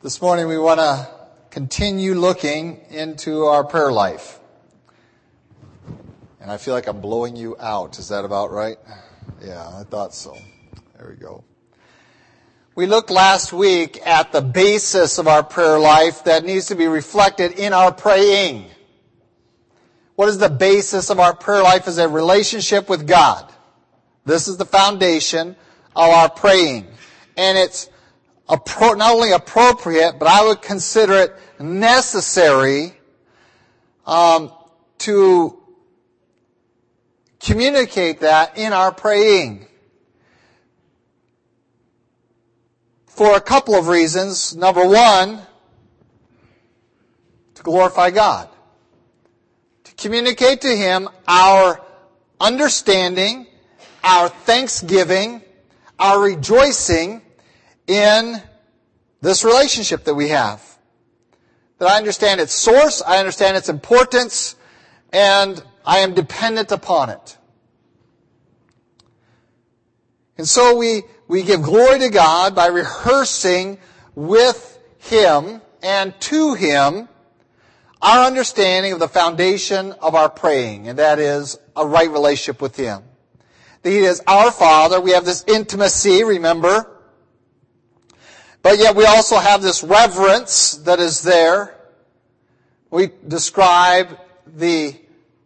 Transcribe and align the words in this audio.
This 0.00 0.22
morning 0.22 0.46
we 0.46 0.58
want 0.58 0.78
to 0.78 1.08
continue 1.50 2.14
looking 2.14 2.82
into 2.88 3.46
our 3.46 3.64
prayer 3.64 3.90
life. 3.90 4.38
And 6.40 6.52
I 6.52 6.56
feel 6.56 6.72
like 6.72 6.86
I'm 6.86 7.00
blowing 7.00 7.34
you 7.34 7.56
out. 7.58 7.98
Is 7.98 8.10
that 8.10 8.24
about 8.24 8.52
right? 8.52 8.76
Yeah, 9.44 9.68
I 9.68 9.82
thought 9.82 10.14
so. 10.14 10.36
There 10.96 11.08
we 11.08 11.16
go. 11.16 11.42
We 12.76 12.86
looked 12.86 13.10
last 13.10 13.52
week 13.52 14.00
at 14.06 14.30
the 14.30 14.40
basis 14.40 15.18
of 15.18 15.26
our 15.26 15.42
prayer 15.42 15.80
life 15.80 16.22
that 16.24 16.44
needs 16.44 16.66
to 16.66 16.76
be 16.76 16.86
reflected 16.86 17.58
in 17.58 17.72
our 17.72 17.90
praying. 17.90 18.66
What 20.14 20.28
is 20.28 20.38
the 20.38 20.48
basis 20.48 21.10
of 21.10 21.18
our 21.18 21.34
prayer 21.34 21.64
life 21.64 21.88
is 21.88 21.98
a 21.98 22.08
relationship 22.08 22.88
with 22.88 23.04
God. 23.04 23.52
This 24.24 24.46
is 24.46 24.58
the 24.58 24.64
foundation 24.64 25.56
of 25.96 26.08
our 26.08 26.30
praying. 26.30 26.86
And 27.36 27.58
it's 27.58 27.90
not 28.48 29.14
only 29.14 29.32
appropriate, 29.32 30.18
but 30.18 30.26
I 30.26 30.44
would 30.44 30.62
consider 30.62 31.14
it 31.14 31.36
necessary 31.60 32.94
um, 34.06 34.52
to 34.98 35.58
communicate 37.40 38.20
that 38.20 38.56
in 38.56 38.72
our 38.72 38.92
praying. 38.92 39.66
For 43.06 43.36
a 43.36 43.40
couple 43.40 43.74
of 43.74 43.88
reasons. 43.88 44.56
Number 44.56 44.86
one, 44.86 45.42
to 47.54 47.62
glorify 47.62 48.10
God. 48.10 48.48
To 49.84 49.94
communicate 49.94 50.60
to 50.62 50.74
Him 50.74 51.08
our 51.26 51.84
understanding, 52.40 53.46
our 54.04 54.28
thanksgiving, 54.28 55.42
our 55.98 56.20
rejoicing 56.20 57.22
in 57.88 58.40
this 59.20 59.44
relationship 59.44 60.04
that 60.04 60.14
we 60.14 60.28
have. 60.28 60.62
That 61.78 61.88
I 61.88 61.96
understand 61.96 62.40
its 62.40 62.52
source, 62.52 63.02
I 63.02 63.18
understand 63.18 63.56
its 63.56 63.68
importance, 63.68 64.54
and 65.12 65.60
I 65.84 65.98
am 65.98 66.14
dependent 66.14 66.70
upon 66.70 67.10
it. 67.10 67.36
And 70.36 70.46
so 70.46 70.76
we, 70.76 71.02
we 71.26 71.42
give 71.42 71.62
glory 71.62 71.98
to 72.00 72.10
God 72.10 72.54
by 72.54 72.66
rehearsing 72.66 73.78
with 74.14 74.78
Him 74.98 75.60
and 75.82 76.18
to 76.20 76.54
Him 76.54 77.08
our 78.00 78.26
understanding 78.26 78.92
of 78.92 79.00
the 79.00 79.08
foundation 79.08 79.92
of 79.92 80.14
our 80.14 80.28
praying, 80.28 80.88
and 80.88 81.00
that 81.00 81.18
is 81.18 81.58
a 81.74 81.84
right 81.84 82.10
relationship 82.10 82.60
with 82.60 82.76
Him. 82.76 83.02
That 83.82 83.90
He 83.90 83.98
is 83.98 84.20
our 84.26 84.52
Father. 84.52 85.00
We 85.00 85.12
have 85.12 85.24
this 85.24 85.44
intimacy, 85.48 86.22
remember? 86.22 86.97
But 88.62 88.78
yet 88.78 88.96
we 88.96 89.04
also 89.04 89.36
have 89.36 89.62
this 89.62 89.82
reverence 89.82 90.74
that 90.84 91.00
is 91.00 91.22
there. 91.22 91.74
We 92.90 93.10
describe 93.26 94.18
the 94.46 94.94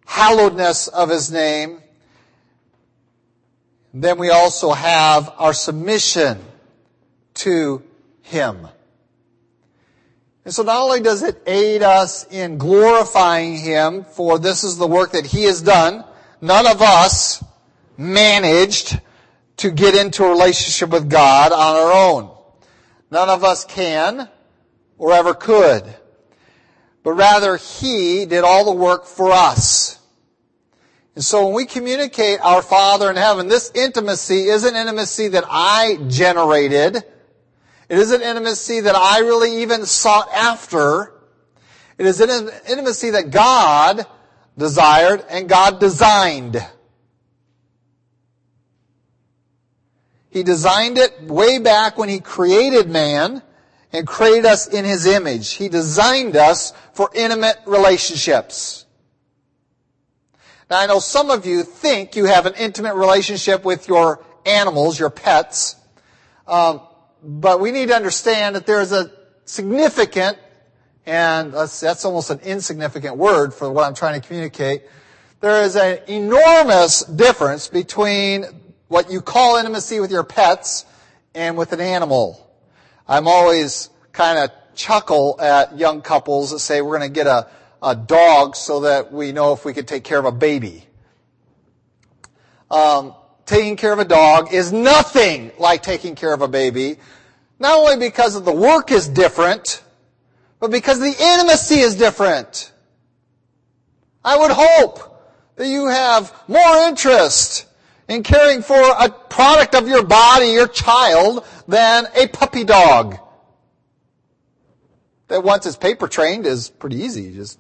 hallowedness 0.07 0.89
of 0.89 1.11
His 1.11 1.31
name. 1.31 1.81
Then 3.95 4.19
we 4.19 4.31
also 4.31 4.73
have 4.73 5.33
our 5.39 5.53
submission 5.53 6.39
to 7.35 7.83
Him. 8.23 8.69
And 10.45 10.53
so 10.53 10.63
not 10.63 10.81
only 10.81 11.01
does 11.01 11.23
it 11.23 11.41
aid 11.47 11.83
us 11.83 12.27
in 12.31 12.59
glorifying 12.59 13.57
Him, 13.57 14.05
for 14.05 14.39
this 14.39 14.65
is 14.65 14.77
the 14.77 14.87
work 14.87 15.13
that 15.13 15.27
He 15.27 15.45
has 15.45 15.63
done, 15.63 16.05
none 16.41 16.67
of 16.67 16.83
us 16.83 17.45
managed 17.97 18.99
to 19.59 19.71
get 19.71 19.95
into 19.95 20.25
a 20.25 20.31
relationship 20.31 20.91
with 20.91 21.09
God 21.09 21.53
on 21.53 21.77
our 21.77 21.93
own. 21.93 22.32
None 23.13 23.29
of 23.29 23.45
us 23.45 23.67
can 23.67 24.27
or 24.97 25.13
ever 25.13 25.35
could. 25.35 25.85
But 27.03 27.13
rather, 27.13 27.59
He 27.59 28.25
did 28.25 28.43
all 28.43 28.65
the 28.65 28.73
work 28.73 29.05
for 29.05 29.31
us. 29.31 30.01
And 31.15 31.23
so 31.23 31.45
when 31.45 31.55
we 31.55 31.67
communicate 31.67 32.41
our 32.41 32.63
Father 32.63 33.11
in 33.11 33.17
heaven, 33.17 33.49
this 33.49 33.71
intimacy 33.75 34.45
isn't 34.45 34.75
intimacy 34.75 35.29
that 35.29 35.45
I 35.47 35.99
generated. 36.09 36.97
It 36.97 37.99
isn't 37.99 38.23
intimacy 38.23 38.81
that 38.81 38.97
I 38.97 39.19
really 39.19 39.61
even 39.61 39.85
sought 39.85 40.33
after. 40.33 41.13
It 41.99 42.07
is 42.07 42.19
an 42.23 42.49
intimacy 42.67 43.11
that 43.11 43.31
God 43.31 44.07
desired 44.57 45.23
and 45.29 45.51
God 45.51 45.81
designed. 45.81 46.67
He 50.33 50.43
designed 50.43 50.97
it 50.97 51.25
way 51.25 51.59
back 51.59 51.99
when 51.99 52.09
He 52.09 52.19
created 52.19 52.89
man 52.89 53.43
and 53.93 54.07
created 54.07 54.47
us 54.47 54.67
in 54.67 54.87
His 54.87 55.05
image. 55.05 55.53
He 55.53 55.69
designed 55.69 56.37
us 56.37 56.73
for 56.95 57.11
intimate 57.15 57.59
relationships. 57.67 58.87
Now 60.71 60.81
I 60.81 60.87
know 60.87 61.01
some 61.01 61.29
of 61.29 61.45
you 61.45 61.63
think 61.63 62.17
you 62.17 62.25
have 62.25 62.47
an 62.47 62.55
intimate 62.55 62.95
relationship 62.95 63.63
with 63.63 63.89
your 63.89 64.25
animals, 64.47 64.99
your 64.99 65.11
pets, 65.11 65.77
um, 66.49 66.81
but 67.23 67.61
we 67.61 67.71
need 67.71 67.89
to 67.89 67.95
understand 67.95 68.57
that 68.57 68.65
there 68.65 68.81
is 68.81 68.91
a 68.91 69.13
significant, 69.45 70.39
and 71.05 71.53
that's 71.53 72.05
almost 72.07 72.31
an 72.31 72.41
insignificant 72.41 73.19
word 73.19 73.53
for 73.53 73.71
what 73.71 73.85
I'm 73.85 73.95
trying 73.95 74.19
to 74.19 74.27
communicate. 74.27 74.85
There 75.41 75.63
is 75.63 75.77
an 75.77 75.99
enormous 76.09 77.05
difference 77.05 77.69
between 77.69 78.47
what 78.93 79.11
you 79.11 79.23
call 79.23 79.57
intimacy 79.57 80.01
with 80.01 80.11
your 80.11 80.23
pets 80.23 80.85
and 81.35 81.57
with 81.57 81.73
an 81.73 81.81
animal. 81.81 82.47
I'm 83.09 83.27
always 83.27 83.89
kind 84.13 84.39
of 84.39 84.51
chuckle 84.75 85.41
at 85.41 85.79
young 85.79 86.03
couples 86.03 86.51
that 86.51 86.59
say 86.59 86.83
we're 86.83 86.99
going 86.99 87.11
to 87.11 87.15
get 87.15 87.27
a, 87.27 87.49
a 87.83 87.97
dog 87.97 88.55
so 88.55 88.81
that 88.81 89.11
we 89.11 89.33
know 89.33 89.55
if 89.55 89.65
we 89.65 89.73
can 89.73 89.87
take 89.87 90.05
care 90.05 90.19
of 90.19 90.27
a 90.27 90.31
baby. 90.31 90.85
Um, 92.71 93.15
taking 93.47 93.77
care 93.77 93.95
of 93.95 93.99
a 93.99 94.05
dog 94.05 94.53
is 94.53 94.75
nothing 94.75 95.53
like 95.59 95.83
taking 95.83 96.15
care 96.15 96.35
of 96.35 96.43
a 96.43 96.49
baby, 96.49 96.99
not 97.59 97.79
only 97.79 97.97
because 97.97 98.37
of 98.37 98.45
the 98.45 98.53
work 98.53 98.93
is 98.93 99.09
different, 99.09 99.83
but 100.61 100.71
because 100.71 101.01
the 101.01 101.07
intimacy 101.19 101.77
is 101.77 101.97
different. 101.97 102.71
I 104.23 104.37
would 104.37 104.53
hope 104.55 105.19
that 105.57 105.67
you 105.67 105.87
have 105.87 106.31
more 106.47 106.89
interest 106.89 107.69
in 108.09 108.23
caring 108.23 108.63
for 108.63 108.81
a 108.81 109.09
product 109.09 109.75
of 109.75 109.89
your 109.89 110.05
body, 110.05 110.49
your 110.49 110.69
child, 110.69 111.45
than 111.69 112.07
a 112.15 112.27
puppy 112.29 112.65
dog. 112.65 113.19
That 115.29 115.43
once 115.43 115.67
it's 115.67 115.77
paper 115.77 116.09
trained 116.09 116.47
is 116.47 116.69
pretty 116.69 116.97
easy. 116.97 117.23
You 117.23 117.33
just 117.33 117.59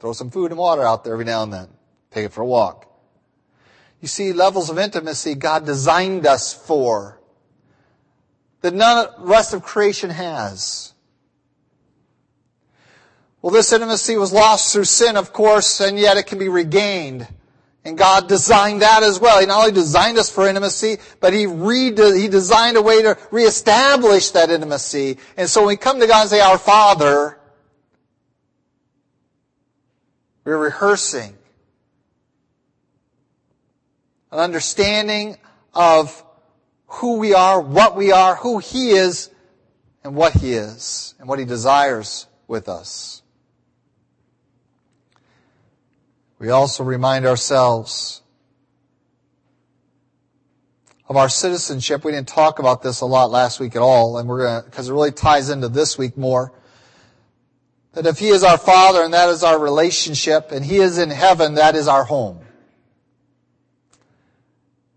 throw 0.00 0.12
some 0.12 0.30
food 0.30 0.50
and 0.50 0.58
water 0.58 0.82
out 0.82 1.04
there 1.04 1.12
every 1.12 1.24
now 1.24 1.42
and 1.42 1.52
then. 1.52 1.68
Take 2.10 2.26
it 2.26 2.32
for 2.32 2.42
a 2.42 2.46
walk. 2.46 2.90
You 4.00 4.08
see, 4.08 4.32
levels 4.32 4.70
of 4.70 4.78
intimacy 4.78 5.34
God 5.34 5.64
designed 5.64 6.26
us 6.26 6.52
for 6.52 7.20
that 8.60 8.74
none 8.74 9.06
of 9.06 9.20
the 9.20 9.26
rest 9.26 9.52
of 9.54 9.62
creation 9.62 10.10
has. 10.10 10.94
Well, 13.40 13.52
this 13.52 13.72
intimacy 13.72 14.16
was 14.16 14.32
lost 14.32 14.72
through 14.72 14.84
sin, 14.84 15.18
of 15.18 15.34
course, 15.34 15.80
and 15.80 15.98
yet 15.98 16.16
it 16.16 16.26
can 16.26 16.38
be 16.38 16.48
regained. 16.48 17.28
And 17.84 17.98
God 17.98 18.28
designed 18.28 18.80
that 18.80 19.02
as 19.02 19.20
well. 19.20 19.40
He 19.40 19.46
not 19.46 19.60
only 19.60 19.72
designed 19.72 20.16
us 20.16 20.30
for 20.30 20.48
intimacy, 20.48 20.96
but 21.20 21.34
He 21.34 21.46
re- 21.46 21.94
He 21.94 22.28
designed 22.28 22.78
a 22.78 22.82
way 22.82 23.02
to 23.02 23.18
reestablish 23.30 24.30
that 24.30 24.50
intimacy. 24.50 25.18
And 25.36 25.48
so 25.48 25.60
when 25.60 25.68
we 25.68 25.76
come 25.76 26.00
to 26.00 26.06
God 26.06 26.22
and 26.22 26.30
say, 26.30 26.40
Our 26.40 26.56
Father, 26.56 27.38
we're 30.44 30.58
rehearsing 30.58 31.36
an 34.32 34.38
understanding 34.38 35.36
of 35.74 36.24
who 36.86 37.18
we 37.18 37.34
are, 37.34 37.60
what 37.60 37.96
we 37.96 38.12
are, 38.12 38.36
who 38.36 38.58
He 38.58 38.90
is, 38.92 39.30
and 40.02 40.14
what 40.14 40.32
He 40.32 40.54
is, 40.54 41.14
and 41.18 41.28
what 41.28 41.38
He 41.38 41.44
desires 41.44 42.26
with 42.48 42.68
us. 42.68 43.22
We 46.38 46.50
also 46.50 46.84
remind 46.84 47.26
ourselves 47.26 48.22
of 51.08 51.16
our 51.16 51.28
citizenship. 51.28 52.04
We 52.04 52.12
didn't 52.12 52.28
talk 52.28 52.58
about 52.58 52.82
this 52.82 53.00
a 53.00 53.06
lot 53.06 53.30
last 53.30 53.60
week 53.60 53.76
at 53.76 53.82
all, 53.82 54.18
and 54.18 54.28
we're 54.28 54.44
going 54.44 54.62
to, 54.62 54.70
because 54.70 54.88
it 54.88 54.92
really 54.92 55.12
ties 55.12 55.50
into 55.50 55.68
this 55.68 55.98
week 55.98 56.16
more. 56.16 56.52
That 57.92 58.06
if 58.06 58.18
He 58.18 58.28
is 58.28 58.42
our 58.42 58.58
Father 58.58 59.02
and 59.02 59.14
that 59.14 59.28
is 59.28 59.44
our 59.44 59.58
relationship, 59.58 60.50
and 60.50 60.64
He 60.64 60.78
is 60.78 60.98
in 60.98 61.10
heaven, 61.10 61.54
that 61.54 61.76
is 61.76 61.86
our 61.86 62.04
home. 62.04 62.40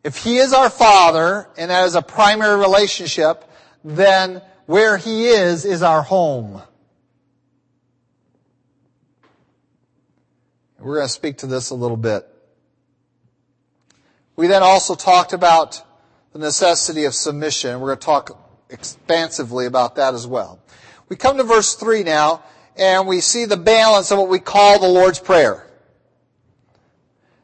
If 0.03 0.23
He 0.23 0.37
is 0.37 0.53
our 0.53 0.69
Father 0.69 1.47
and 1.57 1.69
that 1.69 1.85
is 1.85 1.95
a 1.95 2.01
primary 2.01 2.57
relationship, 2.57 3.43
then 3.83 4.41
where 4.65 4.97
He 4.97 5.27
is 5.27 5.65
is 5.65 5.83
our 5.83 6.01
home. 6.01 6.61
We're 10.79 10.95
going 10.95 11.07
to 11.07 11.13
speak 11.13 11.39
to 11.39 11.47
this 11.47 11.71
a 11.71 11.75
little 11.75 11.97
bit. 11.97 12.27
We 14.35 14.47
then 14.47 14.61
also 14.61 14.93
talked 14.93 15.33
about 15.33 15.81
the 16.33 16.39
necessity 16.39 17.05
of 17.05 17.15
submission. 17.15 17.79
We're 17.79 17.87
going 17.87 17.99
to 17.99 18.05
talk 18.05 18.39
expansively 18.69 19.65
about 19.65 19.95
that 19.95 20.13
as 20.13 20.27
well. 20.27 20.59
We 21.09 21.15
come 21.15 21.37
to 21.37 21.43
verse 21.43 21.73
3 21.75 22.03
now, 22.03 22.43
and 22.77 23.07
we 23.07 23.21
see 23.21 23.45
the 23.45 23.57
balance 23.57 24.11
of 24.11 24.19
what 24.19 24.29
we 24.29 24.39
call 24.39 24.79
the 24.79 24.87
Lord's 24.87 25.19
Prayer. 25.19 25.65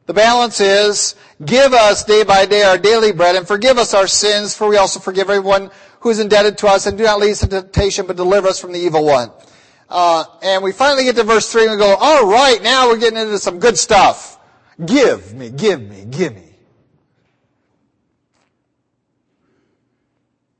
The 0.05 0.13
balance 0.13 0.59
is, 0.59 1.15
give 1.43 1.73
us 1.73 2.03
day 2.03 2.23
by 2.23 2.45
day 2.45 2.63
our 2.63 2.77
daily 2.77 3.13
bread 3.13 3.35
and 3.35 3.47
forgive 3.47 3.77
us 3.77 3.93
our 3.93 4.05
sins, 4.05 4.53
for 4.53 4.67
we 4.67 4.77
also 4.77 4.99
forgive 4.99 5.29
everyone 5.29 5.71
who 6.01 6.09
is 6.09 6.19
indebted 6.19 6.57
to 6.59 6.67
us, 6.67 6.85
and 6.85 6.97
do 6.97 7.05
not 7.05 7.19
lead 7.19 7.31
us 7.31 7.41
into 7.41 7.61
temptation, 7.61 8.05
but 8.05 8.17
deliver 8.17 8.49
us 8.49 8.59
from 8.59 8.73
the 8.73 8.79
evil 8.79 9.05
one. 9.05 9.31
Uh, 9.89 10.25
and 10.41 10.63
we 10.63 10.71
finally 10.71 11.03
get 11.03 11.15
to 11.15 11.23
verse 11.23 11.51
3 11.51 11.63
and 11.63 11.71
we 11.71 11.77
go, 11.77 11.95
all 11.99 12.27
right, 12.27 12.61
now 12.63 12.87
we're 12.87 12.97
getting 12.97 13.19
into 13.19 13.37
some 13.37 13.59
good 13.59 13.77
stuff. 13.77 14.39
Give 14.83 15.33
me, 15.33 15.49
give 15.49 15.81
me, 15.81 16.05
give 16.05 16.33
me. 16.33 16.53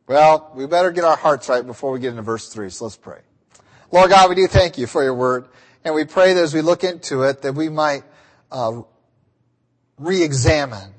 Well, 0.05 0.51
we 0.53 0.67
better 0.67 0.91
get 0.91 1.03
our 1.05 1.15
hearts 1.15 1.49
right 1.49 1.65
before 1.65 1.91
we 1.91 1.99
get 1.99 2.09
into 2.09 2.21
verse 2.21 2.49
3, 2.49 2.69
so 2.69 2.85
let's 2.85 2.97
pray. 2.97 3.21
Lord 3.91 4.09
God, 4.09 4.29
we 4.29 4.35
do 4.35 4.47
thank 4.47 4.77
you 4.77 4.85
for 4.85 5.03
your 5.03 5.13
word, 5.13 5.47
and 5.83 5.95
we 5.95 6.03
pray 6.03 6.33
that 6.33 6.41
as 6.41 6.53
we 6.53 6.61
look 6.61 6.83
into 6.83 7.23
it, 7.23 7.41
that 7.41 7.53
we 7.53 7.69
might 7.69 8.03
uh, 8.51 8.81
re-examine 9.97 10.93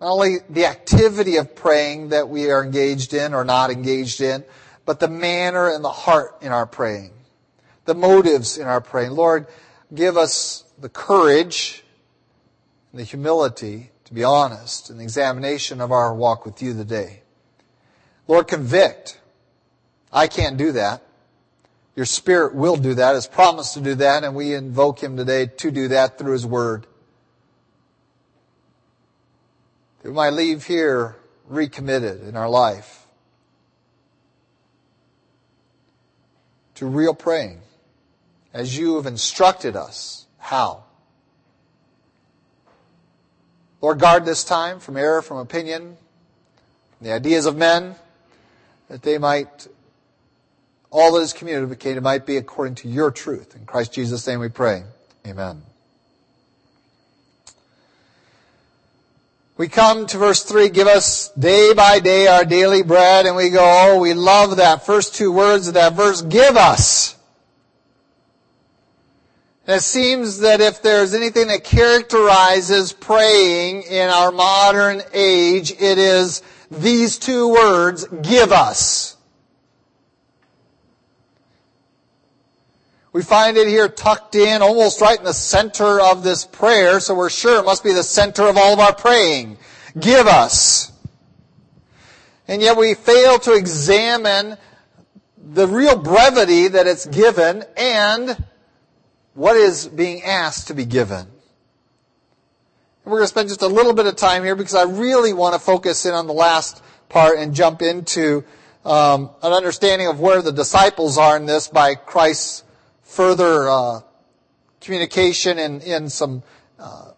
not 0.00 0.12
only 0.12 0.38
the 0.48 0.64
activity 0.64 1.36
of 1.36 1.54
praying 1.54 2.08
that 2.10 2.28
we 2.28 2.50
are 2.50 2.64
engaged 2.64 3.12
in 3.12 3.34
or 3.34 3.44
not 3.44 3.70
engaged 3.70 4.22
in, 4.22 4.44
but 4.84 5.00
the 5.00 5.08
manner 5.08 5.68
and 5.68 5.84
the 5.84 5.90
heart 5.90 6.36
in 6.40 6.52
our 6.52 6.66
praying, 6.66 7.12
the 7.84 7.94
motives 7.94 8.58
in 8.58 8.66
our 8.66 8.80
praying. 8.80 9.12
Lord, 9.12 9.46
give 9.94 10.16
us 10.16 10.64
the 10.78 10.88
courage 10.88 11.82
and 12.92 13.00
the 13.00 13.04
humility 13.04 13.90
to 14.04 14.14
be 14.14 14.24
honest 14.24 14.90
in 14.90 14.98
the 14.98 15.04
examination 15.04 15.80
of 15.80 15.92
our 15.92 16.12
walk 16.14 16.44
with 16.44 16.60
you 16.60 16.74
today. 16.74 17.22
Lord, 18.26 18.48
convict. 18.48 19.20
I 20.12 20.26
can't 20.26 20.56
do 20.56 20.72
that. 20.72 21.02
Your 21.94 22.06
Spirit 22.06 22.54
will 22.54 22.76
do 22.76 22.94
that, 22.94 23.14
has 23.14 23.26
promised 23.26 23.74
to 23.74 23.80
do 23.80 23.94
that, 23.96 24.24
and 24.24 24.34
we 24.34 24.54
invoke 24.54 25.00
Him 25.00 25.16
today 25.16 25.46
to 25.46 25.70
do 25.70 25.88
that 25.88 26.18
through 26.18 26.32
His 26.32 26.46
Word. 26.46 26.86
That 30.02 30.08
we 30.08 30.14
might 30.14 30.32
leave 30.32 30.64
here 30.64 31.16
recommitted 31.46 32.26
in 32.26 32.36
our 32.36 32.48
life 32.48 32.99
to 36.80 36.86
real 36.86 37.12
praying 37.12 37.60
as 38.54 38.76
you 38.76 38.96
have 38.96 39.04
instructed 39.04 39.76
us 39.76 40.24
how. 40.38 40.82
Lord, 43.82 43.98
guard 43.98 44.24
this 44.24 44.44
time 44.44 44.80
from 44.80 44.96
error, 44.96 45.20
from 45.20 45.36
opinion, 45.36 45.98
the 47.02 47.12
ideas 47.12 47.44
of 47.44 47.54
men, 47.54 47.96
that 48.88 49.02
they 49.02 49.18
might, 49.18 49.68
all 50.90 51.12
that 51.12 51.20
is 51.20 51.34
communicated 51.34 52.02
might 52.02 52.24
be 52.24 52.38
according 52.38 52.76
to 52.76 52.88
your 52.88 53.10
truth. 53.10 53.54
In 53.54 53.66
Christ 53.66 53.92
Jesus' 53.92 54.26
name 54.26 54.40
we 54.40 54.48
pray. 54.48 54.84
Amen. 55.26 55.62
We 59.60 59.68
come 59.68 60.06
to 60.06 60.16
verse 60.16 60.42
3, 60.42 60.70
give 60.70 60.86
us 60.86 61.28
day 61.38 61.74
by 61.74 62.00
day 62.00 62.26
our 62.26 62.46
daily 62.46 62.82
bread, 62.82 63.26
and 63.26 63.36
we 63.36 63.50
go, 63.50 63.60
oh, 63.62 64.00
we 64.00 64.14
love 64.14 64.56
that 64.56 64.86
first 64.86 65.14
two 65.14 65.30
words 65.30 65.68
of 65.68 65.74
that 65.74 65.92
verse, 65.92 66.22
give 66.22 66.56
us. 66.56 67.14
And 69.66 69.76
it 69.76 69.82
seems 69.82 70.38
that 70.38 70.62
if 70.62 70.80
there's 70.80 71.12
anything 71.12 71.48
that 71.48 71.62
characterizes 71.62 72.94
praying 72.94 73.82
in 73.82 74.08
our 74.08 74.32
modern 74.32 75.02
age, 75.12 75.72
it 75.72 75.98
is 75.98 76.40
these 76.70 77.18
two 77.18 77.46
words, 77.52 78.06
give 78.22 78.52
us. 78.52 79.18
We 83.12 83.22
find 83.22 83.56
it 83.56 83.66
here 83.66 83.88
tucked 83.88 84.36
in, 84.36 84.62
almost 84.62 85.00
right 85.00 85.18
in 85.18 85.24
the 85.24 85.34
center 85.34 86.00
of 86.00 86.22
this 86.22 86.44
prayer, 86.44 87.00
so 87.00 87.14
we're 87.14 87.30
sure 87.30 87.58
it 87.58 87.64
must 87.64 87.82
be 87.82 87.92
the 87.92 88.04
center 88.04 88.46
of 88.46 88.56
all 88.56 88.72
of 88.72 88.78
our 88.78 88.94
praying. 88.94 89.58
Give 89.98 90.28
us. 90.28 90.92
And 92.46 92.62
yet 92.62 92.76
we 92.76 92.94
fail 92.94 93.38
to 93.40 93.54
examine 93.54 94.56
the 95.36 95.66
real 95.66 95.96
brevity 95.96 96.68
that 96.68 96.86
it's 96.86 97.06
given 97.06 97.64
and 97.76 98.44
what 99.34 99.56
is 99.56 99.88
being 99.88 100.22
asked 100.22 100.68
to 100.68 100.74
be 100.74 100.84
given. 100.84 101.26
We're 103.04 103.12
going 103.12 103.24
to 103.24 103.28
spend 103.28 103.48
just 103.48 103.62
a 103.62 103.66
little 103.66 103.92
bit 103.92 104.06
of 104.06 104.14
time 104.14 104.44
here 104.44 104.54
because 104.54 104.76
I 104.76 104.84
really 104.84 105.32
want 105.32 105.54
to 105.54 105.58
focus 105.58 106.06
in 106.06 106.14
on 106.14 106.28
the 106.28 106.32
last 106.32 106.80
part 107.08 107.38
and 107.38 107.54
jump 107.54 107.82
into 107.82 108.44
um, 108.84 109.30
an 109.42 109.52
understanding 109.52 110.06
of 110.06 110.20
where 110.20 110.42
the 110.42 110.52
disciples 110.52 111.18
are 111.18 111.36
in 111.36 111.46
this 111.46 111.66
by 111.66 111.96
Christ's 111.96 112.62
further 113.10 113.68
uh, 113.68 114.00
communication 114.80 115.58
and 115.58 115.82
in 115.82 116.08
some 116.08 116.42
uh, 116.78 117.10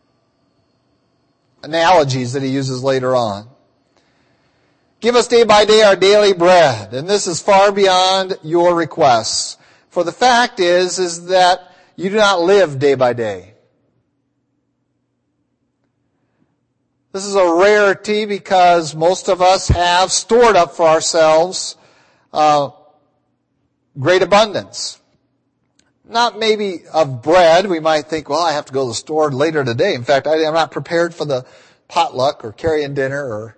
analogies 1.62 2.32
that 2.32 2.42
he 2.42 2.48
uses 2.48 2.82
later 2.82 3.14
on. 3.14 3.48
Give 5.00 5.14
us 5.16 5.28
day 5.28 5.44
by 5.44 5.64
day 5.64 5.82
our 5.82 5.96
daily 5.96 6.32
bread, 6.32 6.94
and 6.94 7.08
this 7.08 7.26
is 7.26 7.42
far 7.42 7.72
beyond 7.72 8.38
your 8.42 8.74
requests. 8.74 9.58
For 9.90 10.02
the 10.02 10.12
fact 10.12 10.60
is, 10.60 10.98
is 10.98 11.26
that 11.26 11.60
you 11.96 12.08
do 12.08 12.16
not 12.16 12.40
live 12.40 12.78
day 12.78 12.94
by 12.94 13.12
day. 13.12 13.54
This 17.12 17.26
is 17.26 17.34
a 17.34 17.54
rarity 17.54 18.24
because 18.24 18.94
most 18.94 19.28
of 19.28 19.42
us 19.42 19.68
have 19.68 20.10
stored 20.10 20.56
up 20.56 20.72
for 20.74 20.86
ourselves 20.86 21.76
uh, 22.32 22.70
great 23.98 24.22
abundance 24.22 25.01
not 26.04 26.38
maybe 26.38 26.80
of 26.92 27.22
bread. 27.22 27.66
We 27.68 27.80
might 27.80 28.06
think, 28.06 28.28
well, 28.28 28.42
I 28.42 28.52
have 28.52 28.66
to 28.66 28.72
go 28.72 28.84
to 28.84 28.88
the 28.88 28.94
store 28.94 29.30
later 29.30 29.64
today. 29.64 29.94
In 29.94 30.04
fact, 30.04 30.26
I, 30.26 30.36
am 30.36 30.54
not 30.54 30.70
prepared 30.70 31.14
for 31.14 31.24
the 31.24 31.46
potluck 31.88 32.44
or 32.44 32.52
carrying 32.52 32.94
dinner 32.94 33.24
or 33.24 33.56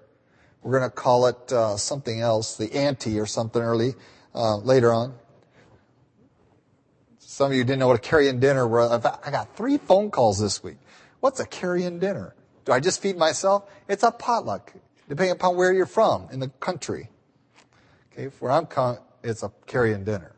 we're 0.63 0.79
going 0.79 0.91
to 0.91 0.97
call 0.97 1.27
it 1.27 1.53
uh, 1.53 1.77
something 1.77 2.21
else, 2.21 2.57
the 2.57 2.73
ante 2.75 3.21
or 3.21 3.27
something 3.27 3.61
early 3.61 3.95
uh, 4.35 4.57
later 4.57 4.93
on. 4.93 5.15
Some 7.19 7.51
of 7.51 7.57
you 7.57 7.65
didn't 7.65 7.81
know 7.81 7.89
what 7.89 7.97
a 7.97 8.03
carry-in 8.03 8.41
dinner 8.41 8.67
was. 8.67 9.05
I 9.05 9.31
got 9.31 9.57
three 9.57 9.77
phone 9.77 10.11
calls 10.11 10.39
this 10.39 10.63
week. 10.63 10.79
What's 11.21 11.41
a 11.41 11.47
carry-in 11.47 11.99
dinner? 11.99 12.35
Do 12.65 12.73
I 12.73 12.81
just 12.81 13.03
feed 13.03 13.17
myself? 13.17 13.69
It's 13.89 14.05
a 14.05 14.11
potluck, 14.11 14.73
depending 15.09 15.33
upon 15.33 15.57
where 15.57 15.73
you're 15.73 15.85
from 15.85 16.29
in 16.33 16.41
the 16.41 16.49
country. 16.49 17.11
Okay, 18.13 18.35
where 18.39 18.53
I'm 18.53 18.67
con- 18.67 18.99
it's 19.23 19.43
a 19.43 19.53
carry-in 19.67 20.05
dinner. 20.05 20.34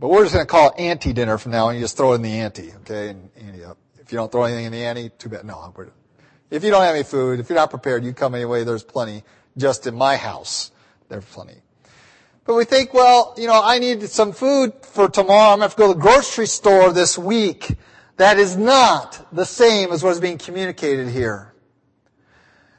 But 0.00 0.08
we're 0.08 0.22
just 0.22 0.32
going 0.32 0.46
to 0.46 0.50
call 0.50 0.70
it 0.70 0.80
ante 0.80 1.12
dinner 1.12 1.36
from 1.36 1.52
now 1.52 1.68
on. 1.68 1.74
You 1.74 1.82
just 1.82 1.98
throw 1.98 2.14
in 2.14 2.22
the 2.22 2.32
ante, 2.32 2.72
okay? 2.80 3.10
And 3.10 3.62
up. 3.64 3.76
If 3.98 4.10
you 4.10 4.16
don't 4.16 4.32
throw 4.32 4.44
anything 4.44 4.64
in 4.64 4.72
the 4.72 4.82
ante, 4.82 5.10
too 5.10 5.28
bad. 5.28 5.44
No, 5.44 5.72
if 6.50 6.64
you 6.64 6.70
don't 6.70 6.82
have 6.82 6.94
any 6.94 7.04
food, 7.04 7.38
if 7.38 7.48
you're 7.50 7.58
not 7.58 7.70
prepared, 7.70 8.02
you 8.02 8.14
come 8.14 8.34
anyway. 8.34 8.64
There's 8.64 8.82
plenty. 8.82 9.22
Just 9.58 9.86
in 9.86 9.94
my 9.94 10.16
house, 10.16 10.72
there's 11.08 11.24
plenty. 11.26 11.56
But 12.44 12.54
we 12.54 12.64
think, 12.64 12.94
well, 12.94 13.34
you 13.36 13.46
know, 13.46 13.60
I 13.62 13.78
need 13.78 14.02
some 14.08 14.32
food 14.32 14.72
for 14.82 15.08
tomorrow. 15.08 15.52
I'm 15.52 15.58
going 15.58 15.70
to 15.70 15.74
have 15.74 15.74
to 15.74 15.78
go 15.78 15.88
to 15.88 15.94
the 15.94 16.00
grocery 16.00 16.46
store 16.46 16.92
this 16.92 17.18
week. 17.18 17.76
That 18.16 18.38
is 18.38 18.56
not 18.56 19.28
the 19.32 19.44
same 19.44 19.92
as 19.92 20.02
what 20.02 20.10
is 20.10 20.20
being 20.20 20.38
communicated 20.38 21.08
here. 21.08 21.52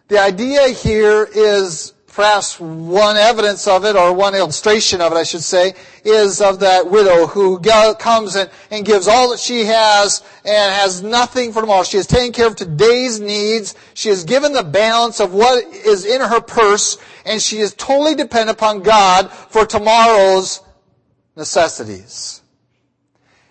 The 0.07 0.19
idea 0.19 0.69
here 0.69 1.27
is 1.31 1.93
perhaps 2.13 2.59
one 2.59 3.15
evidence 3.15 3.67
of 3.67 3.85
it, 3.85 3.95
or 3.95 4.13
one 4.13 4.35
illustration 4.35 5.01
of 5.01 5.11
it, 5.11 5.15
I 5.15 5.23
should 5.23 5.43
say, 5.43 5.73
is 6.03 6.41
of 6.41 6.59
that 6.59 6.89
widow 6.89 7.27
who 7.27 7.59
comes 7.95 8.35
and, 8.35 8.49
and 8.69 8.85
gives 8.85 9.07
all 9.07 9.31
that 9.31 9.39
she 9.39 9.65
has 9.65 10.21
and 10.43 10.73
has 10.73 11.01
nothing 11.01 11.53
for 11.53 11.61
tomorrow. 11.61 11.83
She 11.83 11.97
has 11.97 12.07
taken 12.07 12.33
care 12.33 12.47
of 12.47 12.55
today's 12.55 13.19
needs. 13.19 13.75
She 13.93 14.09
has 14.09 14.23
given 14.23 14.53
the 14.53 14.63
balance 14.63 15.19
of 15.19 15.33
what 15.33 15.63
is 15.73 16.05
in 16.05 16.21
her 16.21 16.41
purse, 16.41 16.97
and 17.25 17.41
she 17.41 17.59
is 17.59 17.73
totally 17.73 18.15
dependent 18.15 18.57
upon 18.57 18.81
God 18.81 19.31
for 19.31 19.65
tomorrow's 19.65 20.61
necessities. 21.35 22.41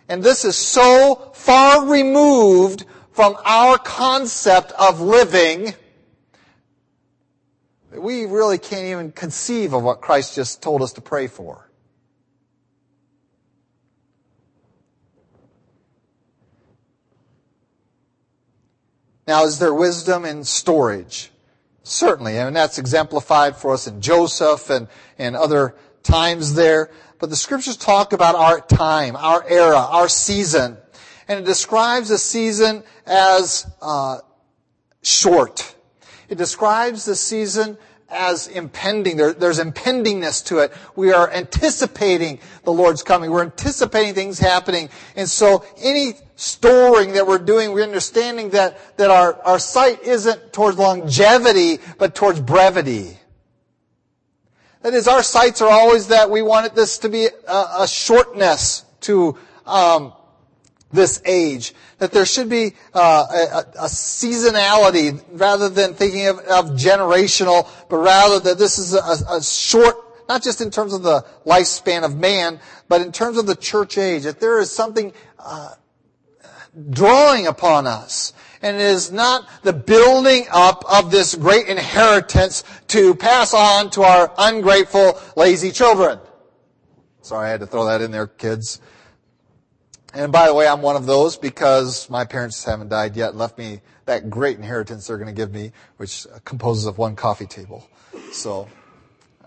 And 0.09 0.23
this 0.23 0.45
is 0.45 0.57
so 0.57 1.31
far 1.35 1.87
removed 1.87 2.85
from 3.13 3.37
our 3.45 3.79
concept 3.79 4.73
of 4.73 5.01
living 5.01 5.75
we 7.93 8.25
really 8.27 8.59
can't 8.59 8.87
even 8.87 9.13
conceive 9.13 9.73
of 9.73 9.83
what 9.83 10.01
Christ 10.01 10.35
just 10.35 10.63
told 10.63 10.83
us 10.83 10.93
to 10.95 11.01
pray 11.01 11.27
for. 11.27 11.71
Now, 19.27 19.45
is 19.45 19.59
there 19.59 19.73
wisdom 19.73 20.25
in 20.25 20.43
storage? 20.43 21.31
Certainly, 21.83 22.37
and 22.37 22.55
that's 22.55 22.79
exemplified 22.79 23.57
for 23.57 23.73
us 23.75 23.87
in 23.87 24.01
Joseph 24.01 24.71
and, 24.71 24.89
and 25.19 25.37
other 25.37 25.77
times 26.03 26.55
there. 26.55 26.91
But 27.19 27.31
the 27.31 27.37
scriptures 27.37 27.77
talk 27.77 28.13
about 28.13 28.35
our 28.35 28.61
time, 28.61 29.15
our 29.17 29.45
era, 29.47 29.79
our 29.79 30.09
season. 30.09 30.77
And 31.29 31.41
it 31.41 31.45
describes 31.45 32.11
a 32.11 32.19
season 32.19 32.83
as 33.07 33.67
uh, 33.81 34.19
short. 35.03 35.77
It 36.31 36.39
describes 36.39 37.05
the 37.05 37.17
season 37.17 37.77
as 38.09 38.49
impending. 38.49 39.17
There, 39.17 39.33
there's 39.33 39.59
impendingness 39.59 40.45
to 40.47 40.61
it. 40.61 40.73
We 40.97 41.13
are 41.13 41.31
anticipating 41.31 42.39
the 42.65 42.73
Lord's 42.73 43.03
coming. 43.03 43.31
We're 43.31 43.43
anticipating 43.43 44.15
things 44.15 44.39
happening. 44.39 44.89
And 45.17 45.29
so 45.29 45.65
any 45.81 46.15
storing 46.37 47.13
that 47.13 47.27
we're 47.27 47.39
doing, 47.39 47.73
we're 47.73 47.85
understanding 47.85 48.51
that, 48.51 48.97
that 48.97 49.11
our, 49.11 49.41
our 49.43 49.59
sight 49.59 50.03
isn't 50.03 50.53
towards 50.53 50.79
longevity, 50.79 51.79
but 51.99 52.15
towards 52.15 52.41
brevity. 52.41 53.19
That 54.83 54.95
is, 54.95 55.07
our 55.07 55.23
sights 55.23 55.61
are 55.61 55.71
always 55.71 56.09
that 56.09 56.31
we 56.31 56.43
wanted 56.43 56.75
this 56.75 56.99
to 56.99 57.09
be 57.09 57.27
a, 57.27 57.67
a 57.81 57.89
shortness 57.89 58.85
to 59.03 59.37
um, 59.67 60.15
this 60.93 61.23
age. 61.25 61.75
That 61.99 62.13
there 62.13 62.27
should 62.27 62.49
be 62.49 62.75
uh, 62.95 63.27
a, 63.31 63.59
a, 63.81 63.87
seasonality 63.87 65.23
rather 65.33 65.69
than 65.69 65.95
thinking 65.95 66.27
of, 66.29 66.39
of, 66.39 66.71
generational, 66.71 67.69
but 67.89 67.99
rather 67.99 68.41
that 68.41 68.59
this 68.59 68.79
is 68.79 68.95
a, 68.95 69.37
a 69.37 69.43
short, 69.43 69.97
not 70.29 70.43
just 70.43 70.61
in 70.61 70.71
terms 70.71 70.95
of 70.95 71.03
the 71.03 71.25
lifespan 71.47 72.05
of 72.05 72.17
man, 72.17 72.61
but 72.89 73.03
in 73.03 73.13
terms 73.13 73.39
of 73.39 73.47
the 73.47 73.55
church 73.55 73.99
age. 73.99 74.25
That 74.25 74.41
there 74.41 74.59
is 74.59 74.71
something 74.71 75.13
uh, 75.39 75.75
drawing 76.89 77.47
upon 77.47 77.87
us. 77.87 78.33
And 78.63 78.77
it 78.77 78.83
is 78.83 79.11
not 79.11 79.49
the 79.63 79.73
building 79.73 80.47
up 80.51 80.85
of 80.91 81.11
this 81.11 81.35
great 81.35 81.67
inheritance 81.67 82.63
to 82.89 83.15
pass 83.15 83.55
on 83.55 83.91
to 83.91 84.03
our 84.03 84.33
ungrateful, 84.37 85.19
lazy 85.35 85.71
children. 85.71 86.19
Sorry, 87.23 87.49
I 87.49 87.51
had 87.51 87.61
to 87.61 87.67
throw 87.67 87.87
that 87.87 88.03
in 88.03 88.11
there, 88.11 88.27
kids. 88.27 88.81
And 90.13 90.33
by 90.33 90.47
the 90.47 90.55
way, 90.55 90.67
I'm 90.67 90.83
one 90.83 90.97
of 90.97 91.07
those 91.07 91.37
because 91.37 92.11
my 92.11 92.25
parents 92.25 92.65
haven't 92.65 92.89
died 92.89 93.17
yet 93.17 93.37
left 93.37 93.57
me 93.59 93.81
that 94.07 94.29
great 94.29 94.57
inheritance 94.57 95.07
they're 95.07 95.19
going 95.19 95.29
to 95.29 95.35
give 95.35 95.53
me, 95.53 95.73
which 95.99 96.27
composes 96.45 96.87
of 96.87 96.99
one 96.99 97.15
coffee 97.15 97.47
table. 97.47 97.89
So 98.33 98.69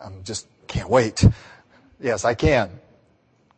I 0.01 0.09
just 0.23 0.47
can't 0.67 0.89
wait. 0.89 1.25
Yes, 1.99 2.23
I 2.23 2.33
can. 2.33 2.69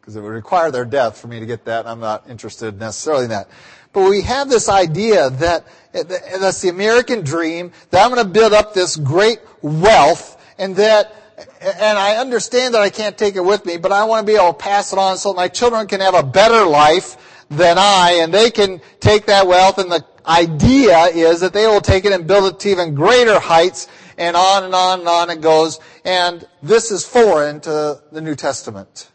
Because 0.02 0.16
it 0.16 0.22
would 0.22 0.30
require 0.30 0.72
their 0.72 0.86
death 0.86 1.20
for 1.20 1.28
me 1.28 1.40
to 1.40 1.46
get 1.46 1.66
that, 1.66 1.82
and 1.82 1.90
I'm 1.90 2.00
not 2.00 2.30
interested 2.30 2.80
necessarily 2.80 3.26
in 3.26 3.30
that. 3.30 3.50
But 3.94 4.10
we 4.10 4.22
have 4.24 4.50
this 4.50 4.68
idea 4.68 5.30
that 5.30 5.66
that's 5.94 6.62
the 6.62 6.70
American 6.70 7.22
dream, 7.22 7.72
that 7.92 8.04
I'm 8.04 8.12
going 8.12 8.26
to 8.26 8.32
build 8.32 8.54
up 8.54 8.74
this 8.74 8.96
great 8.96 9.40
wealth, 9.62 10.44
and 10.58 10.76
that 10.76 11.14
and 11.62 11.98
I 11.98 12.18
understand 12.18 12.74
that 12.74 12.82
I 12.82 12.90
can't 12.90 13.18
take 13.18 13.36
it 13.36 13.44
with 13.44 13.66
me, 13.66 13.78
but 13.78 13.92
I 13.92 14.04
want 14.06 14.26
to 14.26 14.32
be 14.32 14.38
able 14.38 14.54
to 14.54 14.58
pass 14.58 14.94
it 14.94 15.00
on 15.00 15.18
so 15.18 15.34
that 15.34 15.36
my 15.36 15.48
children 15.48 15.88
can 15.88 16.00
have 16.00 16.16
a 16.16 16.24
better 16.24 16.66
life 16.66 17.18
than 17.50 17.78
I, 17.78 18.20
and 18.22 18.34
they 18.34 18.52
can 18.52 18.82
take 19.00 19.26
that 19.28 19.48
wealth, 19.48 19.78
and 19.78 19.92
the 19.92 20.06
idea 20.26 21.06
is 21.06 21.42
that 21.42 21.54
they 21.54 21.68
will 21.68 21.82
take 21.82 22.06
it 22.06 22.12
and 22.12 22.26
build 22.26 22.54
it 22.54 22.60
to 22.62 22.70
even 22.70 22.96
greater 22.96 23.40
heights, 23.40 23.88
and 24.18 24.36
on 24.36 24.64
and 24.64 24.74
on 24.74 25.00
and 25.00 25.08
on 25.08 25.30
it 25.30 25.42
goes. 25.42 25.80
And 26.06 26.48
this 26.64 26.90
is 26.92 27.06
foreign 27.06 27.60
to 27.62 28.02
the 28.12 28.22
New 28.22 28.36
Testament. 28.36 29.12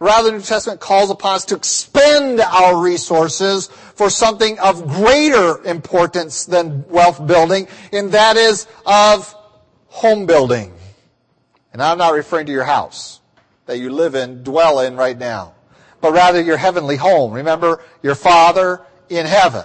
Rather, 0.00 0.30
the 0.30 0.38
New 0.38 0.42
Testament 0.42 0.80
calls 0.80 1.08
upon 1.08 1.36
us 1.36 1.44
to 1.46 1.56
expend 1.56 2.40
our 2.40 2.78
resources 2.82 3.68
for 3.68 4.10
something 4.10 4.58
of 4.58 4.86
greater 4.88 5.64
importance 5.64 6.44
than 6.44 6.86
wealth 6.88 7.24
building, 7.26 7.68
and 7.92 8.10
that 8.12 8.36
is 8.36 8.66
of 8.84 9.34
home 9.94 10.26
building. 10.26 10.72
And 11.72 11.80
I'm 11.80 11.98
not 11.98 12.14
referring 12.14 12.46
to 12.46 12.52
your 12.52 12.64
house 12.64 13.20
that 13.66 13.78
you 13.78 13.90
live 13.90 14.16
in, 14.16 14.42
dwell 14.42 14.80
in 14.80 14.96
right 14.96 15.16
now, 15.16 15.54
but 16.00 16.12
rather 16.12 16.42
your 16.42 16.56
heavenly 16.56 16.96
home. 16.96 17.32
Remember 17.32 17.80
your 18.02 18.16
Father 18.16 18.82
in 19.08 19.24
heaven. 19.24 19.64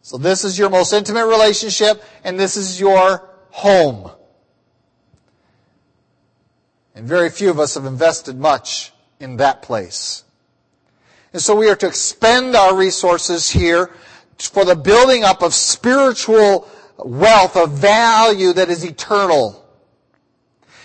So 0.00 0.16
this 0.16 0.42
is 0.42 0.58
your 0.58 0.70
most 0.70 0.94
intimate 0.94 1.26
relationship, 1.26 2.02
and 2.24 2.40
this 2.40 2.56
is 2.56 2.80
your 2.80 3.28
home. 3.50 4.10
And 6.94 7.06
very 7.06 7.28
few 7.28 7.50
of 7.50 7.60
us 7.60 7.74
have 7.74 7.84
invested 7.84 8.38
much 8.38 8.92
in 9.20 9.36
that 9.36 9.60
place. 9.60 10.24
And 11.34 11.42
so 11.42 11.54
we 11.54 11.68
are 11.68 11.76
to 11.76 11.86
expend 11.86 12.56
our 12.56 12.74
resources 12.74 13.50
here 13.50 13.90
for 14.38 14.64
the 14.64 14.76
building 14.76 15.24
up 15.24 15.42
of 15.42 15.52
spiritual 15.52 16.66
wealth 16.98 17.56
of 17.56 17.72
value 17.72 18.52
that 18.52 18.70
is 18.70 18.84
eternal. 18.84 19.64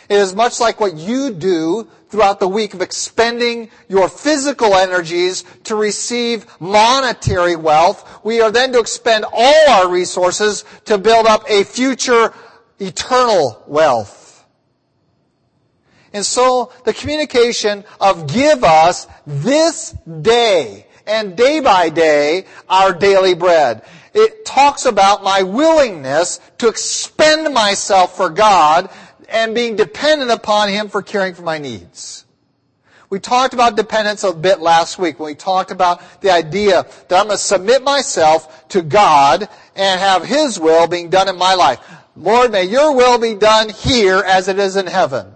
It 0.10 0.18
is 0.18 0.36
much 0.36 0.60
like 0.60 0.80
what 0.80 0.96
you 0.96 1.32
do 1.32 1.88
throughout 2.10 2.40
the 2.40 2.48
week 2.48 2.74
of 2.74 2.82
expending 2.82 3.72
your 3.88 4.08
physical 4.08 4.76
energies 4.76 5.44
to 5.64 5.76
receive 5.76 6.46
monetary 6.60 7.56
wealth. 7.56 8.24
We 8.24 8.42
are 8.42 8.52
then 8.52 8.72
to 8.74 8.80
expend 8.80 9.26
all 9.32 9.70
our 9.70 9.90
resources 9.90 10.66
to 10.86 10.98
build 10.98 11.26
up 11.26 11.50
a 11.50 11.64
future 11.64 12.34
eternal 12.80 13.64
wealth. 13.66 14.46
And 16.12 16.24
so 16.24 16.72
the 16.86 16.94
communication 16.94 17.84
of 18.00 18.32
give 18.32 18.64
us 18.64 19.08
this 19.26 19.96
day 20.22 20.86
and 21.08 21.36
day 21.36 21.60
by 21.60 21.90
day 21.90 22.46
our 22.70 22.94
daily 22.94 23.34
bread 23.34 23.82
it 24.14 24.46
talks 24.46 24.86
about 24.86 25.24
my 25.24 25.44
willingness 25.44 26.40
to 26.60 26.68
expend 26.68 27.54
myself 27.54 28.16
for 28.16 28.30
God 28.30 28.90
and 29.30 29.56
being 29.56 29.76
dependent 29.76 30.32
upon 30.32 30.70
Him 30.70 30.90
for 30.90 31.02
caring 31.02 31.34
for 31.34 31.42
my 31.42 31.58
needs. 31.58 32.26
We 33.10 33.20
talked 33.20 33.54
about 33.54 33.76
dependence 33.76 34.24
a 34.24 34.34
bit 34.34 34.60
last 34.60 34.98
week 34.98 35.20
when 35.20 35.28
we 35.28 35.36
talked 35.36 35.70
about 35.70 36.22
the 36.22 36.32
idea 36.32 36.88
that 37.08 37.20
I'm 37.20 37.28
going 37.28 37.38
to 37.38 37.44
submit 37.44 37.84
myself 37.84 38.68
to 38.70 38.82
God 38.82 39.48
and 39.76 40.00
have 40.00 40.26
His 40.26 40.60
will 40.60 40.88
being 40.88 41.10
done 41.10 41.30
in 41.30 41.38
my 41.38 41.54
life. 41.54 41.80
Lord, 42.16 42.52
may 42.52 42.64
your 42.64 42.96
will 42.96 43.20
be 43.20 43.36
done 43.36 43.70
here 43.70 44.18
as 44.18 44.48
it 44.48 44.60
is 44.60 44.76
in 44.76 44.88
heaven. 44.88 45.32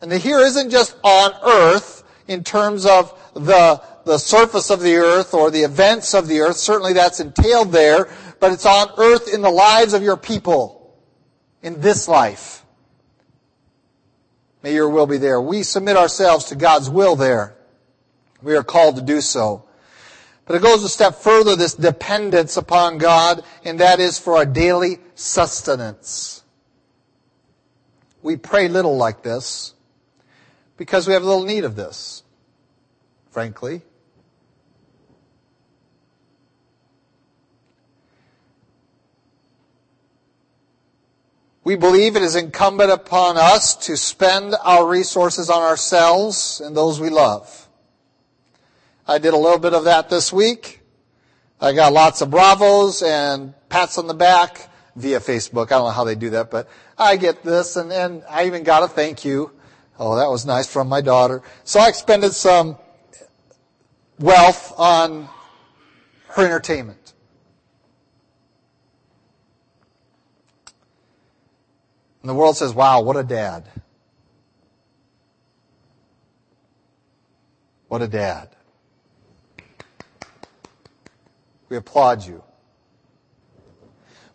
And 0.00 0.10
the 0.10 0.18
here 0.18 0.40
isn't 0.40 0.70
just 0.70 0.96
on 1.04 1.32
earth 1.44 2.02
in 2.26 2.42
terms 2.42 2.86
of 2.86 3.16
the 3.34 3.80
the 4.04 4.18
surface 4.18 4.70
of 4.70 4.80
the 4.80 4.96
earth 4.96 5.34
or 5.34 5.50
the 5.50 5.62
events 5.62 6.14
of 6.14 6.28
the 6.28 6.40
earth. 6.40 6.56
Certainly 6.56 6.94
that's 6.94 7.20
entailed 7.20 7.72
there, 7.72 8.08
but 8.40 8.52
it's 8.52 8.66
on 8.66 8.88
earth 8.98 9.32
in 9.32 9.42
the 9.42 9.50
lives 9.50 9.94
of 9.94 10.02
your 10.02 10.16
people 10.16 10.96
in 11.62 11.80
this 11.80 12.08
life. 12.08 12.64
May 14.62 14.74
your 14.74 14.88
will 14.88 15.06
be 15.06 15.18
there. 15.18 15.40
We 15.40 15.62
submit 15.62 15.96
ourselves 15.96 16.46
to 16.46 16.56
God's 16.56 16.88
will 16.88 17.16
there. 17.16 17.56
We 18.42 18.56
are 18.56 18.62
called 18.62 18.96
to 18.96 19.02
do 19.02 19.20
so. 19.20 19.64
But 20.44 20.56
it 20.56 20.62
goes 20.62 20.82
a 20.82 20.88
step 20.88 21.14
further, 21.16 21.54
this 21.54 21.74
dependence 21.74 22.56
upon 22.56 22.98
God, 22.98 23.42
and 23.64 23.80
that 23.80 24.00
is 24.00 24.18
for 24.18 24.36
our 24.36 24.46
daily 24.46 24.98
sustenance. 25.14 26.42
We 28.22 28.36
pray 28.36 28.68
little 28.68 28.96
like 28.96 29.22
this 29.22 29.74
because 30.76 31.06
we 31.06 31.14
have 31.14 31.22
little 31.22 31.44
need 31.44 31.64
of 31.64 31.76
this, 31.76 32.22
frankly. 33.30 33.82
We 41.64 41.76
believe 41.76 42.16
it 42.16 42.22
is 42.22 42.34
incumbent 42.34 42.90
upon 42.90 43.36
us 43.36 43.76
to 43.86 43.96
spend 43.96 44.56
our 44.64 44.84
resources 44.86 45.48
on 45.48 45.62
ourselves 45.62 46.60
and 46.60 46.76
those 46.76 46.98
we 46.98 47.08
love. 47.08 47.68
I 49.06 49.18
did 49.18 49.32
a 49.32 49.36
little 49.36 49.60
bit 49.60 49.72
of 49.72 49.84
that 49.84 50.10
this 50.10 50.32
week. 50.32 50.80
I 51.60 51.72
got 51.72 51.92
lots 51.92 52.20
of 52.20 52.30
bravos 52.30 53.02
and 53.02 53.54
pats 53.68 53.96
on 53.96 54.08
the 54.08 54.14
back 54.14 54.68
via 54.96 55.20
Facebook. 55.20 55.66
I 55.66 55.78
don't 55.78 55.84
know 55.84 55.90
how 55.90 56.02
they 56.02 56.16
do 56.16 56.30
that, 56.30 56.50
but 56.50 56.68
I 56.98 57.16
get 57.16 57.44
this 57.44 57.76
and, 57.76 57.92
and 57.92 58.24
I 58.28 58.46
even 58.46 58.64
got 58.64 58.82
a 58.82 58.88
thank 58.88 59.24
you. 59.24 59.52
Oh, 60.00 60.16
that 60.16 60.28
was 60.28 60.44
nice 60.44 60.66
from 60.66 60.88
my 60.88 61.00
daughter. 61.00 61.42
So 61.62 61.78
I 61.78 61.88
expended 61.88 62.32
some 62.32 62.76
wealth 64.18 64.72
on 64.76 65.28
her 66.30 66.44
entertainment. 66.44 67.01
And 72.22 72.28
the 72.28 72.34
world 72.34 72.56
says, 72.56 72.72
wow, 72.72 73.02
what 73.02 73.16
a 73.16 73.24
dad. 73.24 73.68
What 77.88 78.00
a 78.00 78.08
dad. 78.08 78.48
We 81.68 81.76
applaud 81.76 82.24
you. 82.24 82.42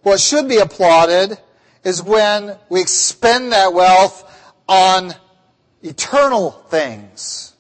What 0.03 0.20
should 0.20 0.48
be 0.48 0.58
applauded 0.58 1.38
is 1.84 2.03
when 2.03 2.58
we 2.70 2.82
expend 2.82 3.53
that 3.53 3.74
wealth 3.74 4.24
on 4.67 5.13
eternal 5.82 6.51
things. 6.51 7.53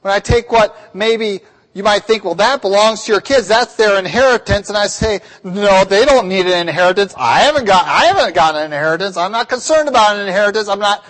When 0.00 0.12
I 0.12 0.18
take 0.18 0.50
what 0.50 0.94
maybe 0.94 1.40
you 1.78 1.84
might 1.84 2.02
think, 2.02 2.24
well, 2.24 2.34
that 2.34 2.60
belongs 2.60 3.04
to 3.04 3.12
your 3.12 3.20
kids. 3.20 3.46
That's 3.46 3.76
their 3.76 4.00
inheritance. 4.00 4.68
And 4.68 4.76
I 4.76 4.88
say, 4.88 5.20
no, 5.44 5.84
they 5.84 6.04
don't 6.04 6.28
need 6.28 6.46
an 6.46 6.66
inheritance. 6.66 7.14
I 7.16 7.42
haven't 7.42 7.66
got, 7.66 7.86
I 7.86 8.06
haven't 8.06 8.34
got 8.34 8.56
an 8.56 8.64
inheritance. 8.64 9.16
I'm 9.16 9.30
not 9.30 9.48
concerned 9.48 9.88
about 9.88 10.16
an 10.16 10.26
inheritance. 10.26 10.66
I'm 10.66 10.80
not 10.80 11.06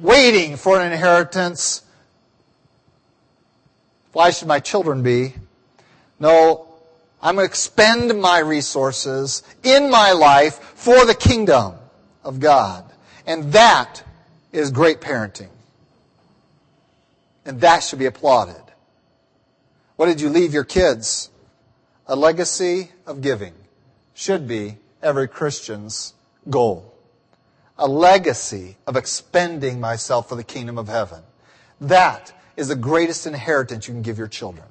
waiting 0.00 0.56
for 0.56 0.80
an 0.80 0.90
inheritance. 0.90 1.82
Why 4.14 4.30
should 4.30 4.48
my 4.48 4.60
children 4.60 5.02
be? 5.02 5.34
No, 6.18 6.66
I'm 7.20 7.34
going 7.34 7.46
to 7.46 7.50
expend 7.50 8.18
my 8.18 8.38
resources 8.38 9.42
in 9.62 9.90
my 9.90 10.12
life 10.12 10.54
for 10.54 11.04
the 11.04 11.14
kingdom 11.14 11.74
of 12.24 12.40
God. 12.40 12.90
And 13.26 13.52
that 13.52 14.02
is 14.52 14.70
great 14.70 15.02
parenting. 15.02 15.50
And 17.44 17.60
that 17.60 17.82
should 17.82 17.98
be 17.98 18.06
applauded. 18.06 18.63
What 19.96 20.06
did 20.06 20.20
you 20.20 20.28
leave 20.28 20.52
your 20.52 20.64
kids? 20.64 21.30
A 22.06 22.16
legacy 22.16 22.90
of 23.06 23.22
giving 23.22 23.54
should 24.12 24.46
be 24.48 24.78
every 25.02 25.28
Christian's 25.28 26.14
goal. 26.50 26.94
A 27.78 27.88
legacy 27.88 28.76
of 28.86 28.96
expending 28.96 29.80
myself 29.80 30.28
for 30.28 30.36
the 30.36 30.44
kingdom 30.44 30.78
of 30.78 30.88
heaven. 30.88 31.22
That 31.80 32.32
is 32.56 32.68
the 32.68 32.76
greatest 32.76 33.26
inheritance 33.26 33.88
you 33.88 33.94
can 33.94 34.02
give 34.02 34.18
your 34.18 34.28
children. 34.28 34.66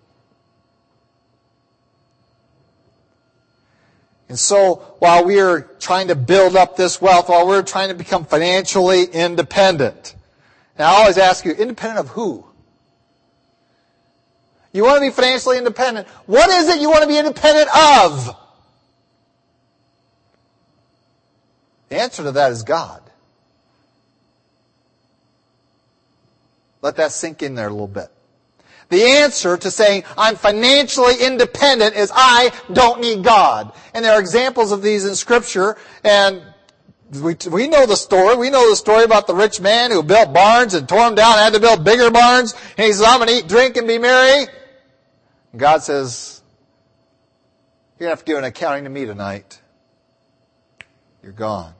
And 4.30 4.40
so, 4.40 4.76
while 5.00 5.26
we 5.26 5.40
are 5.40 5.62
trying 5.80 6.08
to 6.08 6.16
build 6.16 6.56
up 6.56 6.76
this 6.76 7.02
wealth, 7.02 7.30
while 7.30 7.46
we're 7.46 7.62
trying 7.62 7.90
to 7.90 7.94
become 7.94 8.26
financially 8.26 9.04
independent, 9.04 10.16
and 10.78 10.88
I 10.88 10.92
always 10.92 11.18
ask 11.18 11.46
you, 11.46 11.52
independent 11.52 12.00
of 12.00 12.10
who? 12.10 12.46
You 14.74 14.84
want 14.84 14.98
to 14.98 15.02
be 15.02 15.12
financially 15.12 15.60
independent. 15.60 16.08
What 16.26 16.50
is 16.50 16.68
it 16.68 16.82
you 16.82 16.90
want 16.90 17.04
to 17.04 17.08
be 17.08 17.18
independent 17.18 17.70
of? 17.76 18.36
The 21.90 22.00
answer 22.00 22.24
to 22.24 22.32
that 22.32 22.52
is 22.52 22.64
God. 22.64 23.02
Let 26.82 26.96
that 26.96 27.12
sink 27.12 27.44
in 27.44 27.54
there 27.54 27.68
a 27.68 27.72
little 27.72 27.88
bit. 27.88 28.10
The 28.90 29.04
answer 29.04 29.58
to 29.58 29.72
saying 29.72 30.04
I'm 30.18 30.36
financially 30.36 31.16
independent 31.22 31.96
is 31.96 32.12
I 32.14 32.52
don't 32.72 33.00
need 33.00 33.24
God. 33.24 33.72
And 33.94 34.04
there 34.04 34.14
are 34.14 34.20
examples 34.20 34.72
of 34.72 34.82
these 34.82 35.06
in 35.06 35.16
scripture 35.16 35.78
and 36.04 36.42
we, 37.22 37.36
we 37.52 37.68
know 37.68 37.86
the 37.86 37.96
story. 37.96 38.36
We 38.36 38.50
know 38.50 38.70
the 38.70 38.76
story 38.76 39.04
about 39.04 39.28
the 39.28 39.36
rich 39.36 39.62
man 39.62 39.92
who 39.92 40.02
built 40.02 40.34
barns 40.34 40.74
and 40.74 40.90
tore 40.90 41.06
them 41.06 41.16
down 41.16 41.34
and 41.34 41.42
had 41.42 41.54
to 41.54 41.60
build 41.60 41.84
bigger 41.84 42.10
barns. 42.10 42.54
And 42.78 42.88
he 42.88 42.92
says, 42.92 43.04
I'm 43.06 43.20
going 43.20 43.30
to 43.30 43.36
eat, 43.36 43.48
drink, 43.48 43.78
and 43.78 43.88
be 43.88 44.00
merry. 44.00 44.48
God 45.56 45.84
says, 45.84 46.42
you're 48.00 48.08
going 48.08 48.10
to 48.10 48.12
have 48.12 48.20
to 48.20 48.26
give 48.26 48.38
an 48.38 48.44
accounting 48.44 48.84
to 48.86 48.90
me 48.90 49.06
tonight. 49.06 49.62
You're 51.22 51.32
gone. 51.32 51.74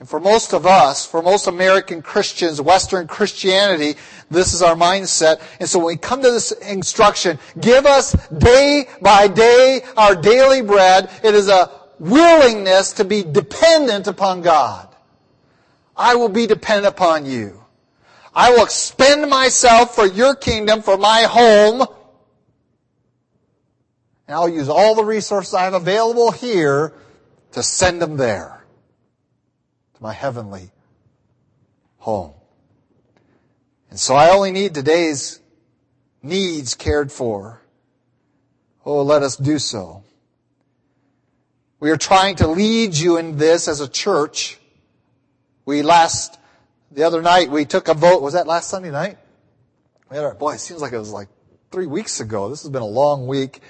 And 0.00 0.08
for 0.08 0.20
most 0.20 0.52
of 0.52 0.66
us, 0.66 1.06
for 1.06 1.22
most 1.22 1.46
American 1.46 2.02
Christians, 2.02 2.60
Western 2.60 3.06
Christianity, 3.06 3.94
this 4.30 4.52
is 4.52 4.60
our 4.60 4.74
mindset. 4.74 5.40
And 5.60 5.68
so 5.68 5.78
when 5.78 5.86
we 5.86 5.96
come 5.96 6.20
to 6.20 6.30
this 6.30 6.52
instruction, 6.52 7.38
give 7.58 7.86
us 7.86 8.12
day 8.28 8.86
by 9.00 9.28
day 9.28 9.82
our 9.96 10.14
daily 10.14 10.60
bread, 10.60 11.10
it 11.22 11.34
is 11.34 11.48
a 11.48 11.70
willingness 11.98 12.92
to 12.94 13.04
be 13.04 13.22
dependent 13.22 14.06
upon 14.06 14.42
God. 14.42 14.94
I 15.96 16.16
will 16.16 16.28
be 16.28 16.46
dependent 16.46 16.88
upon 16.88 17.24
you. 17.24 17.63
I 18.34 18.50
will 18.50 18.64
expend 18.64 19.30
myself 19.30 19.94
for 19.94 20.06
your 20.06 20.34
kingdom, 20.34 20.82
for 20.82 20.96
my 20.98 21.22
home. 21.22 21.86
And 24.26 24.34
I'll 24.34 24.48
use 24.48 24.68
all 24.68 24.94
the 24.94 25.04
resources 25.04 25.54
I 25.54 25.62
have 25.64 25.74
available 25.74 26.32
here 26.32 26.92
to 27.52 27.62
send 27.62 28.02
them 28.02 28.16
there. 28.16 28.64
To 29.94 30.02
my 30.02 30.12
heavenly 30.12 30.70
home. 31.98 32.32
And 33.90 34.00
so 34.00 34.16
I 34.16 34.30
only 34.30 34.50
need 34.50 34.74
today's 34.74 35.40
needs 36.22 36.74
cared 36.74 37.12
for. 37.12 37.60
Oh, 38.84 39.02
let 39.02 39.22
us 39.22 39.36
do 39.36 39.58
so. 39.58 40.02
We 41.78 41.90
are 41.90 41.96
trying 41.96 42.36
to 42.36 42.48
lead 42.48 42.94
you 42.94 43.18
in 43.18 43.36
this 43.36 43.68
as 43.68 43.80
a 43.80 43.88
church. 43.88 44.58
We 45.64 45.82
last 45.82 46.38
the 46.94 47.02
other 47.02 47.20
night 47.20 47.50
we 47.50 47.64
took 47.64 47.88
a 47.88 47.94
vote. 47.94 48.22
Was 48.22 48.34
that 48.34 48.46
last 48.46 48.70
Sunday 48.70 48.90
night? 48.90 49.18
We 50.10 50.16
had 50.16 50.24
our, 50.24 50.34
boy, 50.34 50.54
it 50.54 50.60
seems 50.60 50.80
like 50.80 50.92
it 50.92 50.98
was 50.98 51.10
like 51.10 51.28
three 51.70 51.86
weeks 51.86 52.20
ago. 52.20 52.48
This 52.48 52.62
has 52.62 52.70
been 52.70 52.82
a 52.82 52.86
long 52.86 53.26
week. 53.26 53.60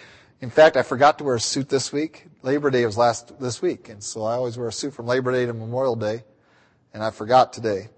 In 0.41 0.51
fact, 0.51 0.77
I 0.77 0.83
forgot 0.83 1.19
to 1.19 1.25
wear 1.25 1.37
a 1.37 1.41
suit 1.41 1.69
this 1.69 1.93
week. 1.93 2.27
Labor 2.43 2.71
Day 2.71 2.85
was 2.85 2.99
last 2.99 3.41
this 3.41 3.63
week, 3.63 3.89
and 3.89 4.03
so 4.03 4.25
I 4.25 4.35
always 4.35 4.59
wear 4.59 4.69
a 4.69 4.73
suit 4.73 4.93
from 4.93 5.07
Labor 5.07 5.33
Day 5.33 5.47
to 5.47 5.55
Memorial 5.55 5.97
Day, 5.97 6.23
and 6.93 7.03
I 7.03 7.11
forgot 7.11 7.55
today. 7.55 7.89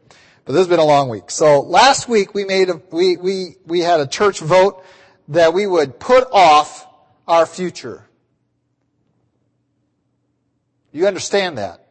But 0.44 0.52
this 0.52 0.60
has 0.60 0.68
been 0.68 0.78
a 0.78 0.84
long 0.84 1.08
week. 1.08 1.30
So 1.32 1.60
last 1.60 2.08
week 2.08 2.32
we 2.32 2.44
made 2.44 2.70
a, 2.70 2.80
we, 2.92 3.16
we, 3.16 3.56
we 3.66 3.80
had 3.80 3.98
a 3.98 4.06
church 4.06 4.38
vote 4.38 4.84
that 5.28 5.52
we 5.52 5.66
would 5.66 5.98
put 5.98 6.28
off 6.30 6.86
our 7.26 7.46
future. 7.46 8.08
You 10.92 11.08
understand 11.08 11.58
that? 11.58 11.85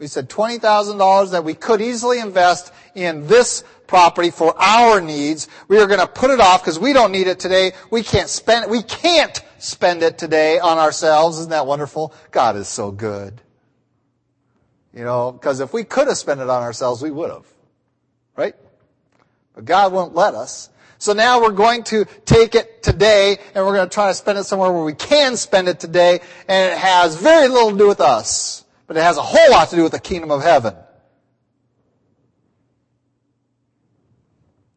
We 0.00 0.06
said 0.06 0.30
$20,000 0.30 1.32
that 1.32 1.44
we 1.44 1.52
could 1.52 1.82
easily 1.82 2.20
invest 2.20 2.72
in 2.94 3.26
this 3.26 3.62
property 3.86 4.30
for 4.30 4.58
our 4.58 4.98
needs. 4.98 5.46
We 5.68 5.78
are 5.78 5.86
going 5.86 6.00
to 6.00 6.06
put 6.06 6.30
it 6.30 6.40
off 6.40 6.62
because 6.62 6.78
we 6.78 6.94
don't 6.94 7.12
need 7.12 7.26
it 7.26 7.38
today. 7.38 7.72
We 7.90 8.02
can't 8.02 8.30
spend 8.30 8.64
it. 8.64 8.70
We 8.70 8.82
can't 8.82 9.44
spend 9.58 10.02
it 10.02 10.16
today 10.16 10.58
on 10.58 10.78
ourselves. 10.78 11.38
Isn't 11.38 11.50
that 11.50 11.66
wonderful? 11.66 12.14
God 12.30 12.56
is 12.56 12.66
so 12.66 12.90
good. 12.90 13.42
You 14.94 15.04
know, 15.04 15.32
because 15.32 15.60
if 15.60 15.74
we 15.74 15.84
could 15.84 16.08
have 16.08 16.16
spent 16.16 16.40
it 16.40 16.48
on 16.48 16.62
ourselves, 16.62 17.02
we 17.02 17.10
would 17.10 17.30
have. 17.30 17.46
Right? 18.36 18.54
But 19.54 19.66
God 19.66 19.92
won't 19.92 20.14
let 20.14 20.34
us. 20.34 20.70
So 20.96 21.12
now 21.12 21.42
we're 21.42 21.52
going 21.52 21.82
to 21.84 22.06
take 22.24 22.54
it 22.54 22.82
today 22.82 23.36
and 23.54 23.66
we're 23.66 23.74
going 23.74 23.88
to 23.88 23.94
try 23.94 24.08
to 24.08 24.14
spend 24.14 24.38
it 24.38 24.44
somewhere 24.44 24.72
where 24.72 24.84
we 24.84 24.94
can 24.94 25.36
spend 25.36 25.68
it 25.68 25.78
today 25.78 26.20
and 26.48 26.72
it 26.72 26.78
has 26.78 27.16
very 27.16 27.48
little 27.48 27.72
to 27.72 27.76
do 27.76 27.86
with 27.86 28.00
us 28.00 28.59
but 28.90 28.96
it 28.96 29.04
has 29.04 29.18
a 29.18 29.22
whole 29.22 29.52
lot 29.52 29.70
to 29.70 29.76
do 29.76 29.84
with 29.84 29.92
the 29.92 30.00
kingdom 30.00 30.32
of 30.32 30.42
heaven. 30.42 30.74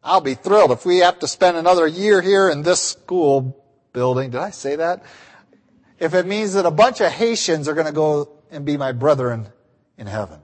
I'll 0.04 0.20
be 0.20 0.34
thrilled 0.34 0.70
if 0.70 0.86
we 0.86 0.98
have 0.98 1.18
to 1.18 1.26
spend 1.26 1.56
another 1.56 1.84
year 1.84 2.22
here 2.22 2.48
in 2.48 2.62
this 2.62 2.80
school 2.80 3.60
building. 3.92 4.30
Did 4.30 4.40
I 4.40 4.50
say 4.50 4.76
that? 4.76 5.02
If 5.98 6.14
it 6.14 6.26
means 6.26 6.54
that 6.54 6.64
a 6.64 6.70
bunch 6.70 7.00
of 7.00 7.10
Haitians 7.10 7.66
are 7.66 7.74
going 7.74 7.88
to 7.88 7.92
go 7.92 8.30
and 8.52 8.64
be 8.64 8.76
my 8.76 8.92
brethren 8.92 9.48
in 9.98 10.06
heaven. 10.06 10.38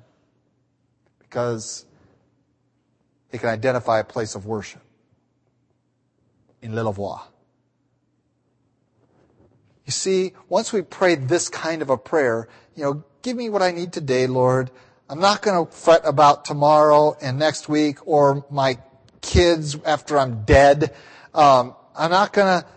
Because 1.21 1.87
they 3.31 3.39
can 3.39 3.51
identify 3.51 4.01
a 4.01 4.05
place 4.05 4.35
of 4.35 4.47
worship 4.47 4.83
in 6.61 6.73
Lilavois. 6.73 7.21
You 9.87 9.93
see, 9.93 10.33
once 10.49 10.73
we 10.73 10.83
prayed 10.83 11.29
this 11.29 11.49
kind 11.49 11.83
of 11.83 11.91
a 11.91 11.97
prayer, 11.97 12.49
you 12.75 12.83
know, 12.83 13.05
give 13.23 13.37
me 13.37 13.49
what 13.49 13.63
I 13.63 13.71
need 13.71 13.93
today, 13.93 14.27
Lord. 14.27 14.71
I'm 15.09 15.19
not 15.19 15.43
going 15.43 15.67
to 15.67 15.73
fret 15.73 16.03
about 16.05 16.45
tomorrow 16.45 17.17
and 17.21 17.39
next 17.39 17.69
week 17.69 18.07
or 18.07 18.45
my 18.51 18.79
kids 19.21 19.77
after 19.85 20.19
I'm 20.19 20.45
dead. 20.45 20.95
Um, 21.35 21.75
I'm 21.97 22.11
not 22.11 22.33
going 22.33 22.63
to 22.63 22.69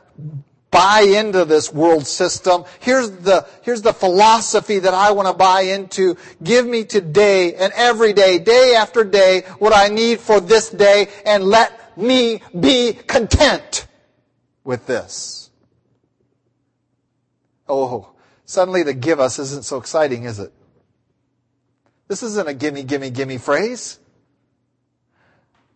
buy 0.72 1.02
into 1.02 1.46
this 1.46 1.72
world 1.72 2.08
system. 2.08 2.66
Here's 2.80 3.12
the, 3.12 3.48
here's 3.62 3.84
the 3.84 3.94
philosophy 3.94 4.80
that 4.80 4.94
I 4.94 5.12
want 5.12 5.28
to 5.28 5.34
buy 5.34 5.62
into. 5.62 6.18
Give 6.42 6.66
me 6.66 6.84
today 6.84 7.54
and 7.54 7.72
every 7.74 8.14
day, 8.14 8.40
day 8.40 8.74
after 8.76 9.04
day, 9.04 9.42
what 9.60 9.74
I 9.74 9.90
need 9.90 10.20
for 10.20 10.40
this 10.40 10.70
day 10.70 11.10
and 11.26 11.44
let 11.44 11.96
me 11.96 12.42
be 12.60 12.94
content 12.94 13.88
with 14.64 14.88
this. 14.88 15.52
Oh, 17.68 18.13
Suddenly 18.46 18.84
the 18.84 18.94
give 18.94 19.20
us 19.20 19.40
isn't 19.40 19.66
so 19.66 19.78
exciting, 19.78 20.24
is 20.24 20.40
it? 20.40 20.52
This 22.08 22.24
isn't 22.24 22.48
a 22.48 22.54
gimme, 22.54 22.84
gimme, 22.84 23.10
gimme 23.10 23.38
phrase. 23.38 24.00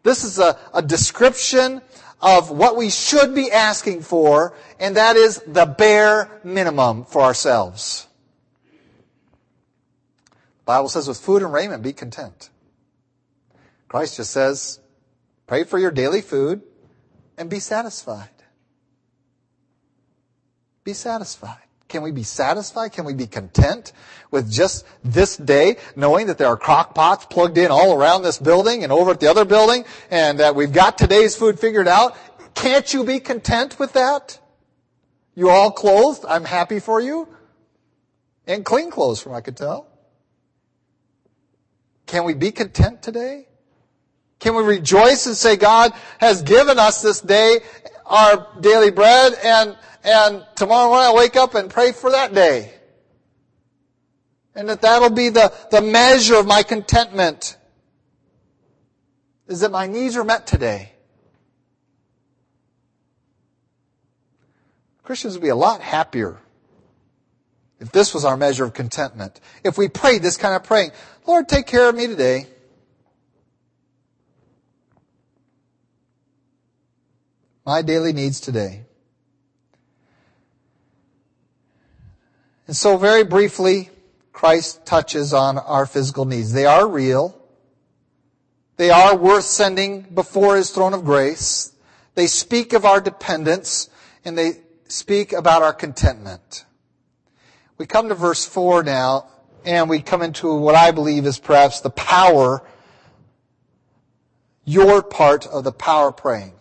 This 0.03 0.23
is 0.23 0.39
a, 0.39 0.58
a 0.73 0.82
description 0.82 1.82
of 2.21 2.49
what 2.49 2.75
we 2.75 2.89
should 2.89 3.36
be 3.36 3.51
asking 3.51 4.01
for, 4.01 4.56
and 4.80 4.95
that 4.97 5.15
is 5.15 5.41
the 5.47 5.65
bare 5.65 6.39
minimum 6.43 7.06
for 7.06 7.21
ourselves. 7.21 8.08
The 10.60 10.65
Bible 10.65 10.89
says 10.89 11.08
with 11.08 11.19
food 11.19 11.43
and 11.43 11.53
raiment 11.53 11.84
be 11.84 11.93
content. 11.93 12.49
Christ 13.88 14.17
just 14.17 14.32
says, 14.32 14.80
pray 15.45 15.63
for 15.63 15.80
your 15.80 15.91
daily 15.91 16.21
food 16.21 16.62
and 17.38 17.49
be 17.49 17.60
satisfied. 17.60 18.30
Be 20.84 20.93
satisfied. 20.93 21.66
Can 21.88 22.02
we 22.02 22.12
be 22.12 22.23
satisfied? 22.23 22.91
Can 22.91 23.06
we 23.06 23.13
be 23.13 23.28
content 23.28 23.93
with 24.30 24.52
just 24.52 24.86
this 25.04 25.38
day, 25.38 25.78
knowing 25.95 26.28
that 26.28 26.38
there 26.38 26.47
are 26.47 26.58
crock 26.58 26.93
pots 26.93 27.26
plugged 27.26 27.58
in 27.58 27.71
all 27.71 27.93
around 27.93 28.23
this 28.23 28.38
building 28.38 28.84
and 28.84 28.91
over 28.91 29.12
at 29.12 29.19
the 29.19 29.28
other 29.28 29.45
building, 29.45 29.86
and 30.12 30.39
that 30.39 30.56
we've 30.56 30.73
got 30.73 30.97
today's 30.97 31.36
food 31.36 31.60
figured 31.60 31.88
out? 31.88 32.17
Can't 32.56 32.93
you 32.93 33.04
be 33.04 33.19
content 33.19 33.80
with 33.80 33.93
that? 33.93 34.39
You 35.34 35.50
all 35.50 35.71
clothed? 35.71 36.26
I'm 36.28 36.43
happy 36.43 36.80
for 36.80 37.00
you. 37.00 37.28
And 38.47 38.65
clean 38.65 38.91
clothes, 38.91 39.21
from 39.21 39.34
I 39.34 39.41
could 39.41 39.56
tell. 39.56 39.88
Can 42.06 42.23
we 42.23 42.34
be 42.34 42.52
content 42.52 43.02
today? 43.02 43.47
Can 44.39 44.56
we 44.56 44.63
rejoice 44.63 45.26
and 45.26 45.36
say 45.36 45.56
God 45.56 45.93
has 46.19 46.41
given 46.41 46.80
us 46.80 47.02
this 47.02 47.21
day 47.21 47.60
our 48.06 48.47
daily 48.62 48.91
bread 48.91 49.34
and, 49.43 49.78
and 50.08 50.46
tomorrow 50.56 50.88
morning 50.88 51.08
I'll 51.08 51.15
wake 51.15 51.36
up 51.36 51.54
and 51.54 51.70
pray 51.70 51.91
for 51.91 52.12
that 52.12 52.34
day. 52.34 52.74
And 54.56 54.70
that 54.70 54.82
that'll 54.82 55.10
be 55.10 55.28
the, 55.28 55.54
the 55.70 55.82
measure 55.82 56.36
of 56.36 56.48
my 56.48 56.63
contentment. 56.63 57.58
Is 59.48 59.60
that 59.60 59.72
my 59.72 59.86
needs 59.86 60.15
are 60.15 60.24
met 60.24 60.48
today. 60.48 60.93
Christians 65.04 65.34
would 65.34 65.43
be 65.43 65.50
a 65.50 65.56
lot 65.56 65.82
happier 65.82 66.39
if 67.80 67.91
this 67.91 68.13
was 68.13 68.24
our 68.24 68.38
measure 68.38 68.63
of 68.63 68.74
contentment. 68.74 69.41
If 69.63 69.78
we 69.78 69.89
prayed 69.89 70.22
this 70.22 70.38
kind 70.38 70.56
of 70.56 70.63
praying, 70.63 70.91
Lord, 71.26 71.50
take 71.50 71.67
care 71.67 71.89
of 71.89 71.96
me 71.96 72.08
today. 72.08 72.48
My 77.65 77.82
daily 77.82 78.13
needs 78.13 78.39
today. 78.39 78.87
And 82.67 82.75
so 82.75 82.97
very 82.97 83.23
briefly, 83.23 83.89
Christ 84.34 84.86
touches 84.86 85.34
on 85.34 85.58
our 85.58 85.86
physical 85.86 86.25
needs. 86.25 86.51
They 86.53 86.65
are 86.65 86.88
real. 86.88 87.41
They 88.75 88.91
are 88.91 89.15
worth 89.15 89.45
sending 89.45 90.01
before 90.01 90.58
His 90.58 90.69
throne 90.69 90.93
of 90.93 91.03
grace. 91.03 91.71
They 92.15 92.27
speak 92.27 92.73
of 92.73 92.86
our 92.86 93.01
dependence 93.01 93.89
and 94.23 94.38
they 94.38 94.62
speak 94.88 95.34
about 95.34 95.63
our 95.63 95.73
contentment. 95.73 96.65
We 97.77 97.86
come 97.86 98.10
to 98.10 98.15
verse 98.15 98.45
4 98.45 98.84
now, 98.84 99.30
and 99.63 99.89
we 99.89 100.01
come 100.01 100.21
into 100.21 100.53
what 100.56 100.75
I 100.75 100.91
believe 100.91 101.25
is 101.25 101.39
perhaps 101.39 101.82
the 101.82 101.89
power, 101.89 102.63
your 104.65 105.03
part 105.03 105.45
of 105.45 105.63
the 105.63 105.71
power 105.71 106.12
praying. 106.12 106.57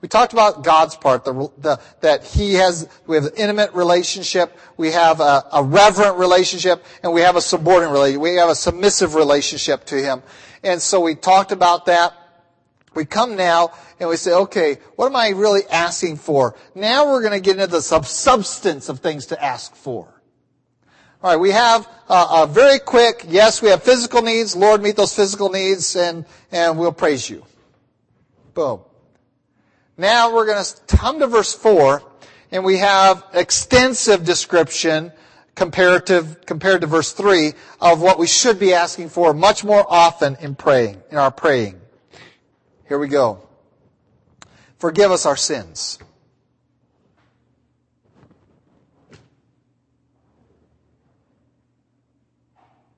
We 0.00 0.08
talked 0.08 0.32
about 0.32 0.64
God's 0.64 0.96
part, 0.96 1.24
the, 1.24 1.50
the, 1.58 1.80
that 2.00 2.24
He 2.24 2.54
has, 2.54 2.88
we 3.06 3.16
have 3.16 3.26
an 3.26 3.32
intimate 3.36 3.74
relationship, 3.74 4.56
we 4.78 4.92
have 4.92 5.20
a, 5.20 5.44
a 5.52 5.62
reverent 5.62 6.16
relationship, 6.16 6.84
and 7.02 7.12
we 7.12 7.20
have 7.20 7.36
a 7.36 7.40
subordinate 7.40 7.92
relationship. 7.92 8.22
We 8.22 8.36
have 8.36 8.48
a 8.48 8.54
submissive 8.54 9.14
relationship 9.14 9.84
to 9.86 9.96
Him. 9.96 10.22
And 10.62 10.80
so 10.80 11.00
we 11.00 11.14
talked 11.14 11.52
about 11.52 11.86
that. 11.86 12.14
We 12.94 13.04
come 13.04 13.36
now 13.36 13.72
and 14.00 14.08
we 14.08 14.16
say, 14.16 14.32
okay, 14.32 14.78
what 14.96 15.06
am 15.06 15.16
I 15.16 15.28
really 15.28 15.62
asking 15.70 16.16
for? 16.16 16.56
Now 16.74 17.10
we're 17.10 17.20
going 17.20 17.34
to 17.34 17.40
get 17.40 17.56
into 17.56 17.68
the 17.68 17.80
substance 17.80 18.88
of 18.88 19.00
things 19.00 19.26
to 19.26 19.42
ask 19.42 19.74
for. 19.76 20.08
All 21.22 21.30
right, 21.30 21.36
we 21.36 21.50
have 21.50 21.86
a 22.08 22.46
very 22.46 22.78
quick, 22.78 23.26
yes, 23.28 23.60
we 23.60 23.68
have 23.68 23.82
physical 23.82 24.22
needs. 24.22 24.56
Lord, 24.56 24.82
meet 24.82 24.96
those 24.96 25.14
physical 25.14 25.50
needs 25.50 25.94
and, 25.94 26.24
and 26.50 26.78
we'll 26.78 26.92
praise 26.92 27.28
you. 27.28 27.44
Boom. 28.54 28.80
Now 30.00 30.34
we're 30.34 30.46
going 30.46 30.64
to 30.64 30.96
come 30.96 31.18
to 31.18 31.26
verse 31.26 31.52
4 31.52 32.02
and 32.52 32.64
we 32.64 32.78
have 32.78 33.22
extensive 33.34 34.24
description 34.24 35.12
comparative, 35.54 36.46
compared 36.46 36.80
to 36.80 36.86
verse 36.86 37.12
3 37.12 37.52
of 37.82 38.00
what 38.00 38.18
we 38.18 38.26
should 38.26 38.58
be 38.58 38.72
asking 38.72 39.10
for 39.10 39.34
much 39.34 39.62
more 39.62 39.84
often 39.86 40.38
in 40.40 40.54
praying, 40.54 41.02
in 41.10 41.18
our 41.18 41.30
praying. 41.30 41.78
Here 42.88 42.98
we 42.98 43.08
go. 43.08 43.46
Forgive 44.78 45.10
us 45.10 45.26
our 45.26 45.36
sins. 45.36 45.98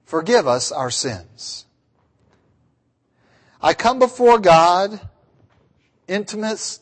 Forgive 0.05 0.47
us 0.47 0.71
our 0.71 0.93
sins. 0.93 1.67
I 3.61 3.75
come 3.75 3.99
before 3.99 4.39
God, 4.39 5.01
intimate, 6.07 6.79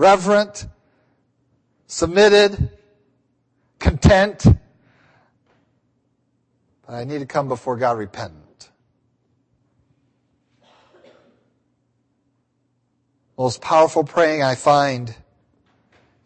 reverent, 0.00 0.66
submitted, 1.86 2.70
content, 3.78 4.46
but 6.86 6.94
I 6.94 7.04
need 7.04 7.18
to 7.18 7.26
come 7.26 7.48
before 7.48 7.76
God 7.76 7.98
repentant. 7.98 8.70
most 13.36 13.62
powerful 13.62 14.04
praying 14.04 14.42
I 14.42 14.54
find 14.54 15.14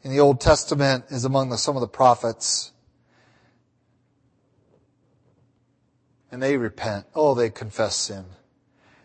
in 0.03 0.11
the 0.11 0.19
Old 0.19 0.41
Testament 0.41 1.05
is 1.11 1.25
among 1.25 1.49
the, 1.49 1.57
some 1.57 1.77
of 1.77 1.81
the 1.81 1.87
prophets. 1.87 2.73
And 6.33 6.43
they 6.43 6.57
repent. 6.57 7.07
Oh, 7.15 7.35
they 7.35 7.51
confess 7.51 7.95
sin. 7.95 8.25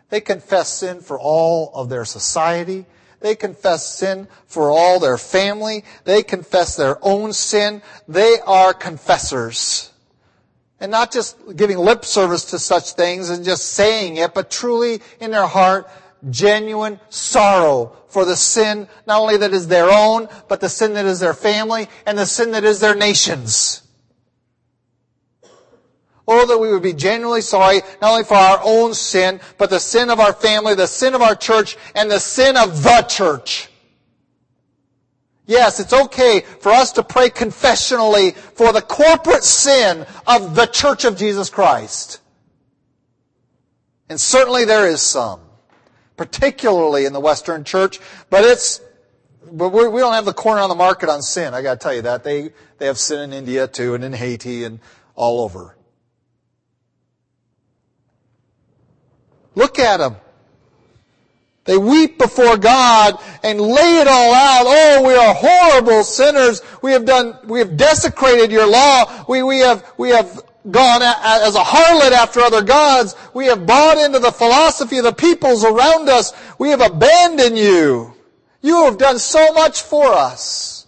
They 0.08 0.20
confess 0.20 0.68
sin 0.68 1.02
for 1.02 1.20
all 1.20 1.70
of 1.72 1.88
their 1.88 2.04
society. 2.04 2.84
They 3.20 3.36
confess 3.36 3.86
sin 3.86 4.28
for 4.46 4.70
all 4.70 4.98
their 4.98 5.18
family. 5.18 5.84
They 6.04 6.22
confess 6.22 6.76
their 6.76 6.98
own 7.02 7.32
sin. 7.32 7.82
They 8.08 8.38
are 8.46 8.72
confessors. 8.72 9.90
And 10.80 10.90
not 10.90 11.12
just 11.12 11.36
giving 11.56 11.78
lip 11.78 12.04
service 12.04 12.46
to 12.46 12.58
such 12.58 12.92
things 12.92 13.28
and 13.28 13.44
just 13.44 13.72
saying 13.72 14.16
it, 14.16 14.32
but 14.32 14.50
truly 14.50 15.00
in 15.20 15.30
their 15.30 15.46
heart 15.46 15.88
genuine 16.28 17.00
sorrow 17.08 17.96
for 18.08 18.24
the 18.24 18.36
sin 18.36 18.88
not 19.06 19.20
only 19.20 19.36
that 19.38 19.52
is 19.52 19.68
their 19.68 19.90
own, 19.90 20.28
but 20.48 20.60
the 20.60 20.68
sin 20.68 20.94
that 20.94 21.06
is 21.06 21.20
their 21.20 21.34
family 21.34 21.88
and 22.06 22.18
the 22.18 22.26
sin 22.26 22.50
that 22.52 22.64
is 22.64 22.80
their 22.80 22.94
nations. 22.94 23.82
Oh, 26.32 26.46
that 26.46 26.58
we 26.58 26.72
would 26.72 26.84
be 26.84 26.92
genuinely 26.92 27.40
sorry, 27.40 27.80
not 28.00 28.12
only 28.12 28.22
for 28.22 28.34
our 28.34 28.60
own 28.62 28.94
sin, 28.94 29.40
but 29.58 29.68
the 29.68 29.80
sin 29.80 30.10
of 30.10 30.20
our 30.20 30.32
family, 30.32 30.76
the 30.76 30.86
sin 30.86 31.16
of 31.16 31.22
our 31.22 31.34
church, 31.34 31.76
and 31.96 32.08
the 32.08 32.20
sin 32.20 32.56
of 32.56 32.84
the 32.84 33.02
church. 33.02 33.68
Yes, 35.44 35.80
it's 35.80 35.92
okay 35.92 36.42
for 36.60 36.70
us 36.70 36.92
to 36.92 37.02
pray 37.02 37.30
confessionally 37.30 38.36
for 38.36 38.72
the 38.72 38.80
corporate 38.80 39.42
sin 39.42 40.06
of 40.24 40.54
the 40.54 40.66
church 40.66 41.04
of 41.04 41.16
Jesus 41.16 41.50
Christ. 41.50 42.20
And 44.08 44.20
certainly 44.20 44.64
there 44.64 44.86
is 44.86 45.02
some 45.02 45.40
particularly 46.16 47.06
in 47.06 47.12
the 47.12 47.18
Western 47.18 47.64
church, 47.64 47.98
but 48.28 48.44
it's, 48.44 48.80
but 49.50 49.70
we 49.70 50.00
don't 50.00 50.12
have 50.12 50.26
the 50.26 50.32
corner 50.32 50.60
on 50.60 50.68
the 50.68 50.76
market 50.76 51.08
on 51.08 51.22
sin. 51.22 51.54
I 51.54 51.62
gotta 51.62 51.80
tell 51.80 51.94
you 51.94 52.02
that. 52.02 52.22
They, 52.22 52.50
they 52.78 52.86
have 52.86 52.98
sin 52.98 53.18
in 53.18 53.32
India 53.32 53.66
too 53.66 53.94
and 53.94 54.04
in 54.04 54.12
Haiti 54.12 54.62
and 54.62 54.78
all 55.16 55.40
over. 55.40 55.74
Look 59.60 59.78
at 59.78 59.98
them. 59.98 60.16
They 61.64 61.76
weep 61.76 62.16
before 62.16 62.56
God 62.56 63.20
and 63.42 63.60
lay 63.60 64.00
it 64.00 64.08
all 64.08 64.32
out. 64.32 64.64
Oh, 64.66 65.06
we 65.06 65.14
are 65.14 65.34
horrible 65.34 66.02
sinners. 66.02 66.62
We 66.80 66.92
have 66.92 67.04
done, 67.04 67.38
we 67.44 67.58
have 67.58 67.76
desecrated 67.76 68.50
your 68.50 68.66
law. 68.66 69.26
We, 69.28 69.42
we 69.42 69.58
have, 69.58 69.84
we 69.98 70.08
have 70.08 70.40
gone 70.70 71.02
as 71.02 71.54
a 71.56 71.60
harlot 71.60 72.12
after 72.12 72.40
other 72.40 72.62
gods. 72.62 73.14
We 73.34 73.46
have 73.46 73.66
bought 73.66 73.98
into 73.98 74.18
the 74.18 74.32
philosophy 74.32 74.96
of 74.96 75.04
the 75.04 75.12
peoples 75.12 75.62
around 75.62 76.08
us. 76.08 76.32
We 76.58 76.70
have 76.70 76.80
abandoned 76.80 77.58
you. 77.58 78.14
You 78.62 78.86
have 78.86 78.96
done 78.96 79.18
so 79.18 79.52
much 79.52 79.82
for 79.82 80.06
us. 80.06 80.86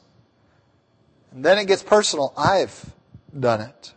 And 1.31 1.45
then 1.45 1.59
it 1.59 1.67
gets 1.67 1.83
personal. 1.83 2.33
I've 2.39 2.91
done 3.39 3.61
it. 3.61 3.91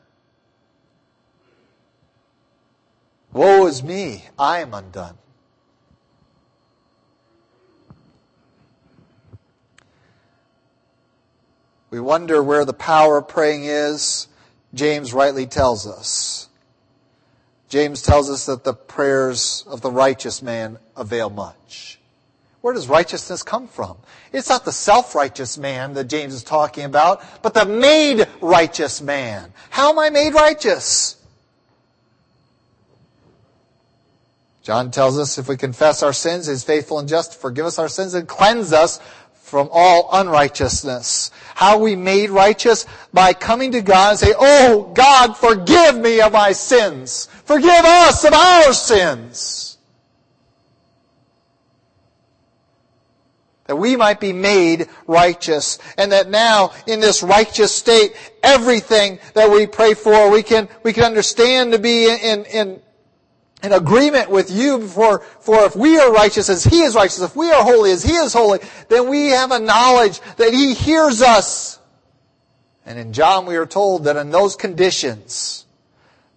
Woe 3.36 3.68
is 3.68 3.84
me. 3.84 4.24
I 4.40 4.60
am 4.60 4.74
undone. 4.74 5.18
We 11.90 12.00
wonder 12.00 12.42
where 12.42 12.64
the 12.64 12.72
power 12.72 13.18
of 13.18 13.28
praying 13.28 13.66
is. 13.66 14.30
James 14.74 15.14
rightly 15.14 15.48
tells 15.48 15.86
us. 15.86 16.48
James 17.68 18.02
tells 18.02 18.30
us 18.30 18.46
that 18.46 18.64
the 18.64 18.74
prayers 18.74 19.66
of 19.68 19.82
the 19.82 19.92
righteous 19.92 20.42
man 20.42 20.80
avail 20.96 21.30
much. 21.30 22.00
Where 22.62 22.74
does 22.74 22.88
righteousness 22.88 23.44
come 23.44 23.68
from? 23.68 23.98
It's 24.32 24.48
not 24.48 24.64
the 24.64 24.72
self-righteous 24.72 25.58
man 25.58 25.94
that 25.96 26.06
James 26.06 26.34
is 26.34 26.44
talking 26.44 26.86
about, 26.86 27.22
but 27.42 27.54
the 27.54 27.66
made 27.66 28.30
righteous 28.40 29.02
man. 29.02 29.52
How 29.72 29.90
am 29.90 30.00
I 30.00 30.10
made 30.10 30.34
righteous? 30.34 31.18
John 34.66 34.90
tells 34.90 35.20
us 35.20 35.38
if 35.38 35.48
we 35.48 35.58
confess 35.58 36.02
our 36.02 36.12
sins, 36.12 36.48
He's 36.48 36.64
faithful 36.64 36.98
and 36.98 37.08
just 37.08 37.34
to 37.34 37.38
forgive 37.38 37.68
us 37.68 37.78
our 37.78 37.88
sins 37.88 38.16
and 38.16 38.28
cleanse 38.28 38.74
us 38.74 39.00
from 39.36 39.70
all 39.72 40.10
unrighteousness. 40.12 41.30
How 41.54 41.78
we 41.78 41.96
made 41.96 42.32
righteous? 42.32 42.88
By 43.14 43.34
coming 43.34 43.74
to 43.74 43.82
God 43.82 44.10
and 44.10 44.20
say, 44.20 44.34
Oh 44.36 44.92
God, 44.96 45.38
forgive 45.38 45.96
me 45.96 46.20
of 46.20 46.34
my 46.34 46.52
sins. 46.52 47.28
Forgive 47.46 47.70
us 47.70 48.26
of 48.26 48.34
our 48.34 48.74
sins. 48.74 49.78
That 53.68 53.76
we 53.76 53.96
might 53.96 54.20
be 54.20 54.34
made 54.34 54.90
righteous. 55.06 55.78
And 55.96 56.12
that 56.12 56.28
now, 56.28 56.72
in 56.88 57.02
this 57.02 57.22
righteous 57.22 57.72
state, 57.72 58.16
everything 58.42 59.20
that 59.36 59.52
we 59.52 59.68
pray 59.68 59.94
for, 59.94 60.32
we 60.32 60.42
can, 60.42 60.70
we 60.82 60.92
can 60.92 61.04
understand 61.04 61.74
to 61.74 61.80
be 61.80 62.10
in, 62.10 62.20
in, 62.20 62.46
in 62.46 62.82
agreement 63.64 64.30
with 64.30 64.52
you 64.52 64.88
for, 64.88 65.20
for 65.40 65.64
if 65.64 65.76
we 65.76 65.98
are 65.98 66.12
righteous 66.12 66.50
as 66.50 66.64
He 66.64 66.82
is 66.82 66.96
righteous, 66.96 67.22
if 67.22 67.36
we 67.36 67.52
are 67.52 67.64
holy 67.64 67.92
as 67.92 68.04
He 68.04 68.14
is 68.14 68.34
holy, 68.34 68.60
then 68.90 69.10
we 69.10 69.30
have 69.30 69.52
a 69.52 69.60
knowledge 69.60 70.20
that 70.38 70.54
He 70.54 70.74
hears 70.74 71.22
us. 71.22 71.80
And 72.86 73.00
in 73.00 73.14
John 73.14 73.46
we 73.46 73.56
are 73.56 73.66
told 73.66 74.04
that 74.04 74.18
in 74.18 74.30
those 74.30 74.56
conditions, 74.56 75.66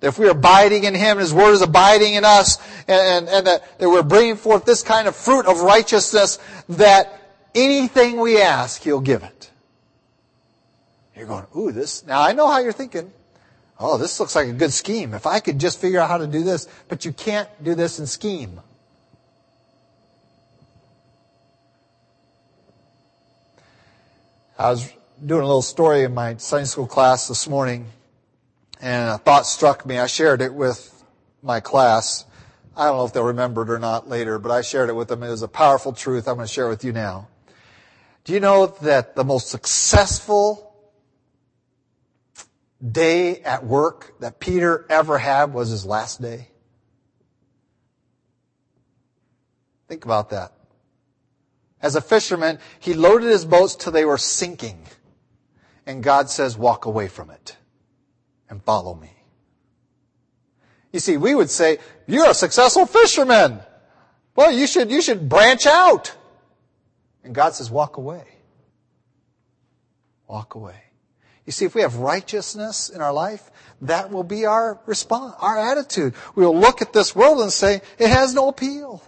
that 0.00 0.08
if 0.08 0.18
we 0.18 0.26
are 0.26 0.30
abiding 0.30 0.84
in 0.84 0.94
Him, 0.94 1.18
His 1.18 1.34
Word 1.34 1.52
is 1.52 1.62
abiding 1.62 2.14
in 2.14 2.24
us, 2.24 2.56
and, 2.86 3.26
and, 3.26 3.28
and 3.28 3.46
that, 3.46 3.78
that 3.78 3.90
we're 3.90 4.02
bringing 4.02 4.36
forth 4.36 4.64
this 4.64 4.82
kind 4.82 5.08
of 5.08 5.16
fruit 5.16 5.46
of 5.46 5.60
righteousness, 5.60 6.38
that 6.70 7.20
anything 7.54 8.20
we 8.20 8.40
ask, 8.40 8.82
He'll 8.82 9.00
give 9.00 9.22
it. 9.22 9.50
You're 11.16 11.26
going, 11.26 11.46
ooh, 11.56 11.72
this, 11.72 12.06
now 12.06 12.22
I 12.22 12.32
know 12.32 12.46
how 12.46 12.60
you're 12.60 12.72
thinking. 12.72 13.12
Oh, 13.80 13.96
this 13.96 14.18
looks 14.18 14.34
like 14.34 14.48
a 14.48 14.52
good 14.52 14.72
scheme. 14.72 15.14
If 15.14 15.26
I 15.26 15.38
could 15.38 15.60
just 15.60 15.80
figure 15.80 16.00
out 16.00 16.08
how 16.08 16.18
to 16.18 16.26
do 16.26 16.42
this, 16.42 16.66
but 16.88 17.04
you 17.04 17.12
can't 17.12 17.48
do 17.62 17.74
this 17.74 18.00
in 18.00 18.06
scheme. 18.06 18.60
I 24.58 24.70
was 24.70 24.92
doing 25.24 25.42
a 25.42 25.46
little 25.46 25.62
story 25.62 26.02
in 26.02 26.12
my 26.14 26.36
Sunday 26.38 26.64
school 26.64 26.88
class 26.88 27.28
this 27.28 27.46
morning, 27.46 27.86
and 28.80 29.10
a 29.10 29.18
thought 29.18 29.46
struck 29.46 29.86
me. 29.86 29.98
I 29.98 30.08
shared 30.08 30.42
it 30.42 30.52
with 30.52 31.04
my 31.44 31.60
class. 31.60 32.24
I 32.76 32.86
don't 32.86 32.96
know 32.96 33.04
if 33.04 33.12
they'll 33.12 33.22
remember 33.22 33.62
it 33.62 33.70
or 33.70 33.78
not 33.78 34.08
later, 34.08 34.40
but 34.40 34.50
I 34.50 34.62
shared 34.62 34.88
it 34.88 34.94
with 34.94 35.06
them. 35.06 35.22
It 35.22 35.30
was 35.30 35.42
a 35.42 35.48
powerful 35.48 35.92
truth. 35.92 36.26
I'm 36.26 36.34
going 36.34 36.48
to 36.48 36.52
share 36.52 36.68
with 36.68 36.84
you 36.84 36.92
now. 36.92 37.28
Do 38.24 38.32
you 38.32 38.40
know 38.40 38.66
that 38.82 39.14
the 39.14 39.22
most 39.22 39.48
successful 39.48 40.67
day 42.86 43.40
at 43.40 43.64
work 43.64 44.18
that 44.20 44.40
Peter 44.40 44.86
ever 44.88 45.18
had 45.18 45.52
was 45.52 45.70
his 45.70 45.84
last 45.84 46.22
day? 46.22 46.48
Think 49.88 50.04
about 50.04 50.30
that. 50.30 50.52
As 51.80 51.96
a 51.96 52.00
fisherman, 52.00 52.58
he 52.80 52.94
loaded 52.94 53.30
his 53.30 53.44
boats 53.44 53.74
till 53.74 53.92
they 53.92 54.04
were 54.04 54.18
sinking. 54.18 54.84
And 55.86 56.02
God 56.02 56.28
says, 56.28 56.56
walk 56.58 56.84
away 56.84 57.08
from 57.08 57.30
it 57.30 57.56
and 58.50 58.62
follow 58.62 58.94
me. 58.94 59.12
You 60.92 61.00
see, 61.00 61.16
we 61.16 61.34
would 61.34 61.50
say, 61.50 61.78
you're 62.06 62.30
a 62.30 62.34
successful 62.34 62.86
fisherman. 62.86 63.60
Well, 64.34 64.52
you 64.52 64.66
should, 64.66 64.90
you 64.90 65.02
should 65.02 65.28
branch 65.28 65.66
out. 65.66 66.14
And 67.24 67.34
God 67.34 67.54
says, 67.54 67.70
walk 67.70 67.96
away. 67.96 68.24
Walk 70.26 70.54
away. 70.54 70.82
You 71.48 71.52
see, 71.52 71.64
if 71.64 71.74
we 71.74 71.80
have 71.80 71.96
righteousness 71.96 72.90
in 72.90 73.00
our 73.00 73.10
life, 73.10 73.50
that 73.80 74.10
will 74.10 74.22
be 74.22 74.44
our 74.44 74.78
response, 74.84 75.34
our 75.40 75.56
attitude. 75.58 76.12
We 76.34 76.44
will 76.44 76.58
look 76.58 76.82
at 76.82 76.92
this 76.92 77.16
world 77.16 77.40
and 77.40 77.50
say, 77.50 77.80
it 77.98 78.10
has 78.10 78.34
no 78.34 78.50
appeal. 78.50 79.02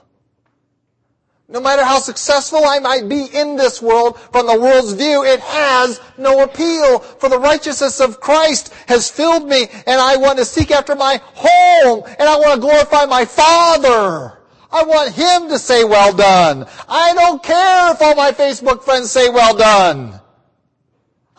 No 1.50 1.61
matter 1.61 1.85
how 1.85 1.98
successful 1.98 2.64
I 2.64 2.79
might 2.79 3.11
be 3.11 3.26
in 3.26 3.57
this 3.57 3.83
world, 3.83 4.18
from 4.18 4.46
the 4.46 4.59
world's 4.59 4.94
view, 4.94 5.22
it 5.22 5.40
has 5.40 6.00
no 6.16 6.42
appeal. 6.42 7.00
For 7.00 7.29
the 7.29 7.38
righteousness 7.38 8.00
of 8.00 8.22
Christ 8.22 8.72
has 8.88 9.11
filled 9.11 9.46
me, 9.46 9.68
and 9.87 10.00
I 10.00 10.16
want 10.16 10.38
to 10.38 10.46
seek 10.46 10.70
after 10.70 10.96
my 10.96 11.20
home, 11.22 12.05
and 12.07 12.26
I 12.26 12.38
want 12.38 12.55
to 12.55 12.61
glorify 12.66 13.05
my 13.05 13.26
Father. 13.26 14.38
I 14.72 14.83
want 14.85 15.12
Him 15.12 15.50
to 15.50 15.59
say, 15.59 15.85
well 15.85 16.14
done. 16.14 16.66
I 16.88 17.12
don't 17.12 17.42
care 17.42 17.92
if 17.92 18.00
all 18.00 18.14
my 18.14 18.33
Facebook 18.33 18.83
friends 18.83 19.11
say, 19.11 19.29
well 19.29 19.55
done. 19.55 20.19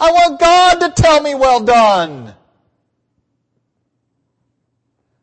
I 0.02 0.12
want 0.12 0.40
God 0.40 0.80
to 0.80 0.90
tell 1.00 1.22
me 1.22 1.36
well 1.36 1.64
done. 1.64 2.34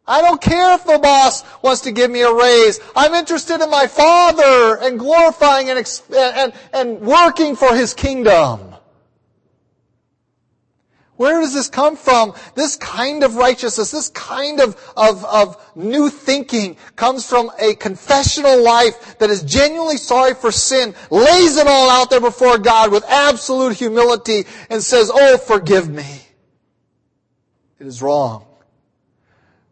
I 0.06 0.22
don't 0.22 0.40
care 0.40 0.74
if 0.74 0.84
the 0.84 1.00
boss 1.00 1.42
wants 1.62 1.80
to 1.82 1.90
give 1.90 2.10
me 2.10 2.22
a 2.22 2.32
raise. 2.32 2.78
I'm 2.94 3.12
interested 3.12 3.60
in 3.60 3.70
my 3.70 3.88
Father 3.88 4.78
and 4.80 4.96
glorifying 4.96 5.68
and, 5.68 6.02
and, 6.16 6.52
and 6.72 7.00
working 7.00 7.56
for 7.56 7.74
His 7.74 7.92
kingdom. 7.92 8.67
Where 11.18 11.40
does 11.40 11.52
this 11.52 11.68
come 11.68 11.96
from? 11.96 12.32
This 12.54 12.76
kind 12.76 13.24
of 13.24 13.34
righteousness, 13.34 13.90
this 13.90 14.08
kind 14.10 14.60
of, 14.60 14.76
of, 14.96 15.24
of 15.24 15.76
new 15.76 16.10
thinking 16.10 16.76
comes 16.94 17.28
from 17.28 17.50
a 17.60 17.74
confessional 17.74 18.62
life 18.62 19.18
that 19.18 19.28
is 19.28 19.42
genuinely 19.42 19.96
sorry 19.96 20.34
for 20.34 20.52
sin, 20.52 20.94
lays 21.10 21.56
it 21.56 21.66
all 21.66 21.90
out 21.90 22.10
there 22.10 22.20
before 22.20 22.56
God 22.56 22.92
with 22.92 23.04
absolute 23.08 23.76
humility 23.76 24.44
and 24.70 24.80
says, 24.80 25.10
oh, 25.12 25.38
forgive 25.38 25.88
me. 25.90 26.22
It 27.80 27.88
is 27.88 28.00
wrong. 28.00 28.46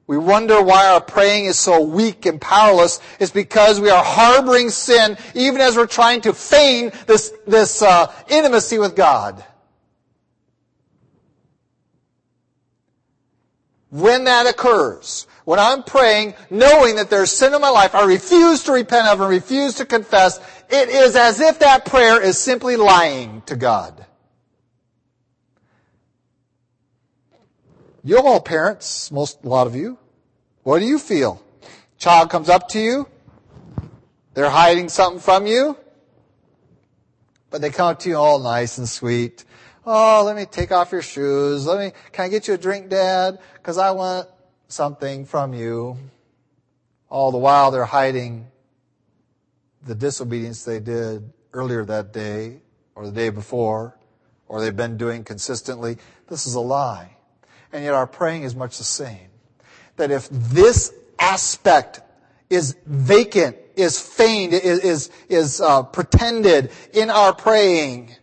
We 0.09 0.19
wonder 0.19 0.61
why 0.61 0.89
our 0.89 1.01
praying 1.01 1.45
is 1.45 1.61
so 1.61 1.81
weak 1.81 2.27
and 2.27 2.41
powerless. 2.41 2.99
It's 3.21 3.31
because 3.31 3.81
we 3.81 3.91
are 3.91 4.03
harboring 4.05 4.71
sin 4.71 5.17
even 5.35 5.61
as 5.61 5.77
we're 5.77 5.87
trying 5.87 6.23
to 6.23 6.33
feign 6.33 6.91
this, 7.07 7.33
this 7.47 7.83
uh, 7.83 8.13
intimacy 8.29 8.79
with 8.79 8.97
God. 8.97 9.45
When 13.97 14.25
that 14.25 14.47
occurs, 14.47 15.27
when 15.47 15.59
I'm 15.59 15.83
praying, 15.83 16.35
knowing 16.51 16.97
that 16.97 17.09
there's 17.09 17.31
sin 17.31 17.55
in 17.55 17.61
my 17.61 17.71
life, 17.71 17.95
I 17.95 18.05
refuse 18.05 18.63
to 18.65 18.73
repent 18.73 19.09
of 19.09 19.21
and 19.21 19.31
refuse 19.31 19.77
to 19.77 19.87
confess, 19.87 20.39
it 20.69 20.89
is 20.91 21.17
as 21.17 21.41
if 21.41 21.61
that 21.61 21.87
prayer 21.87 22.23
is 22.23 22.39
simply 22.39 22.77
lying 22.77 23.43
to 23.47 23.57
God. 23.57 24.05
You 28.05 28.19
all 28.19 28.41
parents, 28.41 29.11
most, 29.11 29.43
a 29.45 29.49
lot 29.49 29.67
of 29.67 29.75
you, 29.75 29.99
what 30.63 30.81
do 30.81 30.85
you 30.85 30.99
feel? 30.99 31.43
Child 31.99 32.29
comes 32.29 32.51
up 32.51 32.69
to 32.69 32.79
you, 32.79 33.09
they're 34.35 34.51
hiding 34.51 34.91
something 34.91 35.21
from 35.21 35.47
you, 35.47 35.77
but 37.51 37.63
they 37.63 37.71
come 37.71 37.89
up 37.89 38.01
to 38.01 38.11
you 38.11 38.17
all 38.17 38.41
nice 38.41 38.77
and 38.77 38.89
sweet. 38.89 39.45
Oh, 39.89 40.25
let 40.27 40.35
me 40.35 40.47
take 40.47 40.73
off 40.73 40.91
your 40.91 41.01
shoes. 41.01 41.65
Let 41.65 41.79
me, 41.79 41.93
can 42.11 42.25
I 42.25 42.29
get 42.29 42.49
you 42.49 42.55
a 42.55 42.59
drink, 42.59 42.89
Dad? 42.89 43.39
Because 43.55 43.79
I 43.79 43.93
want 43.93 44.29
something 44.67 45.25
from 45.25 45.55
you. 45.55 45.97
All 47.09 47.31
the 47.31 47.39
while 47.39 47.71
they're 47.71 47.85
hiding 47.85 48.49
the 49.87 49.95
disobedience 49.95 50.65
they 50.65 50.81
did 50.81 51.33
earlier 51.53 51.85
that 51.85 52.13
day 52.13 52.63
or 52.97 53.07
the 53.07 53.13
day 53.13 53.29
before 53.29 53.97
or 54.49 54.61
they've 54.61 54.75
been 54.77 54.97
doing 54.97 55.23
consistently. 55.23 55.99
This 56.27 56.49
is 56.49 56.55
a 56.57 56.61
lie. 56.61 57.17
And 57.73 57.85
yet 57.85 57.95
our 57.95 58.09
praying 58.09 58.43
is 58.43 58.57
much 58.57 58.79
the 58.79 58.85
same. 58.85 59.29
That 59.97 60.11
if 60.11 60.29
this 60.31 60.93
aspect 61.21 62.01
is 62.51 62.77
vacant, 62.87 63.57
is 63.77 64.01
feigned, 64.01 64.53
is, 64.53 64.81
is, 64.81 65.11
is 65.29 65.61
uh, 65.61 65.85
pretended 65.85 66.73
in 66.93 67.09
our 67.09 67.33
praying, 67.33 68.17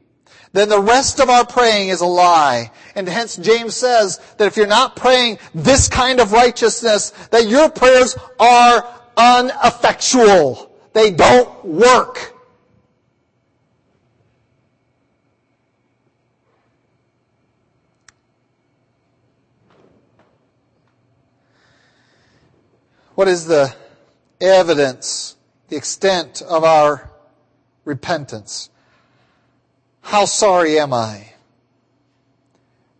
then 0.53 0.69
the 0.69 0.79
rest 0.79 1.19
of 1.19 1.29
our 1.29 1.45
praying 1.45 1.89
is 1.89 2.01
a 2.01 2.05
lie. 2.05 2.71
And 2.95 3.07
hence 3.07 3.35
James 3.35 3.75
says 3.75 4.19
that 4.37 4.45
if 4.45 4.55
you're 4.55 4.67
not 4.67 4.95
praying 4.95 5.39
this 5.55 5.87
kind 5.87 6.19
of 6.19 6.31
righteousness, 6.31 7.09
that 7.31 7.47
your 7.47 7.69
prayers 7.69 8.15
are 8.39 8.87
ineffectual. 9.17 10.71
They 10.93 11.09
don't 11.09 11.65
work. 11.65 12.33
What 23.15 23.27
is 23.27 23.45
the 23.45 23.73
evidence, 24.39 25.35
the 25.69 25.77
extent 25.77 26.43
of 26.43 26.63
our 26.63 27.11
repentance? 27.85 28.69
How 30.03 30.25
sorry 30.25 30.77
am 30.79 30.93
I? 30.93 31.29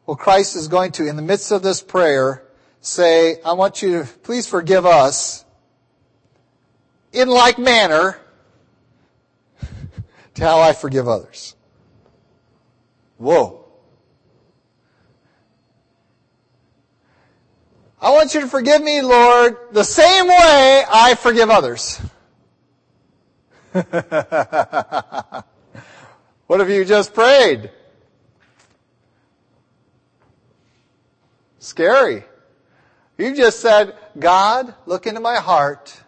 Well, 0.06 0.18
Christ 0.18 0.56
is 0.56 0.68
going 0.68 0.94
to, 0.94 1.06
in 1.08 1.16
the 1.16 1.22
midst 1.22 1.52
of 1.52 1.62
this 1.62 1.82
prayer, 1.82 2.44
say, 2.82 3.40
I 3.46 3.54
want 3.54 3.82
you 3.82 4.00
to 4.00 4.06
please 4.24 4.48
forgive 4.48 4.86
us 4.86 5.46
in 7.12 7.30
like 7.30 7.60
manner 7.60 8.18
to 10.36 10.44
how 10.44 10.60
I 10.60 10.74
forgive 10.74 11.08
others. 11.08 11.56
Whoa. 13.18 13.66
I 18.02 18.12
want 18.12 18.34
you 18.34 18.42
to 18.42 18.48
forgive 18.48 18.82
me, 18.82 19.02
Lord, 19.02 19.58
the 19.72 19.84
same 19.84 20.28
way 20.28 20.84
I 20.90 21.16
forgive 21.16 21.50
others. 21.50 22.02
What 26.54 26.60
have 26.60 26.70
you 26.70 26.86
just 26.86 27.16
prayed? 27.16 27.72
Scary. 31.58 32.24
You 33.18 33.36
just 33.36 33.60
said, 33.60 33.98
God, 34.20 34.76
look 34.86 35.08
into 35.08 35.20
my 35.20 35.38
heart 35.38 36.00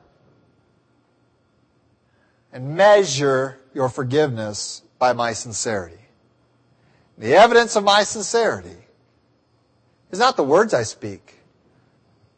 and 2.53 2.77
measure 2.77 3.59
your 3.73 3.89
forgiveness 3.89 4.83
by 4.99 5.13
my 5.13 5.33
sincerity. 5.33 6.05
The 7.17 7.33
evidence 7.33 7.75
of 7.75 7.83
my 7.83 8.03
sincerity 8.03 8.77
is 10.11 10.19
not 10.19 10.37
the 10.37 10.43
words 10.43 10.75
I 10.75 10.83
speak, 10.83 11.39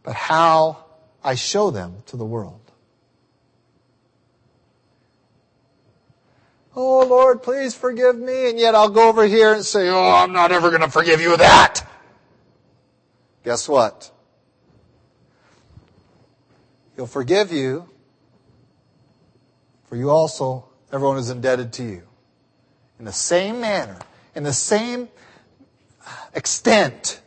but 0.04 0.16
how 0.16 0.86
I 1.22 1.36
show 1.36 1.72
them 1.72 2.04
to 2.06 2.16
the 2.16 2.24
world. 2.24 2.67
Oh 6.80 7.04
Lord, 7.08 7.42
please 7.42 7.74
forgive 7.74 8.16
me. 8.16 8.52
And 8.52 8.60
yet 8.60 8.76
I'll 8.76 8.90
go 8.90 9.10
over 9.10 9.26
here 9.26 9.52
and 9.52 9.66
say, 9.66 9.90
oh, 9.90 10.12
I'm 10.14 10.32
not 10.32 10.52
ever 10.52 10.70
going 10.70 10.84
to 10.84 10.92
forgive 10.92 11.20
you 11.20 11.36
that. 11.36 11.82
Guess 13.44 13.68
what? 13.68 14.12
He'll 16.96 17.08
forgive 17.08 17.52
you, 17.52 17.90
for 19.86 19.96
you 19.96 20.12
also, 20.12 20.66
everyone 20.92 21.18
is 21.18 21.32
indebted 21.32 21.74
to 21.74 21.84
you. 21.84 22.04
In 23.00 23.06
the 23.06 23.12
same 23.12 23.60
manner, 23.60 23.98
in 24.36 24.44
the 24.44 24.54
same 24.54 25.10
extent 26.36 27.22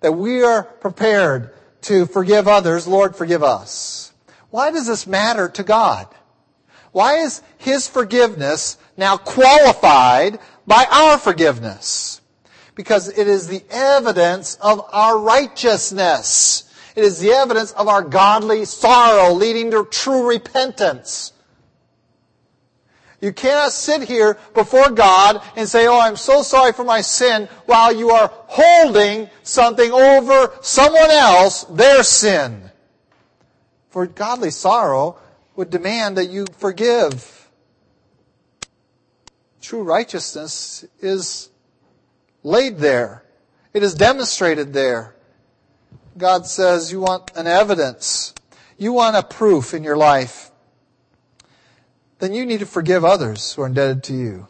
that 0.00 0.12
we 0.12 0.42
are 0.42 0.64
prepared 0.64 1.54
to 1.82 2.06
forgive 2.06 2.48
others, 2.48 2.88
Lord, 2.88 3.14
forgive 3.14 3.44
us. 3.44 4.12
Why 4.50 4.72
does 4.72 4.88
this 4.88 5.06
matter 5.06 5.48
to 5.50 5.62
God? 5.62 6.08
Why 6.94 7.16
is 7.16 7.42
His 7.58 7.88
forgiveness 7.88 8.78
now 8.96 9.16
qualified 9.16 10.38
by 10.64 10.86
our 10.88 11.18
forgiveness? 11.18 12.20
Because 12.76 13.08
it 13.08 13.26
is 13.26 13.48
the 13.48 13.64
evidence 13.68 14.54
of 14.60 14.80
our 14.92 15.18
righteousness. 15.18 16.72
It 16.94 17.02
is 17.02 17.18
the 17.18 17.32
evidence 17.32 17.72
of 17.72 17.88
our 17.88 18.00
godly 18.00 18.64
sorrow 18.64 19.34
leading 19.34 19.72
to 19.72 19.84
true 19.90 20.28
repentance. 20.28 21.32
You 23.20 23.32
cannot 23.32 23.72
sit 23.72 24.02
here 24.02 24.38
before 24.54 24.90
God 24.90 25.42
and 25.56 25.68
say, 25.68 25.88
Oh, 25.88 25.98
I'm 25.98 26.14
so 26.14 26.42
sorry 26.42 26.72
for 26.72 26.84
my 26.84 27.00
sin, 27.00 27.48
while 27.66 27.92
you 27.92 28.10
are 28.10 28.30
holding 28.46 29.28
something 29.42 29.90
over 29.90 30.52
someone 30.60 31.10
else, 31.10 31.64
their 31.64 32.04
sin. 32.04 32.70
For 33.88 34.06
godly 34.06 34.52
sorrow 34.52 35.18
would 35.56 35.70
demand 35.70 36.16
that 36.16 36.30
you 36.30 36.46
forgive. 36.58 37.48
True 39.60 39.82
righteousness 39.82 40.84
is 41.00 41.48
laid 42.42 42.78
there. 42.78 43.24
It 43.72 43.82
is 43.82 43.94
demonstrated 43.94 44.72
there. 44.72 45.14
God 46.16 46.46
says 46.46 46.92
you 46.92 47.00
want 47.00 47.32
an 47.36 47.46
evidence. 47.46 48.34
You 48.78 48.92
want 48.92 49.16
a 49.16 49.22
proof 49.22 49.74
in 49.74 49.82
your 49.82 49.96
life. 49.96 50.50
Then 52.18 52.32
you 52.32 52.46
need 52.46 52.60
to 52.60 52.66
forgive 52.66 53.04
others 53.04 53.52
who 53.52 53.62
are 53.62 53.66
indebted 53.66 54.04
to 54.04 54.14
you. 54.14 54.48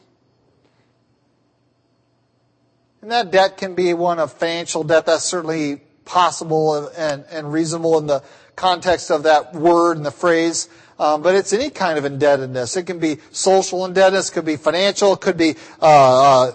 And 3.01 3.11
that 3.11 3.31
debt 3.31 3.57
can 3.57 3.75
be 3.75 3.93
one 3.93 4.19
of 4.19 4.33
financial 4.33 4.83
debt. 4.83 5.07
That's 5.07 5.25
certainly 5.25 5.83
possible 6.05 6.89
and, 6.97 7.25
and 7.31 7.53
reasonable 7.53 7.99
in 7.99 8.07
the 8.07 8.23
context 8.57 9.11
of 9.11 9.25
that 9.25 9.55
word 9.55 9.97
and 9.97 10.07
the 10.07 10.11
phrase. 10.11 10.69
Um, 10.99 11.23
but 11.23 11.35
it's 11.35 11.53
any 11.53 11.71
kind 11.71 11.99
of 11.99 12.05
indebtedness. 12.05 12.77
It 12.77 12.85
can 12.85 12.99
be 12.99 13.19
social 13.33 13.85
indebtedness, 13.85 14.31
could 14.31 14.45
be 14.45 14.57
financial, 14.57 15.17
could 15.17 15.37
be 15.37 15.57
uh, 15.83 16.47
uh, 16.47 16.53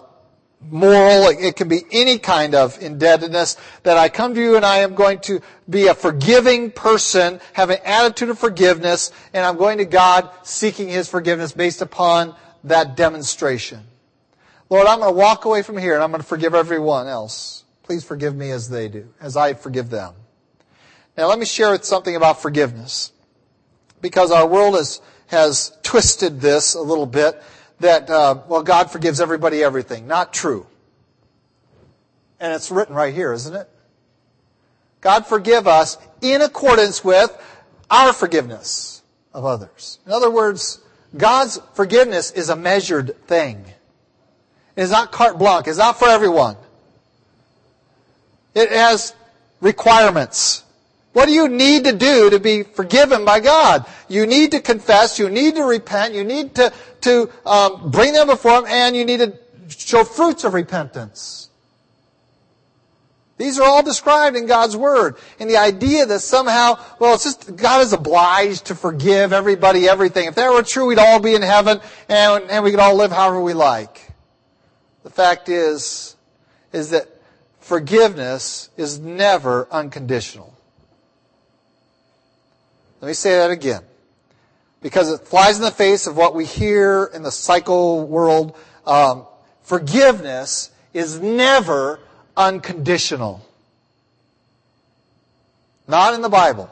moral. 0.61 1.27
It, 1.27 1.39
it 1.39 1.55
can 1.55 1.67
be 1.67 1.83
any 1.91 2.19
kind 2.19 2.55
of 2.55 2.81
indebtedness 2.81 3.57
that 3.83 3.97
I 3.97 4.07
come 4.07 4.33
to 4.35 4.41
you 4.41 4.55
and 4.55 4.65
I 4.65 4.77
am 4.77 4.95
going 4.95 5.19
to 5.21 5.41
be 5.69 5.87
a 5.87 5.93
forgiving 5.93 6.71
person, 6.71 7.41
have 7.53 7.69
an 7.69 7.79
attitude 7.83 8.29
of 8.29 8.39
forgiveness, 8.39 9.11
and 9.33 9.45
I'm 9.45 9.57
going 9.57 9.79
to 9.79 9.85
God 9.85 10.29
seeking 10.43 10.87
His 10.87 11.09
forgiveness 11.09 11.51
based 11.51 11.81
upon 11.81 12.35
that 12.63 12.95
demonstration. 12.95 13.81
Lord, 14.69 14.87
I'm 14.87 14.99
going 14.99 15.13
to 15.13 15.17
walk 15.17 15.45
away 15.45 15.63
from 15.63 15.77
here 15.77 15.95
and 15.95 16.03
I'm 16.03 16.11
going 16.11 16.21
to 16.21 16.27
forgive 16.27 16.53
everyone 16.53 17.07
else. 17.07 17.63
Please 17.83 18.03
forgive 18.03 18.35
me 18.35 18.51
as 18.51 18.69
they 18.69 18.87
do, 18.87 19.09
as 19.19 19.35
I 19.35 19.53
forgive 19.53 19.89
them. 19.89 20.13
Now 21.17 21.27
let 21.27 21.39
me 21.39 21.45
share 21.45 21.71
with 21.71 21.83
something 21.83 22.15
about 22.15 22.41
forgiveness 22.41 23.11
because 24.01 24.31
our 24.31 24.47
world 24.47 24.75
has, 24.75 25.01
has 25.27 25.77
twisted 25.83 26.41
this 26.41 26.75
a 26.75 26.81
little 26.81 27.05
bit 27.05 27.41
that, 27.79 28.09
uh, 28.09 28.41
well, 28.47 28.63
God 28.63 28.91
forgives 28.91 29.21
everybody 29.21 29.63
everything. 29.63 30.07
Not 30.07 30.33
true. 30.33 30.67
And 32.39 32.53
it's 32.53 32.71
written 32.71 32.95
right 32.95 33.13
here, 33.13 33.33
isn't 33.33 33.55
it? 33.55 33.69
God 35.01 35.25
forgive 35.25 35.67
us 35.67 35.97
in 36.21 36.41
accordance 36.41 37.03
with 37.03 37.35
our 37.89 38.13
forgiveness 38.13 39.01
of 39.33 39.45
others. 39.45 39.99
In 40.05 40.11
other 40.11 40.29
words, 40.29 40.79
God's 41.15 41.59
forgiveness 41.73 42.31
is 42.31 42.49
a 42.49 42.55
measured 42.55 43.15
thing. 43.27 43.65
It 44.75 44.81
is 44.81 44.91
not 44.91 45.11
carte 45.11 45.37
blanche. 45.37 45.67
It's 45.67 45.77
not 45.77 45.97
for 45.97 46.07
everyone. 46.07 46.55
It 48.53 48.71
has 48.71 49.13
requirements. 49.61 50.63
What 51.13 51.25
do 51.25 51.31
you 51.31 51.47
need 51.47 51.85
to 51.85 51.93
do 51.93 52.29
to 52.29 52.39
be 52.39 52.63
forgiven 52.63 53.25
by 53.25 53.39
God? 53.39 53.85
You 54.07 54.27
need 54.27 54.51
to 54.51 54.61
confess, 54.61 55.17
you 55.17 55.29
need 55.29 55.55
to 55.55 55.63
repent, 55.63 56.13
you 56.13 56.23
need 56.23 56.55
to, 56.55 56.71
to 57.01 57.29
um, 57.45 57.89
bring 57.89 58.13
them 58.13 58.27
before 58.27 58.59
Him, 58.59 58.65
and 58.67 58.95
you 58.95 59.05
need 59.05 59.17
to 59.17 59.37
show 59.69 60.03
fruits 60.03 60.43
of 60.43 60.53
repentance. 60.53 61.49
These 63.39 63.57
are 63.57 63.63
all 63.63 63.81
described 63.81 64.35
in 64.35 64.47
God's 64.47 64.75
Word. 64.75 65.15
And 65.39 65.49
the 65.49 65.55
idea 65.55 66.05
that 66.05 66.19
somehow, 66.19 66.77
well, 66.99 67.15
it's 67.15 67.23
just 67.23 67.55
God 67.55 67.81
is 67.81 67.93
obliged 67.93 68.65
to 68.65 68.75
forgive 68.75 69.31
everybody 69.31 69.87
everything. 69.87 70.27
If 70.27 70.35
that 70.35 70.51
were 70.51 70.61
true, 70.61 70.87
we'd 70.87 70.99
all 70.99 71.21
be 71.21 71.35
in 71.35 71.41
heaven 71.41 71.79
and, 72.09 72.43
and 72.49 72.65
we 72.65 72.71
could 72.71 72.81
all 72.81 72.95
live 72.95 73.11
however 73.11 73.41
we 73.41 73.53
like. 73.53 74.11
The 75.03 75.09
fact 75.09 75.47
is, 75.47 76.17
is 76.73 76.89
that 76.89 77.07
forgiveness 77.61 78.69
is 78.75 78.99
never 78.99 79.69
unconditional. 79.71 80.53
Let 83.01 83.07
me 83.07 83.13
say 83.13 83.31
that 83.31 83.51
again. 83.51 83.81
Because 84.81 85.11
it 85.11 85.27
flies 85.27 85.57
in 85.57 85.63
the 85.63 85.71
face 85.71 86.07
of 86.07 86.15
what 86.15 86.35
we 86.35 86.45
hear 86.45 87.09
in 87.13 87.23
the 87.23 87.31
psycho 87.31 88.03
world. 88.03 88.55
Um, 88.85 89.25
forgiveness 89.61 90.71
is 90.93 91.19
never 91.19 91.99
unconditional. 92.35 93.45
Not 95.87 96.13
in 96.13 96.21
the 96.21 96.29
Bible. 96.29 96.69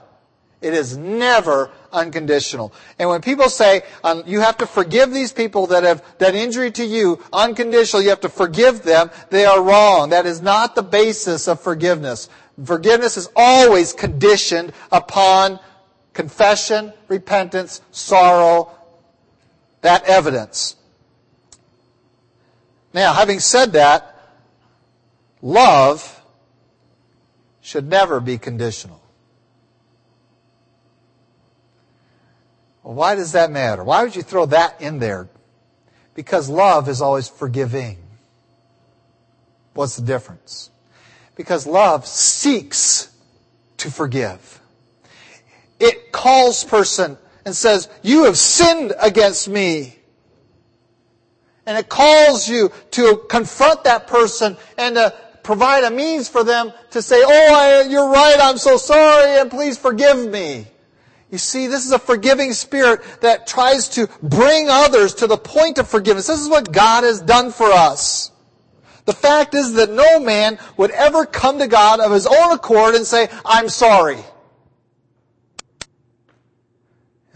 It 0.62 0.74
is 0.74 0.98
never 0.98 1.72
unconditional. 1.92 2.74
And 2.98 3.10
when 3.10 3.22
people 3.22 3.50
say 3.50 3.84
um, 4.04 4.24
you 4.26 4.40
have 4.40 4.58
to 4.58 4.66
forgive 4.66 5.14
these 5.14 5.32
people 5.32 5.68
that 5.68 5.84
have 5.84 6.04
done 6.18 6.36
injury 6.36 6.72
to 6.72 6.86
you 6.86 7.24
unconditional, 7.32 8.02
you 8.02 8.10
have 8.10 8.22
to 8.22 8.30
forgive 8.30 8.84
them, 8.84 9.12
they 9.30 9.46
are 9.46 9.62
wrong. 9.62 10.10
That 10.10 10.26
is 10.26 10.42
not 10.42 10.76
the 10.76 10.84
basis 10.84 11.48
of 11.48 11.62
forgiveness. 11.62 12.30
Forgiveness 12.64 13.18
is 13.18 13.30
always 13.36 13.94
conditioned 13.94 14.74
upon 14.92 15.60
confession, 16.18 16.92
repentance, 17.10 17.80
sorrow, 17.92 18.76
that 19.82 20.04
evidence. 20.06 20.76
Now, 22.92 23.14
having 23.14 23.40
said 23.40 23.74
that, 23.74 24.20
love 25.44 26.20
should 27.62 27.88
never 27.88 28.20
be 28.20 28.40
conditional. 28.40 29.00
Well, 32.82 32.96
why 32.96 33.14
does 33.14 33.34
that 33.34 33.52
matter? 33.52 33.84
Why 33.84 34.04
would 34.04 34.16
you 34.16 34.24
throw 34.24 34.48
that 34.48 34.82
in 34.82 34.98
there? 34.98 35.30
Because 36.16 36.50
love 36.50 36.90
is 36.90 37.00
always 37.00 37.30
forgiving. 37.30 38.00
What's 39.76 39.98
the 39.98 40.02
difference? 40.02 40.72
Because 41.36 41.68
love 41.68 42.08
seeks 42.08 43.12
to 43.78 43.92
forgive. 43.92 44.57
It 45.80 46.12
calls 46.12 46.64
person 46.64 47.18
and 47.46 47.56
says, 47.56 47.90
you 48.02 48.26
have 48.26 48.38
sinned 48.38 48.94
against 49.00 49.48
me. 49.48 49.96
And 51.66 51.78
it 51.78 51.90
calls 51.90 52.48
you 52.48 52.72
to 52.92 53.26
confront 53.30 53.84
that 53.84 54.08
person 54.08 54.58
and 54.78 54.96
to 54.96 55.14
provide 55.44 55.84
a 55.84 55.92
means 55.92 56.28
for 56.28 56.44
them 56.44 56.74
to 56.92 57.02
say, 57.02 57.22
oh, 57.26 57.54
I, 57.54 57.90
you're 57.90 58.10
right, 58.10 58.38
I'm 58.40 58.58
so 58.58 58.78
sorry, 58.78 59.40
and 59.40 59.50
please 59.50 59.78
forgive 59.78 60.18
me. 60.18 60.68
You 61.30 61.38
see, 61.38 61.68
this 61.68 61.86
is 61.86 61.92
a 61.92 62.00
forgiving 62.00 62.54
spirit 62.54 63.02
that 63.22 63.48
tries 63.48 63.90
to 63.90 64.08
bring 64.24 64.68
others 64.70 65.14
to 65.16 65.28
the 65.28 65.38
point 65.38 65.78
of 65.78 65.88
forgiveness. 65.88 66.28
This 66.28 66.40
is 66.40 66.50
what 66.50 66.72
God 66.72 67.04
has 67.04 67.22
done 67.22 67.52
for 67.52 67.68
us. 67.68 68.32
The 69.06 69.14
fact 69.14 69.54
is 69.54 69.74
that 69.74 69.90
no 69.90 70.20
man 70.20 70.60
would 70.76 70.92
ever 70.92 71.26
come 71.26 71.60
to 71.60 71.68
God 71.68 72.00
of 72.00 72.12
his 72.12 72.28
own 72.28 72.52
accord 72.52 72.96
and 72.96 73.06
say, 73.06 73.30
I'm 73.46 73.70
sorry. 73.70 74.20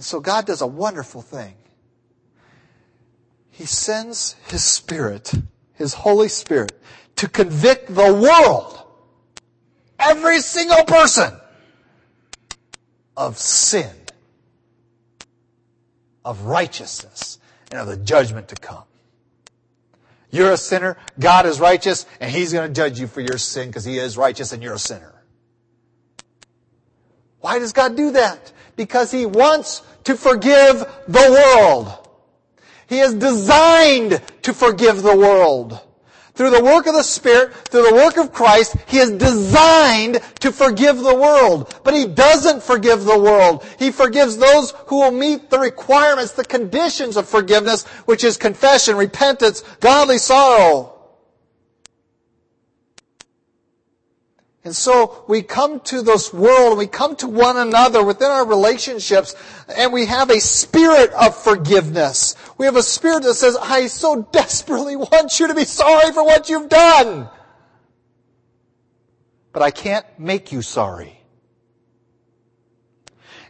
And 0.01 0.05
so 0.07 0.19
God 0.19 0.47
does 0.47 0.61
a 0.61 0.65
wonderful 0.65 1.21
thing. 1.21 1.53
He 3.51 3.67
sends 3.67 4.35
His 4.47 4.63
Spirit, 4.63 5.31
His 5.75 5.93
Holy 5.93 6.27
Spirit, 6.27 6.71
to 7.17 7.29
convict 7.29 7.93
the 7.93 8.11
world, 8.11 8.81
every 9.99 10.39
single 10.39 10.85
person, 10.85 11.39
of 13.15 13.37
sin, 13.37 13.91
of 16.25 16.45
righteousness, 16.45 17.37
and 17.69 17.79
of 17.79 17.85
the 17.85 17.97
judgment 17.97 18.47
to 18.47 18.55
come. 18.55 18.85
You're 20.31 20.53
a 20.53 20.57
sinner, 20.57 20.97
God 21.19 21.45
is 21.45 21.59
righteous, 21.59 22.07
and 22.19 22.31
He's 22.31 22.53
going 22.53 22.67
to 22.67 22.73
judge 22.73 22.99
you 22.99 23.05
for 23.05 23.21
your 23.21 23.37
sin 23.37 23.67
because 23.67 23.85
He 23.85 23.99
is 23.99 24.17
righteous 24.17 24.51
and 24.51 24.63
you're 24.63 24.73
a 24.73 24.79
sinner. 24.79 25.13
Why 27.39 27.59
does 27.59 27.71
God 27.71 27.95
do 27.95 28.13
that? 28.13 28.51
Because 28.75 29.11
He 29.11 29.27
wants 29.27 29.83
to 30.03 30.15
forgive 30.15 30.79
the 31.07 31.57
world. 31.57 31.97
He 32.87 32.99
is 32.99 33.13
designed 33.13 34.21
to 34.41 34.53
forgive 34.53 35.01
the 35.01 35.15
world. 35.15 35.79
Through 36.33 36.51
the 36.51 36.63
work 36.63 36.87
of 36.87 36.93
the 36.93 37.03
Spirit, 37.03 37.53
through 37.53 37.83
the 37.83 37.93
work 37.93 38.17
of 38.17 38.33
Christ, 38.33 38.75
He 38.87 38.97
is 38.97 39.11
designed 39.11 40.19
to 40.39 40.51
forgive 40.51 40.97
the 40.97 41.15
world. 41.15 41.79
But 41.83 41.93
He 41.93 42.07
doesn't 42.07 42.63
forgive 42.63 43.03
the 43.03 43.19
world. 43.19 43.65
He 43.77 43.91
forgives 43.91 44.37
those 44.37 44.71
who 44.87 45.01
will 45.01 45.11
meet 45.11 45.49
the 45.49 45.59
requirements, 45.59 46.31
the 46.31 46.45
conditions 46.45 47.17
of 47.17 47.27
forgiveness, 47.27 47.85
which 48.05 48.23
is 48.23 48.37
confession, 48.37 48.95
repentance, 48.95 49.61
godly 49.79 50.17
sorrow. 50.17 51.00
And 54.63 54.75
so 54.75 55.23
we 55.27 55.41
come 55.41 55.79
to 55.81 56.03
this 56.03 56.31
world, 56.31 56.77
we 56.77 56.85
come 56.85 57.15
to 57.17 57.27
one 57.27 57.57
another 57.57 58.03
within 58.03 58.29
our 58.29 58.45
relationships, 58.45 59.35
and 59.75 59.91
we 59.91 60.05
have 60.05 60.29
a 60.29 60.39
spirit 60.39 61.11
of 61.13 61.35
forgiveness. 61.35 62.35
We 62.59 62.67
have 62.67 62.75
a 62.75 62.83
spirit 62.83 63.23
that 63.23 63.33
says, 63.33 63.57
I 63.59 63.87
so 63.87 64.27
desperately 64.31 64.95
want 64.95 65.39
you 65.39 65.47
to 65.47 65.55
be 65.55 65.65
sorry 65.65 66.11
for 66.11 66.23
what 66.23 66.49
you've 66.49 66.69
done. 66.69 67.27
But 69.51 69.63
I 69.63 69.71
can't 69.71 70.05
make 70.19 70.51
you 70.51 70.61
sorry. 70.61 71.20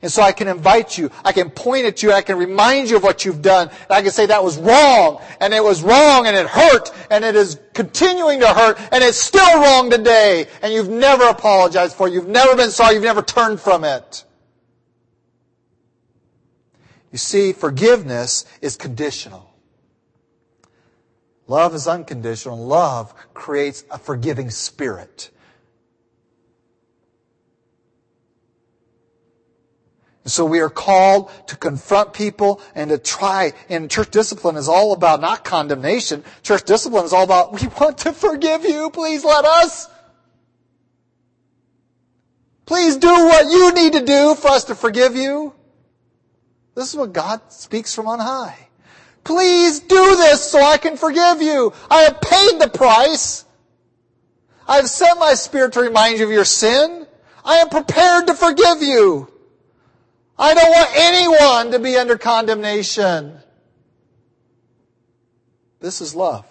And 0.02 0.12
so 0.12 0.24
I 0.24 0.32
can 0.32 0.48
invite 0.48 0.98
you, 0.98 1.12
I 1.24 1.32
can 1.32 1.52
point 1.52 1.86
at 1.86 2.02
you, 2.02 2.12
I 2.12 2.24
can 2.24 2.38
remind 2.38 2.90
you 2.90 2.98
of 2.98 3.04
what 3.04 3.24
you've 3.24 3.42
done, 3.44 3.70
and 3.70 3.92
I 3.92 4.02
can 4.02 4.10
say 4.10 4.26
that 4.26 4.44
was 4.44 4.58
wrong, 4.58 5.22
and 5.40 5.54
it 5.54 5.64
was 5.64 5.84
wrong, 5.84 6.26
and 6.26 6.36
it 6.36 6.48
hurt, 6.48 6.92
and 7.12 7.24
it 7.24 7.36
is 7.36 7.60
continuing 7.74 8.40
to 8.40 8.48
hurt, 8.48 8.80
and 8.92 9.04
it's 9.04 9.20
still 9.20 9.62
wrong 9.62 9.92
today, 9.92 10.48
and 10.64 10.74
you've 10.74 10.90
never 10.90 11.26
apologized 11.26 11.96
for 11.96 12.08
it, 12.08 12.14
you've 12.14 12.28
never 12.28 12.56
been 12.56 12.72
sorry, 12.72 12.96
you've 12.96 13.04
never 13.04 13.22
turned 13.22 13.62
from 13.62 13.84
it. 13.84 14.26
You 17.12 17.20
see, 17.20 17.54
forgiveness 17.54 18.46
is 18.62 18.78
conditional. 18.78 19.54
Love 21.48 21.76
is 21.76 21.88
unconditional. 21.88 22.58
Love 22.58 23.14
creates 23.34 23.84
a 23.92 23.98
forgiving 23.98 24.50
spirit. 24.50 25.30
So 30.26 30.46
we 30.46 30.60
are 30.60 30.70
called 30.70 31.32
to 31.48 31.58
confront 31.58 32.14
people 32.14 32.62
and 32.76 32.92
to 32.92 33.00
try, 33.00 33.54
and 33.70 33.90
church 33.90 34.12
discipline 34.12 34.56
is 34.56 34.70
all 34.70 34.94
about 34.94 35.20
not 35.20 35.44
condemnation. 35.44 36.24
Church 36.44 36.64
discipline 36.64 37.06
is 37.06 37.14
all 37.14 37.24
about, 37.24 37.60
we 37.60 37.68
want 37.80 37.98
to 38.00 38.14
forgive 38.14 38.64
you, 38.64 38.92
please 38.92 39.26
let 39.26 39.46
us. 39.46 39.90
Please 42.68 42.98
do 42.98 43.08
what 43.08 43.52
you 43.52 43.74
need 43.74 43.94
to 43.94 44.06
do 44.06 44.36
for 44.36 44.50
us 44.50 44.66
to 44.66 44.76
forgive 44.76 45.16
you. 45.16 45.54
This 46.76 46.90
is 46.90 46.96
what 46.96 47.14
God 47.14 47.42
speaks 47.50 47.94
from 47.94 48.08
on 48.08 48.20
high. 48.20 48.68
Please 49.24 49.80
do 49.80 50.16
this 50.16 50.50
so 50.50 50.62
I 50.62 50.78
can 50.78 50.98
forgive 50.98 51.42
you. 51.42 51.74
I 51.90 52.02
have 52.04 52.22
paid 52.22 52.62
the 52.62 52.70
price. 52.70 53.44
I 54.68 54.78
have 54.78 54.88
sent 54.88 55.20
my 55.20 55.34
spirit 55.34 55.74
to 55.74 55.82
remind 55.82 56.20
you 56.20 56.26
of 56.26 56.32
your 56.32 56.46
sin. 56.46 57.08
I 57.44 57.58
am 57.58 57.70
prepared 57.70 58.28
to 58.28 58.36
forgive 58.36 58.82
you. 58.82 59.28
I 60.38 60.54
don't 60.54 60.70
want 60.70 60.90
anyone 60.96 61.72
to 61.72 61.80
be 61.80 61.98
under 61.98 62.18
condemnation. 62.18 63.38
This 65.80 66.02
is 66.02 66.16
love. 66.16 66.46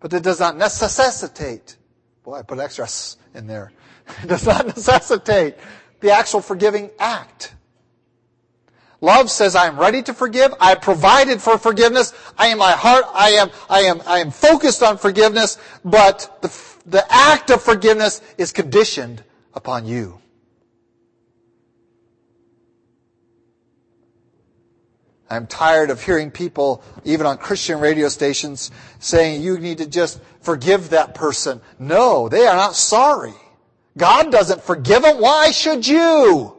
But 0.00 0.12
it 0.12 0.22
does 0.22 0.40
not 0.40 0.56
necessitate. 0.56 1.76
Boy, 2.22 2.34
I 2.34 2.42
put 2.42 2.58
extra 2.58 2.84
S 2.84 3.16
in 3.34 3.46
there. 3.46 3.72
It 4.22 4.28
does 4.28 4.46
not 4.46 4.66
necessitate 4.66 5.56
the 6.00 6.12
actual 6.12 6.40
forgiving 6.40 6.90
act. 6.98 7.54
Love 9.00 9.30
says, 9.30 9.54
I 9.54 9.66
am 9.66 9.78
ready 9.78 10.02
to 10.02 10.14
forgive. 10.14 10.54
I 10.60 10.74
provided 10.74 11.42
for 11.42 11.58
forgiveness. 11.58 12.14
I 12.38 12.48
am 12.48 12.58
my 12.58 12.72
heart. 12.72 13.04
I 13.12 13.30
am, 13.30 13.50
I 13.68 13.80
am, 13.80 14.00
I 14.06 14.18
am 14.20 14.30
focused 14.30 14.82
on 14.82 14.96
forgiveness, 14.96 15.58
but 15.84 16.38
the, 16.40 16.48
the 16.86 17.04
act 17.12 17.50
of 17.50 17.62
forgiveness 17.62 18.22
is 18.38 18.52
conditioned 18.52 19.22
upon 19.54 19.86
you. 19.86 20.20
I'm 25.28 25.46
tired 25.46 25.90
of 25.90 26.02
hearing 26.02 26.30
people, 26.30 26.82
even 27.04 27.26
on 27.26 27.38
Christian 27.38 27.80
radio 27.80 28.08
stations, 28.08 28.70
saying 29.00 29.42
you 29.42 29.58
need 29.58 29.78
to 29.78 29.86
just 29.86 30.20
forgive 30.40 30.90
that 30.90 31.14
person. 31.14 31.60
No, 31.78 32.28
they 32.28 32.46
are 32.46 32.54
not 32.54 32.76
sorry. 32.76 33.34
God 33.98 34.30
doesn't 34.30 34.62
forgive 34.62 35.02
them. 35.02 35.20
Why 35.20 35.50
should 35.50 35.86
you? 35.86 36.56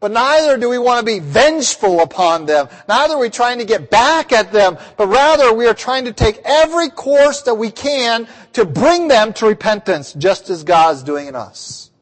But 0.00 0.10
neither 0.10 0.56
do 0.56 0.68
we 0.68 0.78
want 0.78 0.98
to 0.98 1.06
be 1.06 1.20
vengeful 1.20 2.00
upon 2.00 2.46
them. 2.46 2.68
Neither 2.88 3.14
are 3.14 3.20
we 3.20 3.30
trying 3.30 3.58
to 3.58 3.64
get 3.64 3.88
back 3.88 4.32
at 4.32 4.50
them, 4.50 4.76
but 4.96 5.06
rather 5.06 5.52
we 5.52 5.68
are 5.68 5.74
trying 5.74 6.06
to 6.06 6.12
take 6.12 6.40
every 6.44 6.88
course 6.88 7.42
that 7.42 7.54
we 7.54 7.70
can 7.70 8.26
to 8.54 8.64
bring 8.64 9.06
them 9.06 9.32
to 9.34 9.46
repentance, 9.46 10.12
just 10.14 10.50
as 10.50 10.64
God 10.64 10.96
is 10.96 11.04
doing 11.04 11.28
in 11.28 11.36
us, 11.36 11.92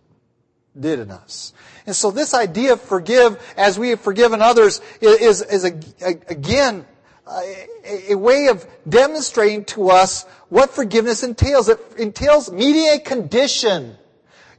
did 0.78 0.98
in 0.98 1.10
us. 1.10 1.52
And 1.90 1.96
so 1.96 2.12
this 2.12 2.34
idea 2.34 2.74
of 2.74 2.80
forgive 2.80 3.36
as 3.56 3.76
we 3.76 3.88
have 3.88 4.00
forgiven 4.00 4.40
others 4.40 4.80
is, 5.00 5.42
is, 5.42 5.64
a, 5.64 5.72
a, 6.00 6.10
again, 6.28 6.86
a, 7.26 8.12
a 8.12 8.14
way 8.14 8.46
of 8.46 8.64
demonstrating 8.88 9.64
to 9.64 9.90
us 9.90 10.22
what 10.50 10.70
forgiveness 10.70 11.24
entails. 11.24 11.68
It 11.68 11.80
entails 11.98 12.52
meeting 12.52 12.86
a 12.92 13.00
condition. 13.00 13.96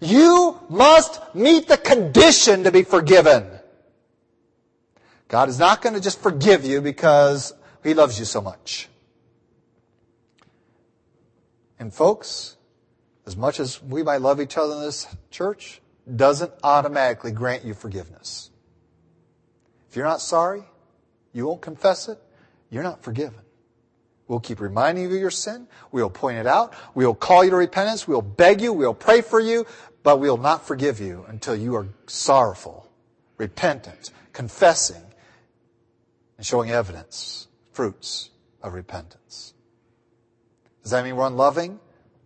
You 0.02 0.60
must 0.68 1.22
meet 1.34 1.70
the 1.70 1.78
condition 1.78 2.66
to 2.66 2.72
be 2.74 2.84
forgiven. 2.84 3.50
God 5.30 5.48
is 5.48 5.58
not 5.58 5.82
going 5.82 5.96
to 5.96 6.02
just 6.02 6.20
forgive 6.20 6.66
you 6.66 6.82
because 6.82 7.54
He 7.82 7.94
loves 7.94 8.20
you 8.20 8.26
so 8.26 8.42
much. 8.42 8.90
And 11.80 11.94
folks, 11.94 12.58
as 13.26 13.38
much 13.38 13.62
as 13.62 13.82
we 13.82 14.04
might 14.04 14.20
love 14.20 14.42
each 14.42 14.58
other 14.58 14.74
in 14.74 14.82
this 14.82 15.08
church, 15.30 15.81
doesn't 16.16 16.52
automatically 16.64 17.32
grant 17.32 17.64
you 17.64 17.74
forgiveness. 17.74 18.50
If 19.90 19.96
you're 19.96 20.06
not 20.06 20.22
sorry, 20.22 20.64
you 21.34 21.48
won't 21.48 21.62
confess 21.62 22.08
it, 22.08 22.18
you're 22.70 22.84
not 22.84 23.04
forgiven. 23.04 23.42
We'll 24.28 24.40
keep 24.40 24.62
reminding 24.62 25.04
you 25.04 25.10
of 25.14 25.20
your 25.20 25.30
sin. 25.30 25.68
We'll 25.92 26.10
point 26.10 26.38
it 26.38 26.48
out. 26.48 26.74
We'll 26.96 27.14
call 27.14 27.44
you 27.44 27.50
to 27.50 27.58
repentance. 27.58 28.08
We'll 28.08 28.22
beg 28.22 28.62
you. 28.62 28.72
We'll 28.72 28.94
pray 28.94 29.22
for 29.22 29.42
you. 29.42 29.66
But 30.04 30.20
we'll 30.22 30.38
not 30.38 30.66
forgive 30.66 31.02
you 31.02 31.26
until 31.28 31.56
you 31.56 31.76
are 31.76 31.88
sorrowful, 32.08 32.90
repentant, 33.38 34.12
confessing, 34.32 35.04
and 36.38 36.46
showing 36.46 36.72
evidence, 36.72 37.48
fruits 37.74 38.30
of 38.64 38.74
repentance. 38.74 39.54
Does 40.82 40.92
that 40.92 41.04
mean 41.04 41.18
we're 41.18 41.28
unloving? 41.28 41.80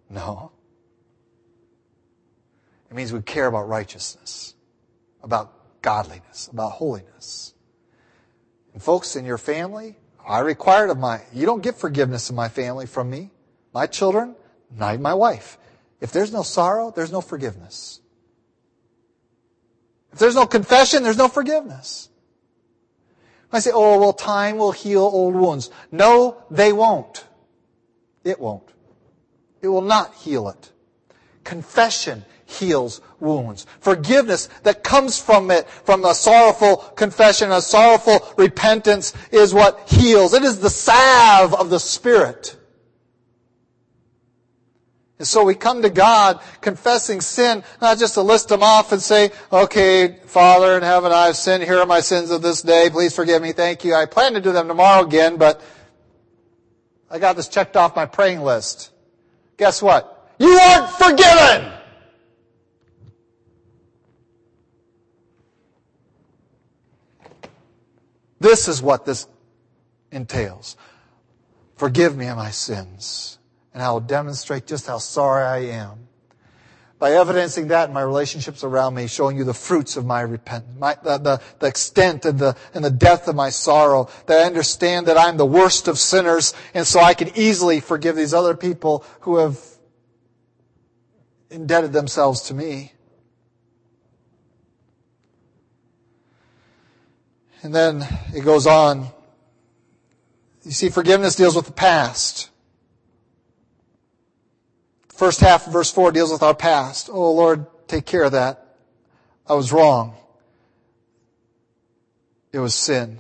No. 0.10 0.52
It 2.90 2.96
means 2.96 3.12
we 3.12 3.22
care 3.22 3.48
about 3.48 3.68
righteousness, 3.68 4.56
about 5.24 5.82
godliness, 5.82 6.48
about 6.52 6.74
holiness. 6.74 7.54
And 8.74 8.82
folks, 8.82 9.16
in 9.16 9.26
your 9.26 9.38
family, 9.38 9.96
I 10.28 10.40
require 10.40 10.88
of 10.88 10.98
my, 10.98 11.22
you 11.34 11.46
don't 11.46 11.64
get 11.64 11.76
forgiveness 11.76 12.30
in 12.30 12.36
my 12.36 12.50
family 12.50 12.86
from 12.86 13.10
me. 13.10 13.32
My 13.74 13.88
children, 13.88 14.36
not 14.76 15.00
my 15.00 15.14
wife. 15.14 15.58
If 16.02 16.12
there's 16.12 16.34
no 16.34 16.44
sorrow, 16.44 16.92
there's 16.92 17.12
no 17.12 17.22
forgiveness. 17.22 18.02
If 20.12 20.20
there's 20.20 20.36
no 20.36 20.46
confession, 20.46 21.04
there's 21.04 21.18
no 21.18 21.28
forgiveness. 21.28 22.10
I 23.52 23.60
say, 23.60 23.72
oh, 23.74 24.00
well, 24.00 24.14
time 24.14 24.58
will 24.58 24.72
heal 24.72 25.02
old 25.02 25.36
wounds. 25.36 25.70
No, 25.92 26.44
they 26.50 26.74
won't. 26.74 27.26
It 28.24 28.40
won't. 28.40 28.68
It 29.62 29.68
will 29.68 29.82
not 29.82 30.14
heal 30.16 30.50
it. 30.50 30.72
Confession 31.44 32.26
heals 32.46 33.02
wounds. 33.20 33.66
Forgiveness 33.80 34.48
that 34.64 34.84
comes 34.84 35.20
from 35.20 35.52
it, 35.52 35.68
from 35.70 36.06
a 36.06 36.14
sorrowful 36.14 36.78
confession, 36.78 37.52
a 37.52 37.62
sorrowful 37.62 38.28
repentance 38.38 39.14
is 39.32 39.54
what 39.54 39.90
heals. 39.90 40.34
It 40.34 40.44
is 40.44 40.60
the 40.60 40.70
salve 40.70 41.54
of 41.54 41.70
the 41.70 41.80
Spirit. 41.80 42.56
And 45.18 45.28
so 45.28 45.46
we 45.46 45.56
come 45.56 45.82
to 45.82 45.90
God 45.90 46.42
confessing 46.60 47.22
sin, 47.22 47.64
not 47.82 47.98
just 47.98 48.16
to 48.16 48.22
list 48.22 48.50
them 48.50 48.62
off 48.62 48.92
and 48.92 49.02
say, 49.02 49.32
okay, 49.52 50.20
Father 50.26 50.76
in 50.76 50.84
heaven, 50.84 51.12
I 51.14 51.28
have 51.28 51.38
sinned. 51.38 51.64
Here 51.64 51.80
are 51.80 51.86
my 51.86 52.02
sins 52.02 52.32
of 52.32 52.42
this 52.42 52.62
day. 52.62 52.90
Please 52.92 53.16
forgive 53.16 53.42
me. 53.42 53.54
Thank 53.54 53.86
you. 53.86 53.96
I 53.96 54.06
plan 54.08 54.34
to 54.34 54.42
do 54.42 54.52
them 54.52 54.68
tomorrow 54.68 55.06
again, 55.06 55.38
but 55.38 55.62
I 57.10 57.18
got 57.18 57.38
this 57.38 57.48
checked 57.48 57.78
off 57.78 57.96
my 57.96 58.06
praying 58.06 58.42
list. 58.42 58.92
Guess 59.58 59.82
what? 59.82 60.34
You 60.38 60.50
aren't 60.50 60.90
forgiven! 60.90 61.72
This 68.46 68.68
is 68.68 68.80
what 68.80 69.06
this 69.06 69.26
entails. 70.12 70.78
Forgive 71.78 72.16
me 72.16 72.28
of 72.28 72.38
my 72.38 72.52
sins, 72.52 73.40
and 73.74 73.82
I 73.82 73.92
will 73.92 74.00
demonstrate 74.00 74.68
just 74.68 74.86
how 74.86 75.00
sorry 75.00 75.44
I 75.44 75.58
am. 75.82 76.08
by 77.00 77.14
evidencing 77.14 77.70
that 77.70 77.90
in 77.90 77.94
my 77.94 78.04
relationships 78.04 78.64
around 78.64 78.94
me, 78.94 79.08
showing 79.08 79.36
you 79.36 79.46
the 79.46 79.54
fruits 79.54 79.98
of 79.98 80.06
my 80.06 80.22
repentance, 80.22 80.80
my, 80.80 80.96
the, 81.04 81.18
the, 81.18 81.42
the 81.58 81.66
extent 81.66 82.24
and 82.24 82.38
the, 82.38 82.56
and 82.76 82.86
the 82.86 82.92
depth 82.92 83.28
of 83.28 83.36
my 83.36 83.50
sorrow, 83.50 84.10
that 84.28 84.44
I 84.44 84.46
understand 84.46 85.08
that 85.08 85.18
I'm 85.18 85.38
the 85.38 85.46
worst 85.46 85.88
of 85.88 85.98
sinners, 85.98 86.54
and 86.76 86.86
so 86.86 87.00
I 87.00 87.16
can 87.16 87.32
easily 87.36 87.80
forgive 87.80 88.16
these 88.16 88.34
other 88.34 88.56
people 88.56 89.04
who 89.22 89.38
have 89.38 89.60
indebted 91.50 91.94
themselves 91.94 92.44
to 92.44 92.54
me. 92.54 92.95
And 97.66 97.74
then 97.74 98.08
it 98.32 98.46
goes 98.46 98.68
on. 98.68 99.08
You 100.64 100.70
see, 100.70 100.90
forgiveness 100.90 101.36
deals 101.36 101.56
with 101.56 101.66
the 101.66 101.72
past. 101.72 102.52
First 105.08 105.40
half 105.40 105.66
of 105.66 105.74
verse 105.74 105.90
4 105.90 106.12
deals 106.12 106.32
with 106.32 106.44
our 106.44 106.54
past. 106.54 107.10
Oh 107.12 107.32
Lord, 107.32 107.66
take 107.88 108.06
care 108.06 108.22
of 108.22 108.34
that. 108.34 108.78
I 109.48 109.56
was 109.56 109.72
wrong. 109.72 110.16
It 112.52 112.60
was 112.60 112.76
sin. 112.76 113.18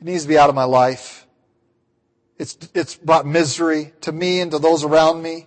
It 0.00 0.06
needs 0.06 0.24
to 0.24 0.28
be 0.28 0.38
out 0.38 0.48
of 0.48 0.56
my 0.56 0.64
life. 0.64 1.28
It's, 2.38 2.58
it's 2.74 2.96
brought 2.96 3.26
misery 3.26 3.92
to 4.00 4.10
me 4.10 4.40
and 4.40 4.50
to 4.50 4.58
those 4.58 4.82
around 4.82 5.22
me, 5.22 5.46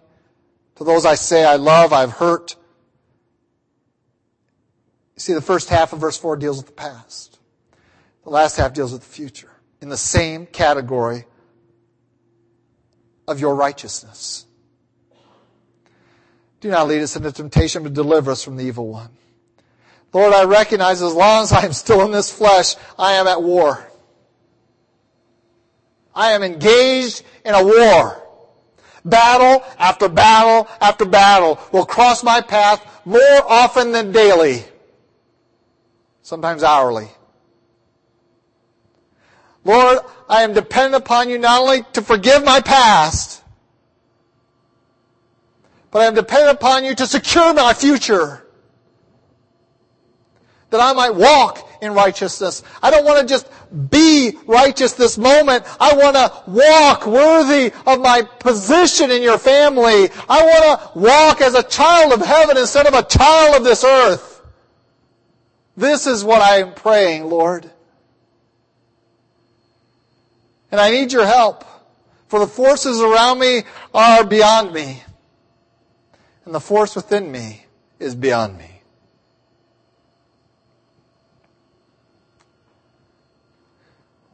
to 0.77 0.85
those 0.85 1.05
I 1.05 1.15
say 1.15 1.43
I 1.43 1.57
love, 1.57 1.91
I've 1.91 2.13
hurt. 2.13 2.55
You 5.15 5.19
see, 5.19 5.33
the 5.33 5.41
first 5.41 5.67
half 5.67 5.91
of 5.91 5.99
verse 5.99 6.17
4 6.17 6.37
deals 6.37 6.55
with 6.55 6.67
the 6.67 6.71
past. 6.71 7.34
The 8.25 8.31
last 8.31 8.57
half 8.57 8.73
deals 8.73 8.91
with 8.91 9.01
the 9.01 9.07
future 9.07 9.51
in 9.81 9.89
the 9.89 9.97
same 9.97 10.47
category 10.47 11.25
of 13.27 13.39
your 13.39 13.55
righteousness. 13.55 14.45
Do 16.59 16.69
not 16.69 16.87
lead 16.87 17.03
us 17.03 17.15
into 17.15 17.31
temptation, 17.31 17.83
but 17.83 17.93
deliver 17.93 18.31
us 18.31 18.43
from 18.43 18.57
the 18.57 18.65
evil 18.65 18.87
one. 18.87 19.09
Lord, 20.11 20.33
I 20.33 20.45
recognize 20.45 21.03
as 21.03 21.13
long 21.13 21.43
as 21.43 21.53
I 21.53 21.65
am 21.65 21.73
still 21.73 22.01
in 22.01 22.11
this 22.11 22.31
flesh, 22.31 22.75
I 22.97 23.13
am 23.13 23.27
at 23.27 23.43
war. 23.43 23.87
I 26.15 26.31
am 26.31 26.41
engaged 26.41 27.21
in 27.43 27.53
a 27.53 27.63
war. 27.63 28.23
Battle 29.03 29.63
after 29.77 30.09
battle 30.09 30.67
after 30.81 31.05
battle 31.05 31.59
will 31.71 31.85
cross 31.85 32.23
my 32.23 32.41
path 32.41 32.83
more 33.05 33.43
often 33.47 33.91
than 33.91 34.11
daily, 34.11 34.63
sometimes 36.23 36.63
hourly. 36.63 37.09
Lord, 39.65 39.99
I 40.29 40.43
am 40.43 40.53
dependent 40.53 41.03
upon 41.03 41.29
you 41.29 41.39
not 41.39 41.61
only 41.61 41.83
to 41.93 42.01
forgive 42.03 42.45
my 42.45 42.61
past, 42.61 43.43
but 45.89 46.03
I 46.03 46.05
am 46.05 46.13
dependent 46.13 46.57
upon 46.57 46.85
you 46.85 46.93
to 46.95 47.07
secure 47.07 47.53
my 47.53 47.73
future. 47.73 48.45
That 50.69 50.81
I 50.81 50.93
might 50.93 51.15
walk 51.15 51.67
in 51.81 51.93
righteousness. 51.93 52.63
I 52.83 52.91
don't 52.91 53.05
want 53.05 53.27
to 53.27 53.33
just 53.33 53.47
be 53.89 54.37
righteous 54.45 54.93
this 54.93 55.17
moment. 55.17 55.63
I 55.79 55.95
want 55.95 56.15
to 56.15 56.43
walk 56.47 57.07
worthy 57.07 57.71
of 57.87 58.01
my 58.01 58.21
position 58.39 59.09
in 59.09 59.23
your 59.23 59.37
family. 59.37 60.09
I 60.29 60.43
want 60.43 60.81
to 60.93 60.99
walk 60.99 61.41
as 61.41 61.55
a 61.55 61.63
child 61.63 62.13
of 62.13 62.21
heaven 62.21 62.57
instead 62.57 62.85
of 62.87 62.93
a 62.93 63.03
child 63.03 63.55
of 63.55 63.63
this 63.63 63.83
earth. 63.83 64.43
This 65.77 66.07
is 66.07 66.23
what 66.23 66.41
I 66.41 66.57
am 66.57 66.73
praying, 66.73 67.25
Lord. 67.25 67.71
And 70.71 70.81
I 70.81 70.91
need 70.91 71.11
your 71.11 71.25
help. 71.25 71.63
For 72.27 72.39
the 72.39 72.47
forces 72.47 72.99
around 72.99 73.39
me 73.39 73.63
are 73.93 74.23
beyond 74.25 74.73
me 74.73 75.03
and 76.45 76.53
the 76.53 76.59
force 76.59 76.95
within 76.95 77.31
me 77.31 77.65
is 77.99 78.15
beyond 78.15 78.57
me. 78.57 78.74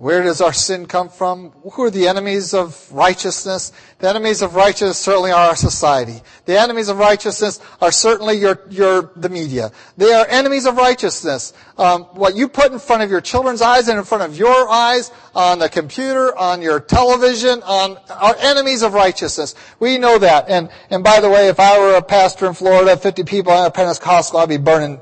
Where 0.01 0.23
does 0.23 0.41
our 0.41 0.51
sin 0.51 0.87
come 0.87 1.09
from? 1.09 1.51
Who 1.73 1.83
are 1.83 1.91
the 1.91 2.07
enemies 2.07 2.55
of 2.55 2.91
righteousness? 2.91 3.71
The 3.99 4.09
enemies 4.09 4.41
of 4.41 4.55
righteousness 4.55 4.97
certainly 4.97 5.29
are 5.29 5.49
our 5.49 5.55
society. 5.55 6.23
The 6.45 6.59
enemies 6.59 6.89
of 6.89 6.97
righteousness 6.97 7.59
are 7.79 7.91
certainly 7.91 8.39
your, 8.39 8.61
your, 8.71 9.11
the 9.15 9.29
media. 9.29 9.71
They 9.97 10.11
are 10.11 10.25
enemies 10.27 10.65
of 10.65 10.77
righteousness. 10.77 11.53
Um, 11.77 12.05
what 12.15 12.35
you 12.35 12.47
put 12.47 12.71
in 12.71 12.79
front 12.79 13.03
of 13.03 13.11
your 13.11 13.21
children's 13.21 13.61
eyes 13.61 13.89
and 13.89 13.99
in 13.99 14.03
front 14.03 14.23
of 14.23 14.35
your 14.35 14.67
eyes, 14.71 15.11
on 15.35 15.59
the 15.59 15.69
computer, 15.69 16.35
on 16.35 16.63
your 16.63 16.79
television, 16.79 17.61
on, 17.61 17.99
are 18.09 18.35
enemies 18.39 18.81
of 18.81 18.95
righteousness. 18.95 19.53
We 19.79 19.99
know 19.99 20.17
that. 20.17 20.49
And, 20.49 20.71
and 20.89 21.03
by 21.03 21.19
the 21.19 21.29
way, 21.29 21.47
if 21.49 21.59
I 21.59 21.77
were 21.77 21.93
a 21.93 22.01
pastor 22.01 22.47
in 22.47 22.55
Florida, 22.55 22.97
50 22.97 23.23
people 23.25 23.53
on 23.53 23.67
a 23.67 23.71
Pentecostal, 23.71 24.39
I'd 24.39 24.49
be 24.49 24.57
burning 24.57 24.99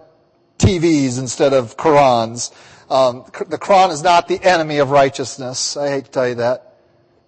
TVs 0.57 1.19
instead 1.19 1.53
of 1.53 1.77
Qurans. 1.77 2.51
Um, 2.89 3.25
the 3.47 3.57
Quran 3.57 3.91
is 3.91 4.01
not 4.01 4.27
the 4.27 4.43
enemy 4.43 4.79
of 4.79 4.89
righteousness. 4.89 5.77
I 5.77 5.89
hate 5.89 6.05
to 6.05 6.11
tell 6.11 6.27
you 6.27 6.35
that. 6.35 6.73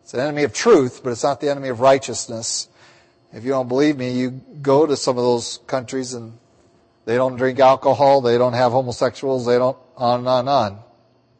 It's 0.01 0.14
an 0.14 0.20
enemy 0.20 0.43
of 0.43 0.53
truth, 0.53 1.01
but 1.03 1.12
it's 1.12 1.24
not 1.24 1.39
the 1.39 1.49
enemy 1.49 1.70
of 1.70 1.80
righteousness. 1.80 2.68
If 3.32 3.43
you 3.43 3.51
don't 3.51 3.68
believe 3.68 3.97
me, 3.97 4.12
you 4.12 4.41
go 4.62 4.86
to 4.86 4.97
some 4.97 5.18
of 5.18 5.24
those 5.24 5.59
countries 5.68 6.14
and 6.14 6.38
they 7.05 7.16
don't 7.16 7.38
drink 7.38 7.59
alcohol, 7.59 8.22
they 8.22 8.38
don't 8.38 8.53
have 8.53 8.72
homosexuals, 8.72 9.45
they 9.45 9.57
don't, 9.57 9.78
on 9.95 10.20
and 10.20 10.28
on 10.28 10.39
and 10.39 10.49
on. 10.49 10.80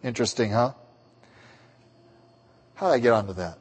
Interesting, 0.04 0.52
huh? 0.52 0.74
How 2.76 2.88
did 2.88 2.94
I 2.94 3.00
get 3.00 3.14
onto 3.14 3.34
that? 3.34 3.58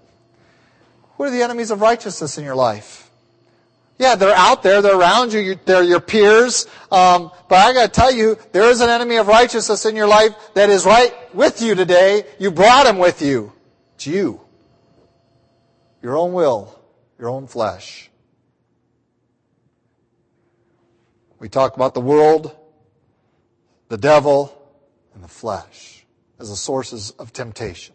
What 1.16 1.28
are 1.28 1.32
the 1.32 1.42
enemies 1.42 1.70
of 1.70 1.80
righteousness 1.80 2.38
in 2.38 2.44
your 2.44 2.54
life? 2.54 3.09
Yeah, 4.00 4.14
they're 4.14 4.34
out 4.34 4.62
there, 4.62 4.80
they're 4.80 4.98
around 4.98 5.34
you, 5.34 5.58
they're 5.66 5.82
your 5.82 6.00
peers. 6.00 6.66
Um, 6.90 7.30
but 7.50 7.56
I 7.56 7.74
got 7.74 7.92
to 7.92 8.00
tell 8.00 8.10
you, 8.10 8.38
there 8.50 8.70
is 8.70 8.80
an 8.80 8.88
enemy 8.88 9.16
of 9.16 9.26
righteousness 9.26 9.84
in 9.84 9.94
your 9.94 10.08
life 10.08 10.34
that 10.54 10.70
is 10.70 10.86
right 10.86 11.12
with 11.34 11.60
you 11.60 11.74
today. 11.74 12.24
You 12.38 12.50
brought 12.50 12.86
him 12.86 12.96
with 12.96 13.20
you. 13.20 13.52
It's 13.96 14.06
you. 14.06 14.40
Your 16.00 16.16
own 16.16 16.32
will, 16.32 16.80
your 17.18 17.28
own 17.28 17.46
flesh. 17.46 18.10
We 21.38 21.50
talk 21.50 21.76
about 21.76 21.92
the 21.92 22.00
world, 22.00 22.56
the 23.90 23.98
devil, 23.98 24.56
and 25.12 25.22
the 25.22 25.28
flesh 25.28 26.06
as 26.38 26.48
the 26.48 26.56
sources 26.56 27.10
of 27.18 27.34
temptation. 27.34 27.94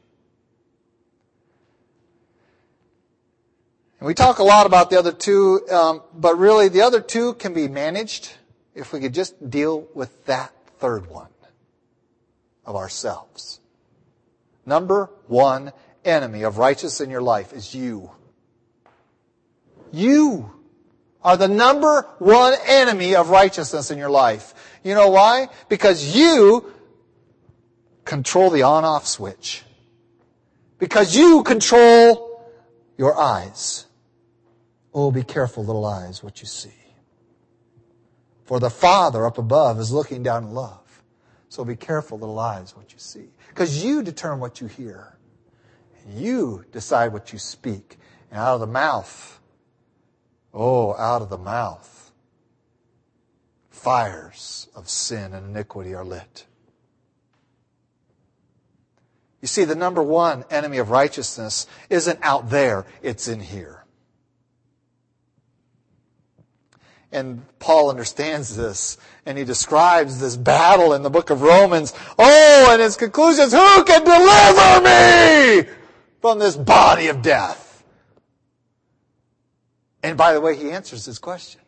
And 4.00 4.08
we 4.08 4.14
talk 4.14 4.40
a 4.40 4.44
lot 4.44 4.66
about 4.66 4.90
the 4.90 5.00
other 5.00 5.12
two, 5.12 5.68
um, 5.70 6.02
but 6.14 6.38
really 6.38 6.68
the 6.68 6.82
other 6.82 7.00
two 7.00 7.34
can 7.36 7.54
be 7.54 7.68
managed 7.68 8.32
if 8.74 8.92
we 8.92 9.00
could 9.00 9.14
just 9.14 9.50
deal 9.50 9.88
with 9.94 10.26
that 10.26 10.52
third 10.80 11.08
one 11.08 11.30
of 12.66 12.76
ourselves. 12.76 13.60
Number 14.66 15.10
one 15.28 15.72
enemy 16.04 16.44
of 16.44 16.58
righteousness 16.58 17.02
in 17.02 17.10
your 17.10 17.22
life 17.22 17.54
is 17.54 17.74
you. 17.74 18.12
You 19.92 20.52
are 21.24 21.38
the 21.38 21.48
number 21.48 22.08
one 22.20 22.56
enemy 22.68 23.16
of 23.16 23.30
righteousness 23.30 23.92
in 23.92 23.98
your 23.98 24.10
life. 24.10 24.54
You 24.84 24.94
know 24.94 25.10
why? 25.10 25.48
Because 25.70 26.16
you 26.16 26.72
control 28.04 28.50
the 28.50 28.64
on-off 28.64 29.08
switch. 29.08 29.64
Because 30.78 31.16
you 31.16 31.44
control 31.44 32.35
your 32.98 33.20
eyes. 33.20 33.86
Oh, 34.94 35.12
be 35.12 35.24
careful, 35.24 35.66
little 35.66 35.86
eyes, 35.86 36.24
what 36.24 36.42
you 36.42 36.48
see. 36.48 36.74
For 38.46 38.60
the 38.60 38.70
Father 38.70 39.26
up 39.26 39.38
above 39.38 39.80
is 39.80 39.92
looking 39.92 40.24
down 40.24 40.46
in 40.46 40.52
love. 40.54 41.04
So 41.50 41.66
be 41.66 41.76
careful, 41.76 42.20
little 42.20 42.40
eyes, 42.40 42.76
what 42.76 42.94
you 42.94 43.00
see. 43.00 43.30
Because 43.50 43.84
you 43.84 44.04
determine 44.04 44.40
what 44.40 44.62
you 44.62 44.68
hear. 44.68 45.18
And 46.04 46.20
you 46.20 46.66
decide 46.72 47.12
what 47.12 47.34
you 47.34 47.40
speak. 47.40 47.98
And 48.30 48.40
out 48.40 48.56
of 48.56 48.60
the 48.60 48.68
mouth, 48.68 49.40
oh, 50.54 50.96
out 50.96 51.22
of 51.22 51.30
the 51.30 51.38
mouth, 51.38 52.12
fires 53.70 54.68
of 54.76 54.90
sin 54.90 55.34
and 55.34 55.48
iniquity 55.48 55.94
are 55.94 56.06
lit. 56.06 56.46
You 59.46 59.48
see, 59.48 59.64
the 59.64 59.76
number 59.76 60.02
one 60.02 60.44
enemy 60.50 60.80
of 60.80 60.90
righteousness 60.90 61.68
isn't 61.92 62.18
out 62.24 62.50
there, 62.50 62.88
it's 63.04 63.28
in 63.28 63.40
here. 63.40 63.86
And 67.12 67.44
Paul 67.60 67.92
understands 67.92 68.56
this, 68.56 68.98
and 69.24 69.38
he 69.38 69.44
describes 69.44 70.20
this 70.20 70.36
battle 70.36 70.94
in 70.94 71.04
the 71.04 71.12
book 71.12 71.30
of 71.30 71.44
Romans. 71.44 71.94
Oh, 72.18 72.70
and 72.72 72.82
his 72.82 72.98
conclusions, 72.98 73.54
who 73.54 73.84
can 73.84 74.04
deliver 74.04 74.82
me 74.82 75.72
from 76.22 76.40
this 76.40 76.56
body 76.56 77.10
of 77.10 77.22
death? 77.22 77.84
And 80.02 80.18
by 80.18 80.34
the 80.34 80.42
way, 80.42 80.56
he 80.56 80.72
answers 80.72 81.06
this 81.06 81.20
question. 81.20 81.62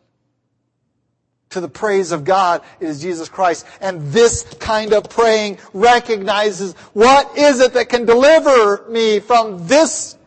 To 1.51 1.61
the 1.61 1.69
praise 1.69 2.11
of 2.11 2.25
God 2.25 2.61
is 2.79 3.01
Jesus 3.01 3.29
Christ. 3.29 3.65
And 3.79 4.01
this 4.11 4.43
kind 4.59 4.91
of 4.91 5.09
praying 5.09 5.59
recognizes 5.73 6.73
what 6.93 7.37
is 7.37 7.61
it 7.61 7.73
that 7.73 7.87
can 7.87 8.05
deliver 8.05 8.85
me 8.89 9.19
from 9.19 9.65
this 9.67 10.17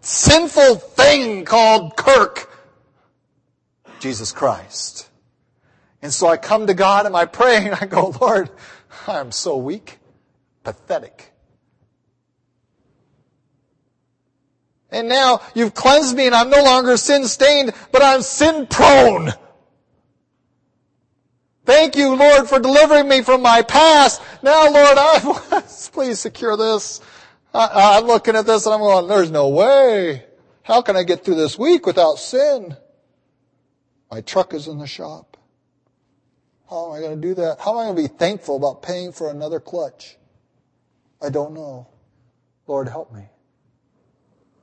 sinful 0.00 0.76
thing 0.76 1.44
called 1.44 1.96
Kirk 1.96 2.50
Jesus 4.00 4.32
Christ. 4.32 5.08
And 6.02 6.12
so 6.12 6.28
I 6.28 6.36
come 6.36 6.66
to 6.66 6.74
God 6.74 7.06
and 7.06 7.16
I 7.16 7.24
pray 7.24 7.64
and 7.64 7.74
I 7.74 7.86
go, 7.86 8.14
Lord, 8.20 8.50
I'm 9.06 9.32
so 9.32 9.56
weak, 9.56 9.98
pathetic. 10.62 11.32
And 14.90 15.08
now 15.08 15.40
you've 15.54 15.74
cleansed 15.74 16.16
me 16.16 16.26
and 16.26 16.34
I'm 16.34 16.50
no 16.50 16.62
longer 16.62 16.96
sin 16.96 17.26
stained, 17.26 17.72
but 17.90 18.02
I'm 18.02 18.22
sin 18.22 18.66
prone. 18.66 19.32
Thank 21.64 21.96
you, 21.96 22.14
Lord, 22.14 22.48
for 22.48 22.58
delivering 22.58 23.08
me 23.08 23.22
from 23.22 23.40
my 23.40 23.62
past. 23.62 24.20
Now, 24.42 24.70
Lord, 24.70 24.98
I, 24.98 25.62
please 25.92 26.20
secure 26.20 26.56
this. 26.56 27.00
I, 27.54 27.96
I'm 27.98 28.06
looking 28.06 28.36
at 28.36 28.46
this 28.46 28.66
and 28.66 28.74
I'm 28.74 28.80
going, 28.80 29.08
there's 29.08 29.30
no 29.30 29.48
way. 29.48 30.24
How 30.62 30.82
can 30.82 30.96
I 30.96 31.04
get 31.04 31.24
through 31.24 31.36
this 31.36 31.58
week 31.58 31.86
without 31.86 32.16
sin? 32.16 32.76
My 34.10 34.20
truck 34.20 34.52
is 34.52 34.68
in 34.68 34.78
the 34.78 34.86
shop. 34.86 35.38
How 36.68 36.86
am 36.86 36.92
I 36.92 37.00
going 37.00 37.20
to 37.20 37.28
do 37.28 37.34
that? 37.34 37.60
How 37.60 37.72
am 37.72 37.78
I 37.78 37.84
going 37.84 37.96
to 37.96 38.02
be 38.02 38.18
thankful 38.18 38.56
about 38.56 38.82
paying 38.82 39.12
for 39.12 39.30
another 39.30 39.60
clutch? 39.60 40.16
I 41.22 41.30
don't 41.30 41.54
know. 41.54 41.86
Lord, 42.66 42.88
help 42.88 43.12
me. 43.12 43.22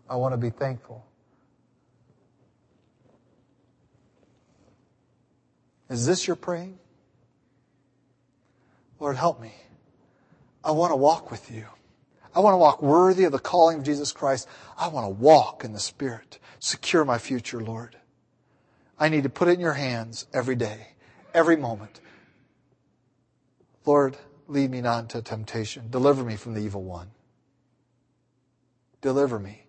I 0.09 0.17
want 0.17 0.33
to 0.33 0.37
be 0.37 0.49
thankful. 0.49 1.05
Is 5.89 6.05
this 6.05 6.27
your 6.27 6.35
praying? 6.35 6.80
Lord, 9.01 9.17
help 9.17 9.41
me. 9.41 9.51
I 10.63 10.69
want 10.71 10.91
to 10.91 10.95
walk 10.95 11.31
with 11.31 11.51
you. 11.51 11.65
I 12.35 12.39
want 12.39 12.53
to 12.53 12.57
walk 12.57 12.83
worthy 12.83 13.23
of 13.23 13.31
the 13.31 13.39
calling 13.39 13.79
of 13.79 13.83
Jesus 13.83 14.11
Christ. 14.11 14.47
I 14.77 14.89
want 14.89 15.05
to 15.05 15.09
walk 15.09 15.65
in 15.65 15.73
the 15.73 15.79
Spirit. 15.79 16.37
Secure 16.59 17.03
my 17.03 17.17
future, 17.17 17.59
Lord. 17.59 17.97
I 18.99 19.09
need 19.09 19.23
to 19.23 19.29
put 19.29 19.47
it 19.47 19.53
in 19.53 19.59
your 19.59 19.73
hands 19.73 20.27
every 20.31 20.55
day, 20.55 20.89
every 21.33 21.57
moment. 21.57 21.99
Lord, 23.87 24.17
lead 24.47 24.69
me 24.69 24.81
not 24.81 24.99
into 24.99 25.21
temptation. 25.23 25.89
Deliver 25.89 26.23
me 26.23 26.35
from 26.35 26.53
the 26.53 26.61
evil 26.61 26.83
one. 26.83 27.09
Deliver 29.01 29.39
me. 29.39 29.65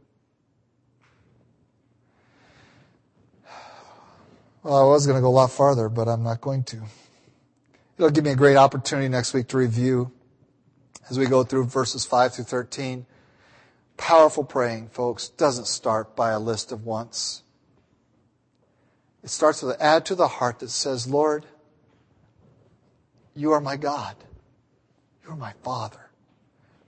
Well, 4.63 4.77
I 4.77 4.85
was 4.85 5.07
going 5.07 5.17
to 5.17 5.23
go 5.23 5.29
a 5.29 5.31
lot 5.31 5.51
farther, 5.51 5.89
but 5.89 6.07
I'm 6.07 6.23
not 6.23 6.43
going 6.43 6.65
to. 6.65 6.83
It'll 7.99 8.11
give 8.11 8.25
me 8.25 8.31
a 8.31 8.37
great 8.37 8.57
opportunity 8.57 9.09
next 9.09 9.35
week 9.35 9.49
to 9.49 9.59
review 9.59 10.13
as 11.11 11.19
we 11.19 11.27
go 11.27 11.45
through 11.45 11.67
verses 11.67 12.05
5 12.05 12.35
through 12.35 12.45
13. 12.45 13.07
Powerful 13.97 14.45
praying, 14.45 14.89
folks, 14.89 15.29
doesn't 15.29 15.67
start 15.67 16.17
by 16.17 16.31
a 16.31 16.41
list 16.41 16.73
of 16.73 16.85
wants. 16.85 17.43
It 19.23 19.31
starts 19.31 19.63
with 19.63 19.75
an 19.77 19.81
add 19.81 20.07
to 20.07 20.15
the 20.15 20.27
heart 20.27 20.59
that 20.61 20.71
says, 20.71 21.07
Lord, 21.07 21.47
you 23.35 23.53
are 23.53 23.61
my 23.61 23.77
God. 23.77 24.17
You 25.25 25.31
are 25.31 25.37
my 25.37 25.53
Father. 25.63 26.11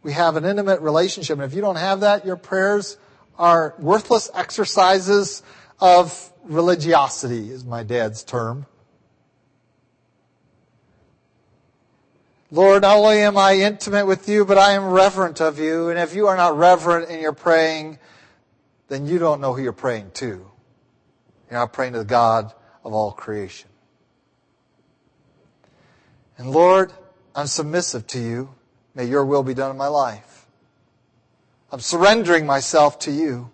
We 0.02 0.12
have 0.12 0.36
an 0.36 0.44
intimate 0.44 0.80
relationship, 0.80 1.38
and 1.38 1.44
if 1.44 1.54
you 1.54 1.60
don't 1.60 1.76
have 1.76 2.00
that, 2.00 2.26
your 2.26 2.36
prayers 2.36 2.98
are 3.38 3.74
worthless 3.78 4.30
exercises 4.34 5.42
of 5.80 6.32
religiosity, 6.44 7.50
is 7.50 7.64
my 7.64 7.82
dad's 7.82 8.22
term. 8.22 8.66
Lord, 12.54 12.82
not 12.82 12.98
only 12.98 13.18
am 13.22 13.36
I 13.36 13.56
intimate 13.56 14.06
with 14.06 14.28
you, 14.28 14.44
but 14.44 14.58
I 14.58 14.74
am 14.74 14.84
reverent 14.84 15.40
of 15.40 15.58
you. 15.58 15.88
And 15.88 15.98
if 15.98 16.14
you 16.14 16.28
are 16.28 16.36
not 16.36 16.56
reverent 16.56 17.10
in 17.10 17.18
your 17.18 17.32
praying, 17.32 17.98
then 18.86 19.06
you 19.06 19.18
don't 19.18 19.40
know 19.40 19.54
who 19.54 19.60
you're 19.60 19.72
praying 19.72 20.12
to. 20.14 20.26
You're 20.26 20.48
not 21.50 21.72
praying 21.72 21.94
to 21.94 21.98
the 21.98 22.04
God 22.04 22.52
of 22.84 22.92
all 22.92 23.10
creation. 23.10 23.68
And 26.38 26.52
Lord, 26.52 26.92
I'm 27.34 27.48
submissive 27.48 28.06
to 28.08 28.20
you. 28.20 28.54
May 28.94 29.06
your 29.06 29.24
will 29.24 29.42
be 29.42 29.54
done 29.54 29.72
in 29.72 29.76
my 29.76 29.88
life. 29.88 30.46
I'm 31.72 31.80
surrendering 31.80 32.46
myself 32.46 33.00
to 33.00 33.10
you. 33.10 33.50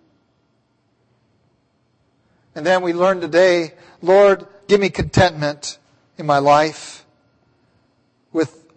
And 2.53 2.63
then 2.63 2.83
we 2.83 2.93
learn 2.93 3.19
today, 3.19 3.73
Lord, 4.03 4.45
give 4.67 4.79
me 4.79 4.91
contentment 4.91 5.79
in 6.19 6.27
my 6.27 6.37
life 6.37 7.00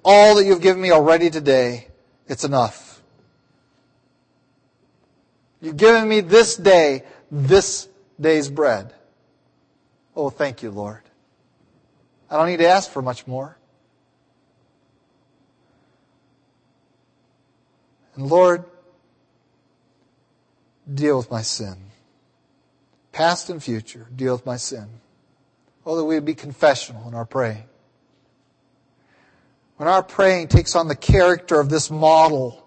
all 0.04 0.34
that 0.36 0.44
you've 0.44 0.60
given 0.60 0.82
me 0.82 0.90
already 0.90 1.30
today, 1.30 1.88
it's 2.26 2.44
enough. 2.44 3.02
You've 5.60 5.76
given 5.76 6.06
me 6.06 6.20
this 6.20 6.56
day, 6.56 7.04
this 7.30 7.88
day's 8.20 8.50
bread. 8.50 8.92
Oh, 10.14 10.28
thank 10.28 10.62
you, 10.62 10.70
Lord. 10.70 11.00
I 12.30 12.36
don't 12.36 12.48
need 12.48 12.58
to 12.58 12.68
ask 12.68 12.90
for 12.90 13.00
much 13.00 13.26
more. 13.26 13.56
And 18.14 18.26
Lord, 18.28 18.64
deal 20.92 21.16
with 21.16 21.30
my 21.30 21.42
sin. 21.42 21.76
Past 23.10 23.48
and 23.48 23.62
future, 23.62 24.06
deal 24.14 24.34
with 24.34 24.44
my 24.44 24.56
sin. 24.56 24.86
Oh, 25.86 25.96
that 25.96 26.04
we 26.04 26.14
would 26.14 26.24
be 26.24 26.34
confessional 26.34 27.08
in 27.08 27.14
our 27.14 27.24
praying 27.24 27.64
when 29.84 29.92
our 29.92 30.02
praying 30.02 30.48
takes 30.48 30.74
on 30.76 30.88
the 30.88 30.96
character 30.96 31.60
of 31.60 31.68
this 31.68 31.90
model 31.90 32.66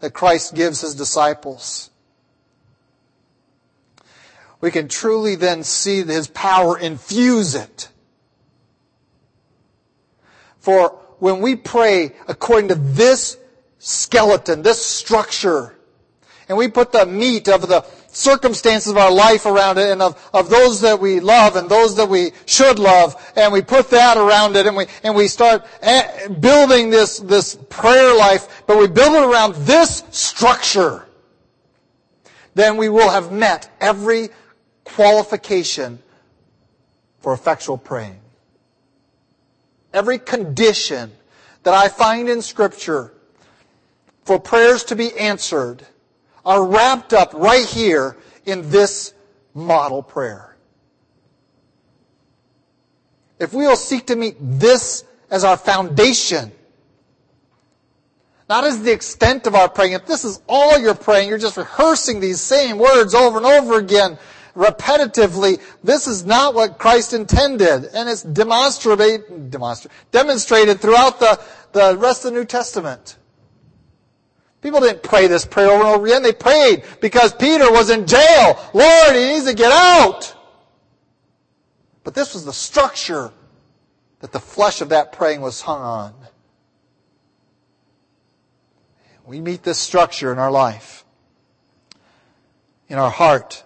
that 0.00 0.14
Christ 0.14 0.54
gives 0.54 0.80
his 0.80 0.94
disciples, 0.94 1.90
we 4.58 4.70
can 4.70 4.88
truly 4.88 5.34
then 5.34 5.62
see 5.64 6.02
his 6.02 6.26
power 6.26 6.78
infuse 6.78 7.54
it. 7.54 7.90
For 10.60 10.98
when 11.18 11.42
we 11.42 11.56
pray 11.56 12.14
according 12.26 12.68
to 12.68 12.76
this 12.76 13.36
skeleton, 13.76 14.62
this 14.62 14.82
structure, 14.82 15.76
and 16.48 16.56
we 16.56 16.68
put 16.68 16.90
the 16.90 17.04
meat 17.04 17.48
of 17.48 17.68
the 17.68 17.82
circumstances 18.18 18.90
of 18.90 18.96
our 18.96 19.12
life 19.12 19.46
around 19.46 19.78
it 19.78 19.90
and 19.90 20.02
of, 20.02 20.30
of 20.34 20.50
those 20.50 20.80
that 20.80 20.98
we 20.98 21.20
love 21.20 21.54
and 21.54 21.68
those 21.68 21.94
that 21.96 22.08
we 22.08 22.32
should 22.46 22.78
love 22.78 23.14
and 23.36 23.52
we 23.52 23.62
put 23.62 23.90
that 23.90 24.16
around 24.16 24.56
it 24.56 24.66
and 24.66 24.76
we, 24.76 24.86
and 25.04 25.14
we 25.14 25.28
start 25.28 25.64
eh, 25.82 26.26
building 26.28 26.90
this, 26.90 27.20
this 27.20 27.56
prayer 27.70 28.16
life, 28.16 28.64
but 28.66 28.76
we 28.76 28.88
build 28.88 29.14
it 29.14 29.22
around 29.22 29.54
this 29.64 30.02
structure, 30.10 31.06
then 32.54 32.76
we 32.76 32.88
will 32.88 33.08
have 33.08 33.30
met 33.30 33.70
every 33.80 34.30
qualification 34.84 36.00
for 37.20 37.32
effectual 37.32 37.78
praying. 37.78 38.18
Every 39.92 40.18
condition 40.18 41.12
that 41.62 41.74
I 41.74 41.88
find 41.88 42.28
in 42.28 42.42
scripture 42.42 43.12
for 44.24 44.40
prayers 44.40 44.84
to 44.84 44.96
be 44.96 45.16
answered 45.16 45.86
are 46.48 46.64
wrapped 46.64 47.12
up 47.12 47.34
right 47.34 47.66
here 47.66 48.16
in 48.46 48.70
this 48.70 49.12
model 49.52 50.02
prayer. 50.02 50.56
If 53.38 53.52
we 53.52 53.66
will 53.66 53.76
seek 53.76 54.06
to 54.06 54.16
meet 54.16 54.36
this 54.40 55.04
as 55.30 55.44
our 55.44 55.58
foundation, 55.58 56.50
not 58.48 58.64
as 58.64 58.82
the 58.82 58.90
extent 58.90 59.46
of 59.46 59.54
our 59.54 59.68
praying, 59.68 59.92
if 59.92 60.06
this 60.06 60.24
is 60.24 60.40
all 60.48 60.78
you're 60.78 60.94
praying, 60.94 61.28
you're 61.28 61.36
just 61.36 61.58
rehearsing 61.58 62.18
these 62.18 62.40
same 62.40 62.78
words 62.78 63.14
over 63.14 63.36
and 63.36 63.46
over 63.46 63.76
again, 63.76 64.18
repetitively, 64.56 65.60
this 65.84 66.06
is 66.06 66.24
not 66.24 66.54
what 66.54 66.78
Christ 66.78 67.12
intended. 67.12 67.90
And 67.92 68.08
it's 68.08 68.22
demonstrated, 68.22 69.50
demonstrated 69.50 70.80
throughout 70.80 71.20
the, 71.20 71.38
the 71.72 71.94
rest 71.98 72.24
of 72.24 72.32
the 72.32 72.38
New 72.38 72.46
Testament. 72.46 73.17
People 74.60 74.80
didn't 74.80 75.02
pray 75.02 75.28
this 75.28 75.44
prayer 75.44 75.70
over 75.70 75.84
and 75.84 75.94
over 75.94 76.06
again. 76.06 76.22
They 76.22 76.32
prayed 76.32 76.84
because 77.00 77.32
Peter 77.32 77.70
was 77.70 77.90
in 77.90 78.06
jail. 78.06 78.58
Lord, 78.74 79.14
he 79.14 79.32
needs 79.32 79.46
to 79.46 79.54
get 79.54 79.70
out. 79.70 80.34
But 82.02 82.14
this 82.14 82.34
was 82.34 82.44
the 82.44 82.52
structure 82.52 83.32
that 84.20 84.32
the 84.32 84.40
flesh 84.40 84.80
of 84.80 84.88
that 84.88 85.12
praying 85.12 85.40
was 85.40 85.60
hung 85.60 85.80
on. 85.80 86.14
We 89.24 89.40
meet 89.40 89.62
this 89.62 89.78
structure 89.78 90.32
in 90.32 90.38
our 90.38 90.50
life, 90.50 91.04
in 92.88 92.98
our 92.98 93.10
heart. 93.10 93.62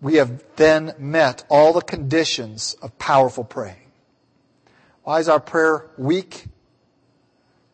We 0.00 0.16
have 0.16 0.44
then 0.56 0.94
met 0.98 1.44
all 1.48 1.72
the 1.72 1.80
conditions 1.80 2.74
of 2.82 2.98
powerful 2.98 3.44
praying. 3.44 3.90
Why 5.02 5.20
is 5.20 5.28
our 5.28 5.40
prayer 5.40 5.86
weak? 5.96 6.44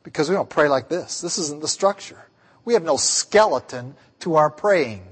Because 0.05 0.29
we 0.29 0.37
don't 0.37 0.49
pray 0.49 0.69
like 0.69 0.89
this. 0.89 1.21
This 1.21 1.39
isn't 1.39 1.61
the 1.61 1.69
structure. 1.69 2.29
We 2.65 2.75
have 2.75 2.85
no 2.85 2.97
skeleton 2.97 3.97
to 4.21 4.37
our 4.37 4.51
praying. 4.51 5.03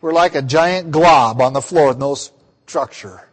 We're 0.00 0.12
like 0.12 0.34
a 0.34 0.42
giant 0.42 0.90
glob 0.90 1.40
on 1.40 1.54
the 1.54 1.62
floor 1.62 1.88
with 1.88 1.98
no 1.98 2.16
structure. 2.66 3.26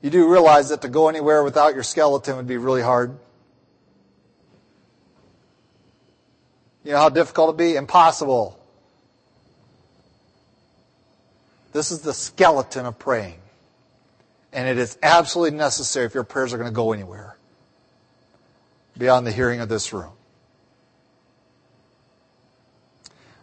You 0.00 0.10
do 0.10 0.30
realize 0.30 0.68
that 0.70 0.82
to 0.82 0.88
go 0.88 1.08
anywhere 1.08 1.42
without 1.42 1.74
your 1.74 1.82
skeleton 1.82 2.36
would 2.36 2.46
be 2.46 2.56
really 2.56 2.80
hard. 2.80 3.18
You 6.84 6.92
know 6.92 6.98
how 6.98 7.08
difficult 7.08 7.48
it'd 7.48 7.58
be? 7.58 7.76
Impossible. 7.76 8.58
This 11.72 11.90
is 11.90 12.00
the 12.00 12.14
skeleton 12.14 12.86
of 12.86 12.98
praying. 12.98 13.40
And 14.52 14.68
it 14.68 14.78
is 14.78 14.96
absolutely 15.02 15.58
necessary 15.58 16.06
if 16.06 16.14
your 16.14 16.24
prayers 16.24 16.54
are 16.54 16.56
going 16.56 16.70
to 16.70 16.74
go 16.74 16.92
anywhere 16.92 17.37
beyond 18.98 19.26
the 19.26 19.32
hearing 19.32 19.60
of 19.60 19.68
this 19.68 19.92
room. 19.92 20.12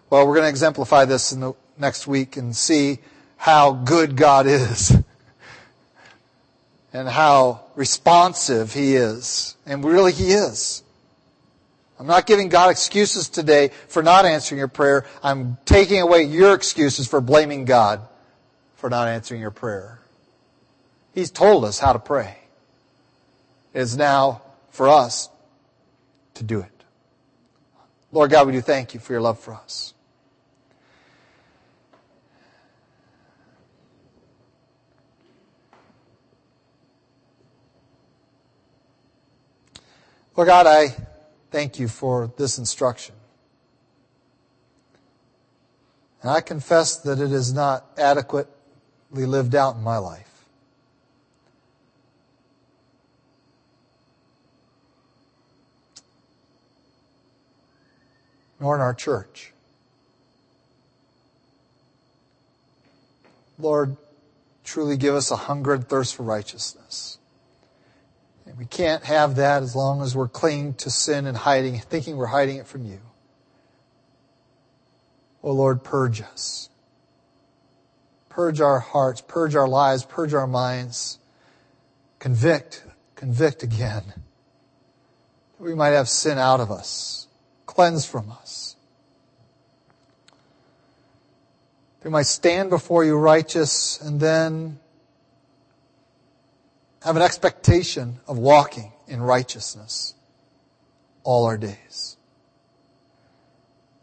Well, 0.09 0.27
we're 0.27 0.35
going 0.35 0.45
to 0.45 0.49
exemplify 0.49 1.05
this 1.05 1.31
in 1.31 1.39
the 1.39 1.53
next 1.77 2.05
week 2.05 2.37
and 2.37 2.55
see 2.55 2.99
how 3.37 3.71
good 3.71 4.15
God 4.15 4.45
is 4.45 4.95
and 6.93 7.07
how 7.07 7.61
responsive 7.75 8.73
He 8.73 8.95
is. 8.95 9.55
And 9.65 9.83
really, 9.83 10.11
He 10.11 10.31
is. 10.31 10.83
I'm 11.97 12.07
not 12.07 12.25
giving 12.25 12.49
God 12.49 12.69
excuses 12.69 13.29
today 13.29 13.71
for 13.87 14.03
not 14.03 14.25
answering 14.25 14.59
your 14.59 14.67
prayer. 14.67 15.05
I'm 15.23 15.57
taking 15.65 16.01
away 16.01 16.23
your 16.23 16.53
excuses 16.53 17.07
for 17.07 17.21
blaming 17.21 17.65
God 17.65 18.01
for 18.75 18.89
not 18.89 19.07
answering 19.07 19.39
your 19.39 19.51
prayer. 19.51 19.99
He's 21.13 21.31
told 21.31 21.63
us 21.63 21.79
how 21.79 21.93
to 21.93 21.99
pray. 21.99 22.37
It 23.73 23.79
is 23.79 23.95
now 23.95 24.41
for 24.71 24.89
us 24.89 25.29
to 26.35 26.43
do 26.43 26.59
it. 26.59 26.71
Lord 28.11 28.31
God, 28.31 28.47
we 28.47 28.53
do 28.53 28.61
thank 28.61 28.93
you 28.93 28.99
for 28.99 29.13
your 29.13 29.21
love 29.21 29.39
for 29.39 29.53
us. 29.53 29.93
Lord 40.35 40.47
God, 40.47 40.67
I 40.67 40.95
thank 41.49 41.79
you 41.79 41.87
for 41.87 42.31
this 42.37 42.57
instruction. 42.57 43.15
And 46.21 46.29
I 46.29 46.41
confess 46.41 46.97
that 46.97 47.19
it 47.19 47.31
is 47.31 47.53
not 47.53 47.85
adequately 47.97 49.25
lived 49.25 49.55
out 49.55 49.75
in 49.75 49.83
my 49.83 49.97
life. 49.97 50.34
Nor 58.65 58.73
in 58.73 58.81
our 58.81 58.95
church. 58.95 59.53
Lord, 63.59 63.95
truly 64.63 64.97
give 64.97 65.13
us 65.13 65.29
a 65.29 65.35
hunger 65.35 65.75
and 65.75 65.87
thirst 65.87 66.15
for 66.15 66.23
righteousness. 66.23 67.19
And 68.47 68.57
we 68.57 68.65
can't 68.65 69.03
have 69.03 69.35
that 69.35 69.61
as 69.61 69.75
long 69.75 70.01
as 70.01 70.15
we're 70.15 70.27
clinging 70.27 70.73
to 70.75 70.89
sin 70.89 71.27
and 71.27 71.37
hiding, 71.37 71.77
thinking 71.77 72.17
we're 72.17 72.25
hiding 72.25 72.57
it 72.57 72.65
from 72.65 72.87
you. 72.87 73.01
Oh 75.43 75.51
Lord, 75.51 75.83
purge 75.83 76.21
us. 76.21 76.71
Purge 78.29 78.61
our 78.61 78.79
hearts, 78.79 79.21
purge 79.21 79.55
our 79.55 79.67
lives, 79.67 80.05
purge 80.05 80.33
our 80.33 80.47
minds. 80.47 81.19
Convict, 82.17 82.83
convict 83.13 83.61
again. 83.61 84.05
That 85.59 85.63
we 85.63 85.75
might 85.75 85.91
have 85.91 86.09
sin 86.09 86.39
out 86.39 86.61
of 86.61 86.71
us, 86.71 87.24
cleansed 87.75 88.07
from 88.07 88.31
us. 88.31 88.77
We 92.03 92.09
might 92.09 92.25
stand 92.25 92.69
before 92.69 93.03
you 93.03 93.17
righteous 93.17 93.99
and 93.99 94.19
then 94.19 94.79
have 97.03 97.15
an 97.15 97.21
expectation 97.21 98.19
of 98.27 98.37
walking 98.37 98.93
in 99.07 99.21
righteousness 99.21 100.13
all 101.23 101.45
our 101.45 101.57
days. 101.57 102.15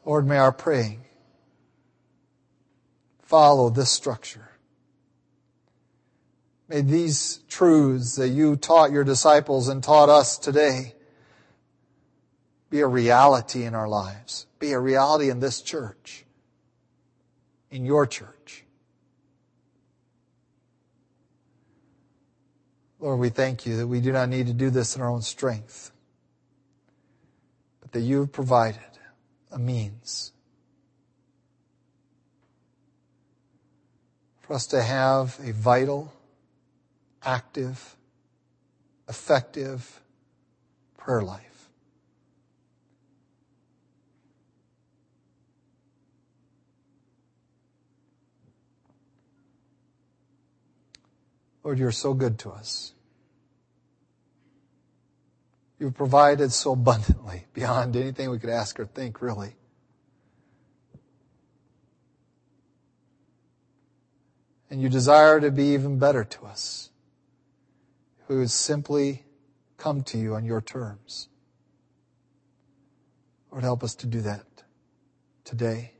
Lord, 0.05 0.27
may 0.27 0.37
our 0.37 0.53
praying 0.53 1.05
follow 3.23 3.71
this 3.71 3.91
structure. 3.91 4.51
May 6.69 6.83
these 6.83 7.39
truths 7.49 8.17
that 8.17 8.29
you 8.29 8.57
taught 8.57 8.93
your 8.93 9.05
disciples 9.05 9.69
and 9.69 9.83
taught 9.83 10.09
us 10.09 10.37
today 10.37 10.95
be 12.73 12.81
a 12.81 12.87
reality 12.87 13.65
in 13.65 13.75
our 13.75 13.87
lives, 13.87 14.47
be 14.59 14.73
a 14.73 14.81
reality 14.81 15.29
in 15.29 15.41
this 15.41 15.61
church, 15.61 16.25
in 17.71 17.85
your 17.85 18.07
church. 18.07 18.65
Lord, 22.99 23.21
we 23.21 23.29
thank 23.29 23.67
you 23.67 23.77
that 23.77 23.87
we 23.87 24.01
do 24.01 24.11
not 24.11 24.31
need 24.31 24.47
to 24.47 24.55
do 24.55 24.71
this 24.71 24.97
in 24.97 25.03
our 25.03 25.11
own 25.11 25.21
strength, 25.21 25.93
but 27.83 27.93
that 27.93 28.01
you 28.01 28.21
have 28.21 28.33
provided 28.33 28.81
a 29.51 29.59
means 29.59 30.33
for 34.41 34.55
us 34.55 34.67
to 34.69 34.83
have 34.83 35.39
a 35.45 35.53
vital, 35.53 36.11
active, 37.23 37.97
effective 39.11 40.01
prayer 40.97 41.21
life. 41.21 41.52
Lord, 51.65 51.79
you're 51.79 51.93
so 51.93 52.15
good 52.15 52.39
to 52.41 52.51
us. 52.51 52.95
You've 55.79 55.95
provided 55.95 56.53
so 56.53 56.73
abundantly 56.73 57.47
beyond 57.55 57.97
anything 57.97 58.31
we 58.31 58.39
could 58.39 58.51
ask 58.51 58.79
or 58.79 58.87
think, 58.87 59.21
really. 59.21 59.57
And 64.71 64.81
you 64.81 64.89
desire 64.89 65.39
to 65.41 65.51
be 65.51 65.75
even 65.75 65.99
better 65.99 66.25
to 66.25 66.47
us, 66.47 66.91
who 68.27 68.47
simply 68.47 69.25
come 69.77 70.03
to 70.05 70.19
you 70.19 70.35
on 70.35 70.45
your 70.45 70.63
terms. 70.63 71.29
Lord, 73.51 73.65
help 73.65 73.85
us 73.85 73.95
to 73.97 74.07
do 74.07 74.23
that 74.23 74.47
today 75.45 75.93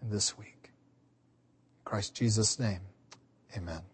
and 0.00 0.10
this 0.10 0.38
week. 0.38 0.70
In 0.70 1.84
Christ 1.84 2.14
Jesus' 2.14 2.58
name, 2.58 2.80
amen. 3.54 3.91